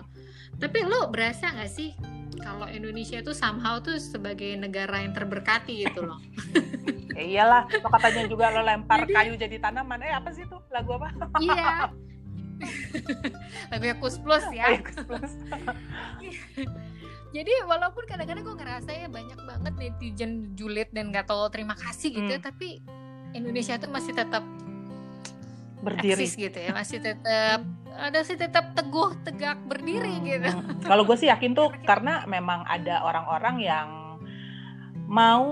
tapi 0.61 0.85
lo 0.85 1.09
berasa 1.09 1.51
nggak 1.51 1.71
sih 1.71 1.97
kalau 2.41 2.67
Indonesia 2.69 3.17
itu 3.19 3.33
somehow 3.33 3.81
tuh 3.81 3.97
sebagai 3.97 4.53
negara 4.57 5.01
yang 5.01 5.13
terberkati 5.15 5.87
gitu 5.87 6.05
loh. 6.05 6.19
Ya 7.15 7.23
iyalah 7.41 7.67
lo 7.69 7.87
katanya 7.89 8.23
juga 8.29 8.53
lo 8.53 8.61
lempar 8.61 9.07
jadi, 9.07 9.13
kayu 9.13 9.33
jadi 9.39 9.57
tanaman. 9.61 10.03
Eh 10.03 10.13
apa 10.13 10.29
sih 10.35 10.45
tuh 10.45 10.61
lagu 10.69 10.95
apa? 10.97 11.11
Iya. 11.41 11.89
Lagu 13.71 13.85
Kus 13.99 14.15
Plus 14.23 14.45
ya. 14.55 14.79
Kus 14.79 14.99
Plus. 15.03 15.33
Jadi 17.35 17.51
walaupun 17.67 18.07
kadang-kadang 18.07 18.47
gue 18.47 18.55
ngerasa 18.63 18.95
ya 18.95 19.11
banyak 19.11 19.35
banget 19.43 19.73
netizen 19.75 20.55
julid 20.55 20.87
dan 20.95 21.11
gak 21.11 21.27
tau 21.27 21.51
terima 21.51 21.75
kasih 21.75 22.15
gitu 22.15 22.39
hmm. 22.39 22.39
tapi 22.39 22.79
Indonesia 23.35 23.75
tuh 23.75 23.91
masih 23.91 24.15
tetap 24.15 24.39
berdiri. 25.85 26.25
Eksis 26.25 26.33
gitu 26.33 26.57
ya 26.57 26.73
masih 26.73 26.97
tetap 26.97 27.61
ada 27.95 28.19
sih 28.25 28.35
tetap 28.35 28.73
teguh 28.73 29.13
tegak 29.21 29.61
berdiri 29.69 30.17
hmm. 30.17 30.25
gitu. 30.25 30.49
Kalau 30.89 31.05
gue 31.05 31.15
sih 31.15 31.29
yakin 31.29 31.53
tuh 31.53 31.69
karena 31.85 32.25
memang 32.25 32.65
ada 32.65 33.05
orang-orang 33.05 33.55
yang 33.61 33.87
mau 35.05 35.45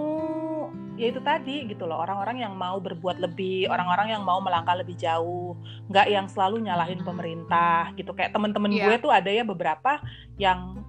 ya 0.93 1.09
itu 1.09 1.21
tadi 1.25 1.65
gitu 1.69 1.89
loh 1.89 1.97
orang-orang 2.01 2.45
yang 2.45 2.53
mau 2.53 2.77
berbuat 2.77 3.17
lebih 3.17 3.65
orang-orang 3.65 4.13
yang 4.13 4.21
mau 4.21 4.37
melangkah 4.37 4.77
lebih 4.77 4.93
jauh 4.93 5.57
nggak 5.89 6.05
yang 6.05 6.25
selalu 6.29 6.65
nyalahin 6.65 7.01
pemerintah 7.05 7.93
gitu. 7.93 8.11
Kayak 8.17 8.33
temen-temen 8.33 8.73
yeah. 8.73 8.85
gue 8.89 8.95
tuh 9.01 9.11
ada 9.13 9.29
ya 9.29 9.45
beberapa 9.45 10.01
yang 10.41 10.83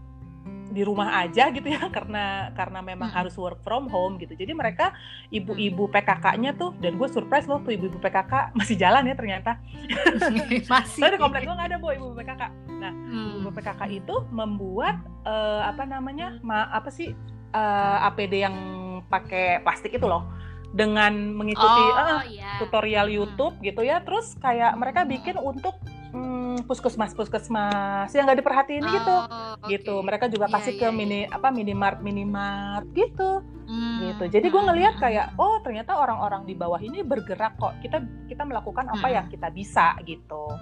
di 0.75 0.83
rumah 0.83 1.23
aja 1.23 1.55
gitu 1.55 1.71
ya 1.71 1.87
karena 1.97 2.51
karena 2.59 2.83
memang 2.83 3.07
hmm. 3.07 3.17
harus 3.23 3.35
work 3.39 3.63
from 3.63 3.87
home 3.87 4.19
gitu 4.19 4.35
jadi 4.35 4.51
mereka 4.51 4.91
ibu-ibu 5.31 5.87
PKK-nya 5.87 6.59
tuh 6.59 6.75
dan 6.83 6.99
gue 6.99 7.07
surprise 7.07 7.47
loh 7.47 7.63
tuh 7.63 7.79
ibu-ibu 7.79 8.03
PKK 8.03 8.51
masih 8.59 8.75
jalan 8.75 9.07
ya 9.07 9.15
ternyata 9.15 9.63
masih 10.75 11.01
Soalnya 11.01 11.15
di 11.15 11.23
komplek 11.23 11.47
gue 11.47 11.55
nggak 11.55 11.69
ada 11.71 11.79
bu 11.79 11.95
ibu 11.95 12.11
PKK 12.19 12.43
nah 12.83 12.91
hmm. 12.91 13.41
ibu 13.41 13.51
PKK 13.55 13.83
itu 13.95 14.15
membuat 14.35 14.99
uh, 15.23 15.63
apa 15.71 15.87
namanya 15.87 16.43
ma 16.43 16.67
apa 16.75 16.91
sih 16.91 17.15
uh, 17.55 17.59
eh, 17.63 18.09
APD 18.11 18.43
yang 18.43 18.57
pakai 19.07 19.63
plastik 19.63 19.95
itu 19.95 20.05
loh 20.11 20.27
dengan 20.75 21.15
mengikuti 21.39 21.83
oh, 21.87 21.95
uh, 21.95 22.27
yeah. 22.27 22.59
tutorial. 22.59 23.07
YouTube 23.07 23.55
hmm. 23.63 23.65
gitu 23.71 23.87
ya 23.87 24.03
terus 24.03 24.35
kayak 24.43 24.75
mereka 24.75 25.07
bikin 25.07 25.39
untuk 25.39 25.79
puskesmas 26.63 27.11
puskesmas 27.19 28.09
yang 28.15 28.31
nggak 28.31 28.39
diperhatiin 28.39 28.87
oh, 28.87 28.93
gitu 28.95 29.17
okay. 29.17 29.69
gitu 29.75 29.95
mereka 30.07 30.31
juga 30.31 30.47
iya, 30.47 30.55
kasih 30.55 30.73
yeah, 30.79 30.81
ke 30.81 30.87
yeah, 30.87 30.95
mini 30.95 31.21
yeah. 31.27 31.35
apa 31.35 31.49
minimart 31.51 31.99
minimart 31.99 32.87
gitu 32.95 33.43
hmm. 33.67 33.99
gitu 34.15 34.25
jadi 34.31 34.47
gue 34.47 34.63
ngelihat 34.63 34.95
kayak 35.03 35.27
oh 35.35 35.59
ternyata 35.67 35.99
orang-orang 35.99 36.47
di 36.47 36.55
bawah 36.55 36.79
ini 36.79 37.03
bergerak 37.03 37.59
kok 37.59 37.75
kita 37.83 37.99
kita 38.31 38.47
melakukan 38.47 38.87
apa 38.87 39.07
hmm. 39.11 39.15
yang 39.19 39.27
kita 39.27 39.49
bisa 39.51 39.99
gitu 40.07 40.55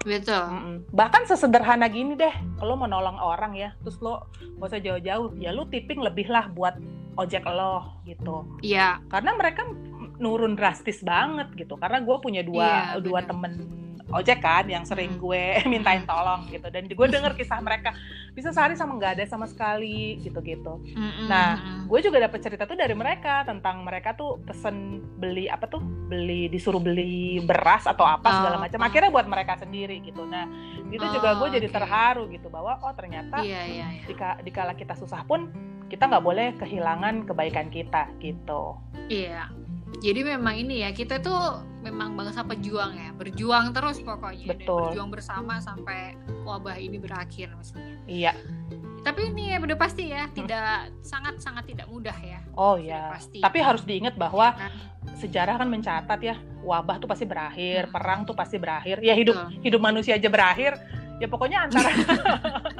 Betul. 0.00 0.80
Bahkan 0.96 1.28
sesederhana 1.28 1.84
gini 1.92 2.16
deh, 2.16 2.32
kalau 2.56 2.72
mau 2.72 2.88
nolong 2.88 3.20
orang 3.20 3.52
ya, 3.52 3.76
terus 3.84 4.00
lo 4.00 4.32
gak 4.56 4.72
usah 4.72 4.80
jauh-jauh, 4.80 5.36
ya 5.36 5.52
lo 5.52 5.68
tipping 5.68 6.00
lebih 6.00 6.24
lah 6.32 6.48
buat 6.48 6.80
ojek 7.20 7.44
lo 7.44 8.00
gitu. 8.08 8.48
Iya. 8.64 9.04
Karena 9.12 9.36
mereka 9.36 9.68
nurun 10.16 10.56
drastis 10.56 11.04
banget 11.04 11.52
gitu. 11.52 11.76
Karena 11.76 12.00
gue 12.00 12.16
punya 12.16 12.40
dua 12.40 12.96
iya, 12.96 13.04
dua 13.04 13.20
temen 13.28 13.80
ojek 14.10 14.42
kan 14.42 14.66
yang 14.66 14.82
sering 14.82 15.16
hmm. 15.16 15.22
gue 15.22 15.44
mintain 15.72 16.02
tolong 16.04 16.46
gitu. 16.50 16.66
Dan 16.68 16.86
gue 16.90 17.06
denger 17.06 17.32
kisah 17.38 17.62
mereka 17.62 17.94
bisa 18.34 18.54
sehari 18.54 18.78
sama 18.78 18.98
nggak 18.98 19.20
ada 19.20 19.24
sama 19.26 19.46
sekali 19.46 20.18
gitu-gitu. 20.22 20.82
Nah 21.26 21.82
gue 21.86 22.00
juga 22.02 22.22
dapet 22.22 22.40
cerita 22.42 22.66
tuh 22.66 22.78
dari 22.78 22.94
mereka 22.94 23.42
tentang 23.46 23.82
mereka 23.82 24.14
tuh 24.14 24.38
pesen 24.46 25.02
beli 25.18 25.50
apa 25.50 25.66
tuh 25.66 25.82
beli 25.82 26.50
disuruh 26.50 26.80
beli 26.80 27.42
beras 27.42 27.86
atau 27.86 28.06
apa 28.06 28.40
segala 28.40 28.56
oh, 28.58 28.62
macam 28.62 28.80
oh. 28.80 28.86
akhirnya 28.86 29.10
buat 29.10 29.26
mereka 29.26 29.58
sendiri 29.58 30.02
gitu. 30.02 30.26
Nah 30.26 30.46
itu 30.90 31.02
oh, 31.02 31.10
juga 31.14 31.38
gue 31.38 31.48
jadi 31.60 31.68
terharu 31.70 32.26
gitu 32.30 32.50
bahwa 32.50 32.78
oh 32.82 32.92
ternyata 32.94 33.42
iya, 33.42 33.62
iya, 33.66 33.86
iya. 34.00 34.06
Dika, 34.06 34.42
dikala 34.42 34.72
kita 34.74 34.98
susah 34.98 35.22
pun 35.26 35.50
kita 35.90 36.06
nggak 36.06 36.22
boleh 36.22 36.54
kehilangan 36.58 37.26
kebaikan 37.26 37.66
kita 37.70 38.10
gitu. 38.22 38.78
Iya 39.10 39.69
jadi 39.98 40.20
memang 40.22 40.54
ini 40.54 40.86
ya 40.86 40.94
kita 40.94 41.18
tuh 41.18 41.66
memang 41.82 42.14
bangsa 42.14 42.46
pejuang 42.46 42.94
ya 42.94 43.10
berjuang 43.16 43.74
terus 43.74 43.98
pokoknya 44.04 44.54
Betul. 44.54 44.62
dan 44.62 44.82
berjuang 44.94 45.10
bersama 45.10 45.58
sampai 45.58 46.14
wabah 46.46 46.78
ini 46.78 47.02
berakhir 47.02 47.50
maksudnya 47.56 47.98
iya 48.06 48.32
tapi 49.00 49.32
ini 49.32 49.56
ya 49.56 49.58
udah 49.58 49.78
pasti 49.80 50.12
ya 50.12 50.28
tidak 50.36 50.92
hmm. 50.92 51.00
sangat 51.00 51.34
sangat 51.40 51.64
tidak 51.72 51.88
mudah 51.88 52.14
ya 52.20 52.40
oh 52.54 52.76
ya 52.76 53.16
pasti 53.16 53.40
tapi 53.40 53.58
harus 53.64 53.82
diingat 53.88 54.14
bahwa 54.14 54.52
ya 54.52 54.68
kan? 54.68 54.72
sejarah 55.16 55.54
kan 55.56 55.68
mencatat 55.72 56.20
ya 56.20 56.36
wabah 56.60 57.00
tuh 57.00 57.08
pasti 57.08 57.24
berakhir 57.24 57.88
hmm. 57.88 57.92
perang 57.96 58.20
tuh 58.28 58.36
pasti 58.36 58.60
berakhir 58.60 59.00
ya 59.00 59.16
hidup 59.16 59.36
Betul. 59.36 59.64
hidup 59.64 59.80
manusia 59.80 60.20
aja 60.20 60.28
berakhir 60.28 60.76
ya 61.16 61.26
pokoknya 61.28 61.68
antara 61.68 61.90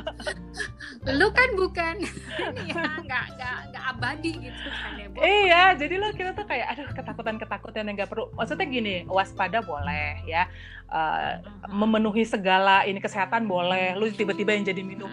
lu 1.08 1.28
kan 1.32 1.48
bukan. 1.56 1.94
Ini 2.04 2.62
ya 2.72 2.82
nggak 3.00 3.24
nggak 3.36 3.56
nggak 3.72 3.84
abadi 3.96 4.32
gitu 4.48 4.68
kan 4.68 4.92
ya 5.00 5.06
iya 5.20 5.62
jadi 5.74 5.94
lo 5.96 6.12
kita 6.12 6.36
tuh 6.36 6.44
kayak 6.44 6.76
aduh 6.76 6.88
ketakutan 6.92 7.36
ketakutan 7.40 7.82
yang 7.88 7.96
nggak 7.96 8.10
perlu. 8.10 8.28
Maksudnya 8.36 8.66
gini 8.68 8.94
waspada 9.08 9.64
boleh 9.64 10.20
ya 10.28 10.46
uh, 10.92 11.40
memenuhi 11.68 12.24
segala 12.28 12.84
ini 12.84 13.00
kesehatan 13.00 13.48
boleh. 13.48 13.96
Lu 13.96 14.08
tiba-tiba 14.12 14.52
yang 14.52 14.64
jadi 14.68 14.82
minum 14.84 15.10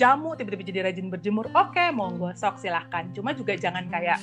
jamu 0.00 0.34
tiba-tiba 0.34 0.64
jadi 0.64 0.80
rajin 0.88 1.12
berjemur 1.12 1.52
oke 1.52 1.76
okay, 1.76 1.88
monggo 1.92 2.32
sok 2.36 2.60
silahkan. 2.60 3.08
Cuma 3.12 3.36
juga 3.36 3.56
jangan 3.56 3.86
kayak 3.88 4.18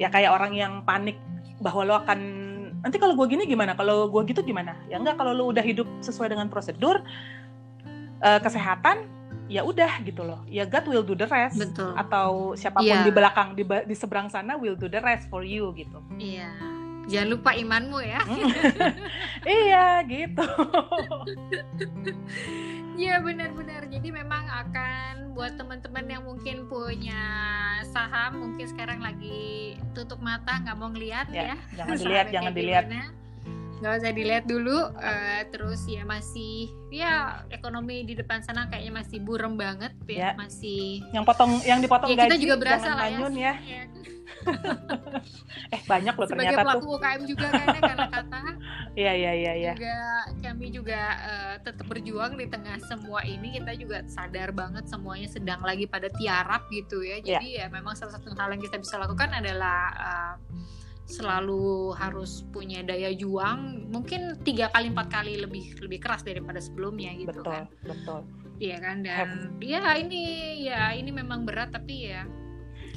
ya 0.00 0.08
kayak 0.08 0.32
orang 0.32 0.52
yang 0.56 0.72
panik 0.88 1.20
bahwa 1.60 1.84
lo 1.84 1.94
akan 2.00 2.20
nanti 2.80 2.96
kalau 2.96 3.12
gue 3.16 3.26
gini 3.28 3.44
gimana? 3.44 3.76
Kalau 3.76 4.08
gue 4.08 4.22
gitu 4.28 4.40
gimana? 4.40 4.76
Ya 4.88 4.96
enggak 4.96 5.20
kalau 5.20 5.36
lu 5.36 5.44
udah 5.52 5.64
hidup 5.64 5.88
sesuai 6.00 6.32
dengan 6.32 6.48
prosedur 6.48 7.04
uh, 8.22 8.40
kesehatan 8.40 9.04
ya 9.50 9.66
udah 9.66 9.98
gitu 10.06 10.22
loh 10.22 10.46
ya 10.46 10.62
God 10.62 10.86
will 10.86 11.02
do 11.02 11.18
the 11.18 11.26
rest 11.26 11.58
Betul. 11.58 11.90
atau 11.98 12.54
siapa 12.54 12.78
pun 12.78 12.86
yeah. 12.86 13.02
di 13.02 13.10
belakang 13.10 13.58
di, 13.58 13.66
di 13.66 13.94
seberang 13.98 14.30
sana 14.30 14.54
will 14.54 14.78
do 14.78 14.86
the 14.86 15.02
rest 15.02 15.26
for 15.26 15.42
you 15.42 15.74
gitu 15.74 15.98
iya 16.22 16.54
yeah. 16.54 17.06
jangan 17.10 17.28
lupa 17.34 17.50
imanmu 17.58 17.98
ya 17.98 18.22
iya 19.66 20.06
gitu 20.06 20.46
Iya 23.00 23.16
benar-benar. 23.24 23.88
Jadi 23.88 24.12
memang 24.12 24.44
akan 24.44 25.32
buat 25.32 25.56
teman-teman 25.56 26.04
yang 26.04 26.20
mungkin 26.20 26.68
punya 26.68 27.24
saham, 27.88 28.44
mungkin 28.44 28.68
sekarang 28.68 29.00
lagi 29.00 29.80
tutup 29.96 30.20
mata 30.20 30.60
nggak 30.60 30.76
mau 30.76 30.92
ngeliat 30.92 31.32
ya. 31.32 31.54
ya. 31.54 31.56
Jangan 31.80 31.96
dilihat, 32.04 32.26
jangan 32.28 32.52
dilihat. 32.52 32.84
Nggak 33.80 33.92
usah 34.00 34.12
dilihat 34.12 34.44
dulu. 34.44 34.78
Uh, 34.96 35.40
terus 35.48 35.80
ya 35.88 36.04
masih 36.04 36.68
ya 36.92 37.44
ekonomi 37.48 38.04
di 38.04 38.14
depan 38.14 38.44
sana 38.44 38.68
kayaknya 38.68 39.00
masih 39.00 39.18
burem 39.24 39.56
banget 39.56 39.92
ya. 40.06 40.30
ya. 40.30 40.30
Masih. 40.36 41.00
Yang 41.10 41.24
potong, 41.24 41.52
yang 41.64 41.80
dipotong 41.80 42.12
ya, 42.12 42.16
gaji. 42.24 42.28
Kita 42.28 42.38
juga 42.38 42.56
berasa 42.60 42.88
lah 42.94 43.08
ya. 43.08 43.28
ya. 43.32 43.54
ya. 43.64 43.82
eh 45.74 45.82
banyak 45.84 46.14
loh 46.16 46.28
Sebagai 46.28 46.56
ternyata 46.56 46.64
pelaku 46.64 46.86
UKM 46.96 47.22
juga 47.28 47.46
kayaknya 47.52 47.80
karena 47.80 48.06
kata 48.08 48.38
iya 49.00 49.12
iya 49.14 49.32
iya 49.36 49.52
iya 49.54 49.72
juga 49.76 49.98
kami 50.40 50.66
juga 50.72 51.00
uh, 51.20 51.54
tetap 51.60 51.86
berjuang 51.86 52.32
di 52.40 52.46
tengah 52.48 52.76
semua 52.88 53.20
ini 53.26 53.60
kita 53.60 53.72
juga 53.76 54.02
sadar 54.08 54.50
banget 54.50 54.88
semuanya 54.88 55.28
sedang 55.28 55.60
lagi 55.62 55.84
pada 55.86 56.08
tiarap 56.10 56.66
gitu 56.72 57.04
ya 57.04 57.20
iya. 57.20 57.38
jadi 57.38 57.48
yeah. 57.48 57.68
ya 57.68 57.74
memang 57.74 57.94
salah 57.94 58.16
satu 58.16 58.32
hal 58.34 58.50
yang 58.54 58.62
kita 58.62 58.80
bisa 58.80 58.96
lakukan 58.98 59.30
adalah 59.30 59.80
uh, 59.94 60.34
selalu 61.10 61.92
harus 61.98 62.46
punya 62.54 62.86
daya 62.86 63.10
juang 63.12 63.90
mungkin 63.90 64.38
tiga 64.46 64.70
kali 64.70 64.94
empat 64.94 65.08
kali 65.10 65.42
lebih 65.42 65.76
lebih 65.82 65.98
keras 65.98 66.22
daripada 66.22 66.62
sebelumnya 66.62 67.10
gitu 67.18 67.42
betul, 67.42 67.50
kan 67.50 67.66
betul 67.84 68.20
iya 68.62 68.76
kan 68.78 69.02
dan 69.02 69.16
Have. 69.18 69.34
ya 69.58 69.82
ini 69.98 70.22
ya 70.64 70.94
ini 70.94 71.10
memang 71.10 71.42
berat 71.42 71.74
tapi 71.74 72.14
ya 72.14 72.22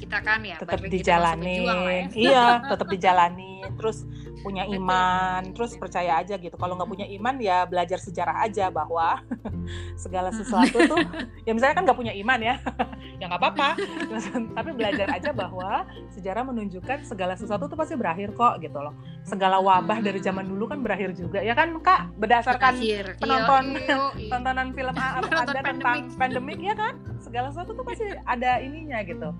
kita 0.04 0.18
kan 0.20 0.40
ya 0.44 0.56
tetap 0.60 0.80
dijalanin 0.84 1.64
ya. 1.64 2.00
iya 2.12 2.46
tetap 2.68 2.86
dijalanin 2.92 3.64
terus 3.80 4.04
punya 4.44 4.68
iman 4.68 5.40
terus 5.56 5.72
percaya 5.80 6.20
aja 6.20 6.36
gitu. 6.36 6.52
Kalau 6.60 6.76
nggak 6.76 6.90
punya 6.92 7.06
iman 7.16 7.40
ya 7.40 7.64
belajar 7.64 7.96
sejarah 7.96 8.44
aja 8.44 8.68
bahwa 8.68 9.24
segala 10.04 10.28
sesuatu 10.28 10.76
tuh 10.84 11.00
ya 11.48 11.56
misalnya 11.56 11.80
kan 11.80 11.84
nggak 11.88 11.96
punya 11.96 12.12
iman 12.12 12.38
ya 12.44 12.60
ya 13.20 13.24
nggak 13.32 13.40
apa-apa. 13.40 13.68
Tapi 14.60 14.70
belajar 14.76 15.08
aja 15.08 15.32
bahwa 15.32 15.88
sejarah 16.12 16.44
menunjukkan 16.44 17.08
segala 17.08 17.40
sesuatu 17.40 17.64
tuh 17.64 17.78
pasti 17.80 17.96
berakhir 17.96 18.36
kok 18.36 18.60
gitu 18.60 18.76
loh. 18.76 18.92
Segala 19.24 19.56
wabah 19.64 20.04
dari 20.04 20.20
zaman 20.20 20.44
dulu 20.44 20.68
kan 20.68 20.84
berakhir 20.84 21.16
juga 21.16 21.40
ya 21.40 21.56
kan 21.56 21.72
kak? 21.80 22.12
Berdasarkan 22.20 22.76
berakhir. 22.76 23.16
penonton 23.16 23.64
iyo, 23.72 23.80
iyo, 23.80 24.00
iyo. 24.20 24.28
tontonan 24.28 24.68
film 24.76 24.94
anda 25.00 25.60
tentang 25.64 25.98
pandemik 26.20 26.60
ya 26.60 26.76
kan? 26.76 27.00
Segala 27.16 27.48
sesuatu 27.48 27.72
tuh 27.72 27.84
pasti 27.88 28.04
ada 28.28 28.60
ininya 28.60 29.00
gitu 29.08 29.32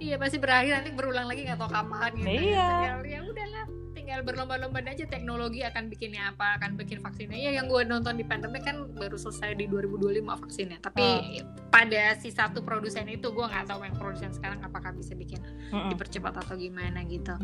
iya 0.00 0.16
pasti 0.16 0.40
berakhir 0.40 0.80
nanti 0.80 0.90
berulang 0.96 1.28
lagi 1.28 1.44
nggak 1.44 1.60
tahu 1.60 1.70
kapan 1.70 2.10
gitu. 2.16 2.28
Iya. 2.28 2.68
tinggal 2.68 3.00
ya 3.04 3.20
udahlah 3.20 3.64
tinggal 3.90 4.20
berlomba-lomba 4.24 4.80
aja 4.86 5.04
teknologi 5.06 5.60
akan 5.60 5.92
bikinnya 5.92 6.32
apa 6.32 6.56
akan 6.56 6.74
bikin 6.80 7.04
vaksinnya. 7.04 7.36
Ya 7.36 7.50
yang 7.60 7.68
gue 7.68 7.84
nonton 7.84 8.16
di 8.16 8.24
pandemi 8.24 8.58
kan 8.64 8.88
baru 8.96 9.14
selesai 9.14 9.54
di 9.60 9.68
2025 9.68 10.40
vaksinnya. 10.40 10.78
Tapi 10.80 11.04
Oh. 11.04 11.46
pada 11.68 12.16
si 12.16 12.32
satu 12.32 12.64
produsen 12.64 13.06
itu 13.06 13.28
gue 13.30 13.44
nggak 13.44 13.68
tahu 13.70 13.84
yang 13.84 13.94
produsen 13.94 14.32
sekarang 14.32 14.58
apakah 14.64 14.90
bisa 14.96 15.12
bikin 15.14 15.38
dipercepat 15.92 16.32
atau 16.42 16.56
gimana 16.56 17.04
gitu. 17.06 17.36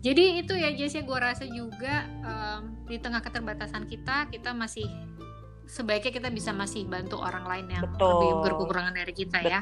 Jadi 0.00 0.38
itu 0.40 0.54
ya 0.54 0.70
Jess 0.72 0.94
ya 0.94 1.02
gue 1.02 1.18
rasa 1.18 1.44
juga 1.44 2.06
em, 2.22 2.78
di 2.86 2.96
tengah 3.02 3.20
keterbatasan 3.20 3.84
kita 3.90 4.30
kita 4.30 4.54
masih 4.54 4.86
sebaiknya 5.66 6.12
kita 6.12 6.28
bisa 6.28 6.52
masih 6.52 6.84
bantu 6.84 7.16
orang 7.20 7.44
lain 7.48 7.66
yang 7.68 7.84
Betul. 7.84 8.08
lebih 8.12 8.30
berkekurangan 8.48 8.94
dari 8.94 9.12
kita 9.16 9.38
ya. 9.40 9.60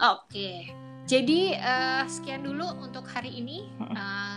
Oke, 0.00 0.72
jadi 1.08 1.40
eh, 1.56 2.02
sekian 2.06 2.44
dulu 2.44 2.68
untuk 2.78 3.08
hari 3.08 3.32
ini. 3.32 3.64
Eh, 3.80 4.36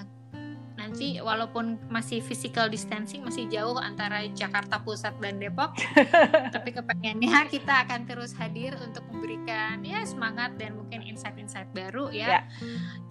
nanti 0.71 1.21
walaupun 1.21 1.77
masih 1.93 2.19
physical 2.19 2.65
distancing 2.65 3.21
masih 3.21 3.45
jauh 3.45 3.77
antara 3.77 4.25
Jakarta 4.33 4.81
Pusat 4.81 5.13
dan 5.21 5.37
Depok, 5.37 5.77
tapi 6.55 6.73
kepengennya 6.73 7.45
kita 7.45 7.85
akan 7.85 8.09
terus 8.09 8.33
hadir 8.33 8.73
untuk 8.81 9.05
memberikan 9.13 9.85
ya 9.85 10.01
semangat 10.01 10.57
dan 10.57 10.73
mungkin 10.73 11.05
insight-insight 11.05 11.69
baru 11.69 12.09
ya. 12.09 12.27
Ya. 12.27 12.41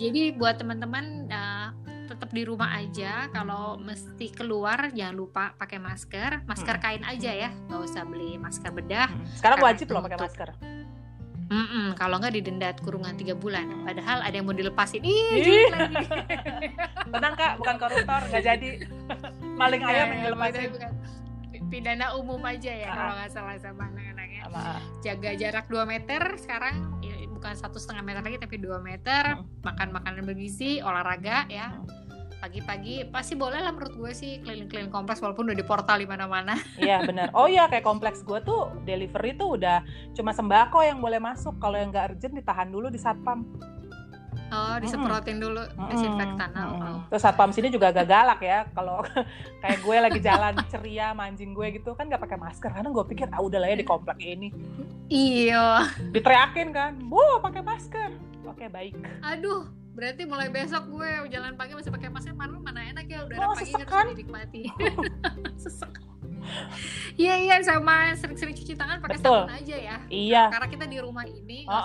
Jadi 0.02 0.34
buat 0.34 0.58
teman-teman 0.58 1.30
eh, 1.30 1.68
tetap 2.10 2.34
di 2.34 2.42
rumah 2.42 2.74
aja. 2.74 3.30
Kalau 3.30 3.78
mesti 3.78 4.34
keluar 4.34 4.90
jangan 4.90 5.14
lupa 5.14 5.54
pakai 5.54 5.78
masker, 5.78 6.42
masker 6.42 6.74
Mm. 6.74 6.82
kain 6.82 7.04
aja 7.06 7.30
ya, 7.30 7.50
nggak 7.70 7.80
usah 7.86 8.02
beli 8.02 8.34
masker 8.34 8.74
bedah. 8.74 9.06
Sekarang 9.38 9.62
wajib 9.62 9.94
loh 9.94 10.02
pakai 10.02 10.18
untuk- 10.18 10.26
masker 11.50 11.58
Mm-mm, 11.66 11.86
kalau 11.94 12.16
nggak 12.16 12.30
didenda 12.32 12.70
kurungan 12.78 13.14
tiga 13.14 13.34
bulan. 13.34 13.66
Padahal 13.82 14.22
ada 14.22 14.30
yang 14.32 14.46
mau 14.46 14.54
dilepasin. 14.54 15.02
Ih, 15.02 15.66
lagi. 15.68 16.06
tenang 17.10 17.34
kak 17.34 17.52
bukan 17.58 17.76
koruptor 17.76 18.22
nggak 18.24 18.44
jadi 18.44 18.68
maling 19.56 19.82
ayam 19.82 20.06
yang 20.08 20.22
dilepasin 20.28 20.70
bukan- 20.70 20.94
Pidana 21.70 22.14
umum 22.14 22.42
aja 22.42 22.66
ya 22.68 22.88
Ah. 22.88 22.94
kalau 22.96 23.14
nggak 23.16 23.30
salah 23.30 23.54
sama 23.56 23.82
anak-anaknya. 23.88 24.42
Sama- 24.44 24.82
Jaga 25.00 25.30
jarak 25.34 25.66
2 25.66 25.84
meter 25.84 26.22
sekarang 26.36 26.74
ya, 26.98 27.14
bukan 27.28 27.54
satu 27.54 27.78
setengah 27.78 28.02
meter 28.02 28.22
lagi 28.22 28.38
tapi 28.38 28.56
2 28.56 28.78
meter. 28.80 29.38
Hmm. 29.38 29.46
Makan 29.62 29.88
makanan 29.92 30.22
bergizi, 30.24 30.78
olahraga 30.80 31.46
ya. 31.46 31.70
Hmm. 31.70 31.86
Pagi-pagi 32.40 33.04
pasti 33.12 33.36
boleh 33.36 33.60
lah 33.60 33.68
menurut 33.76 33.92
gue 34.00 34.12
sih 34.16 34.40
keliling-keliling 34.40 34.88
kompleks 34.88 35.20
walaupun 35.20 35.52
udah 35.52 35.58
di 35.60 35.66
portal 35.66 36.00
di 36.00 36.08
mana-mana. 36.08 36.56
Iya 36.80 37.04
benar. 37.04 37.28
Oh 37.36 37.44
iya 37.44 37.68
kayak 37.68 37.84
kompleks 37.84 38.24
gue 38.24 38.40
tuh 38.40 38.72
delivery 38.88 39.36
tuh 39.36 39.60
udah 39.60 39.84
cuma 40.16 40.32
sembako 40.32 40.80
yang 40.80 41.04
boleh 41.04 41.20
masuk. 41.20 41.60
Kalau 41.60 41.76
yang 41.76 41.92
nggak 41.92 42.16
urgent 42.16 42.32
ditahan 42.32 42.72
dulu 42.72 42.88
di 42.88 42.96
satpam. 42.96 43.44
Oh, 44.50 44.76
disemprotin 44.82 45.38
dulu 45.38 45.62
desinfektan. 45.94 46.50
Oh, 46.58 46.64
Mm-mm. 46.74 46.82
oh. 46.82 46.98
Terus 47.06 47.22
satpam 47.22 47.54
sini 47.54 47.70
juga 47.70 47.94
agak 47.94 48.10
galak 48.10 48.40
ya. 48.42 48.66
Kalau 48.74 49.04
kayak 49.62 49.78
gue 49.84 49.96
lagi 50.00 50.18
jalan 50.18 50.54
ceria 50.66 51.14
mancing 51.14 51.54
gue 51.54 51.78
gitu 51.78 51.94
kan 51.94 52.10
nggak 52.10 52.18
pakai 52.18 52.38
masker 52.40 52.70
karena 52.74 52.90
gue 52.90 53.04
pikir 53.14 53.30
ah 53.30 53.44
udah 53.44 53.62
lah 53.62 53.68
ya 53.70 53.78
di 53.78 53.86
komplek 53.86 54.18
ini. 54.18 54.50
Iya. 55.06 55.86
Diteriakin 56.10 56.74
kan, 56.74 56.98
bu 56.98 57.20
pakai 57.44 57.62
masker. 57.62 58.10
Oke 58.48 58.66
baik. 58.66 58.98
Aduh, 59.22 59.70
berarti 59.90 60.22
mulai 60.22 60.48
besok 60.48 60.86
gue 60.88 61.08
jalan 61.28 61.54
pagi 61.54 61.74
masih 61.74 61.90
pakai 61.90 62.08
masker 62.08 62.32
mana 62.32 62.56
mana 62.56 62.80
enak 62.84 63.04
ya 63.04 63.26
udara 63.26 63.42
Oh, 63.42 63.52
pagi 63.52 63.68
sesek 63.68 63.82
harus 63.82 63.90
kan? 63.90 64.04
dinikmati. 64.10 64.62
Sesek. 65.62 65.92
Iya 67.14 67.34
iya 67.36 67.56
sama 67.60 68.16
sering-sering 68.16 68.56
cuci 68.56 68.72
tangan 68.72 68.96
pakai 68.98 69.18
sabun 69.18 69.50
aja 69.50 69.76
ya. 69.76 69.96
Iya. 70.08 70.48
Karena 70.48 70.66
kita 70.66 70.84
di 70.86 70.98
rumah 70.98 71.22
ini 71.22 71.68
Oh, 71.68 71.76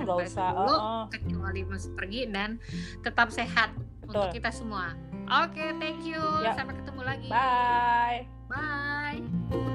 nggak 0.00 0.08
oh, 0.08 0.16
observasi 0.16 0.32
usah. 0.32 0.48
dulu, 0.50 0.64
Oh, 0.64 0.80
oh. 0.80 1.02
kecuali 1.12 1.60
masih 1.62 1.90
pergi 1.92 2.22
dan 2.26 2.50
tetap 3.02 3.28
sehat 3.28 3.76
untuk 4.00 4.32
Betul. 4.32 4.36
kita 4.40 4.48
semua. 4.48 4.96
Oke, 5.44 5.76
thank 5.76 6.00
you. 6.02 6.22
Ya. 6.40 6.56
Sampai 6.56 6.72
ketemu 6.72 7.00
lagi. 7.04 7.28
Bye. 7.28 8.24
Bye. 8.48 9.67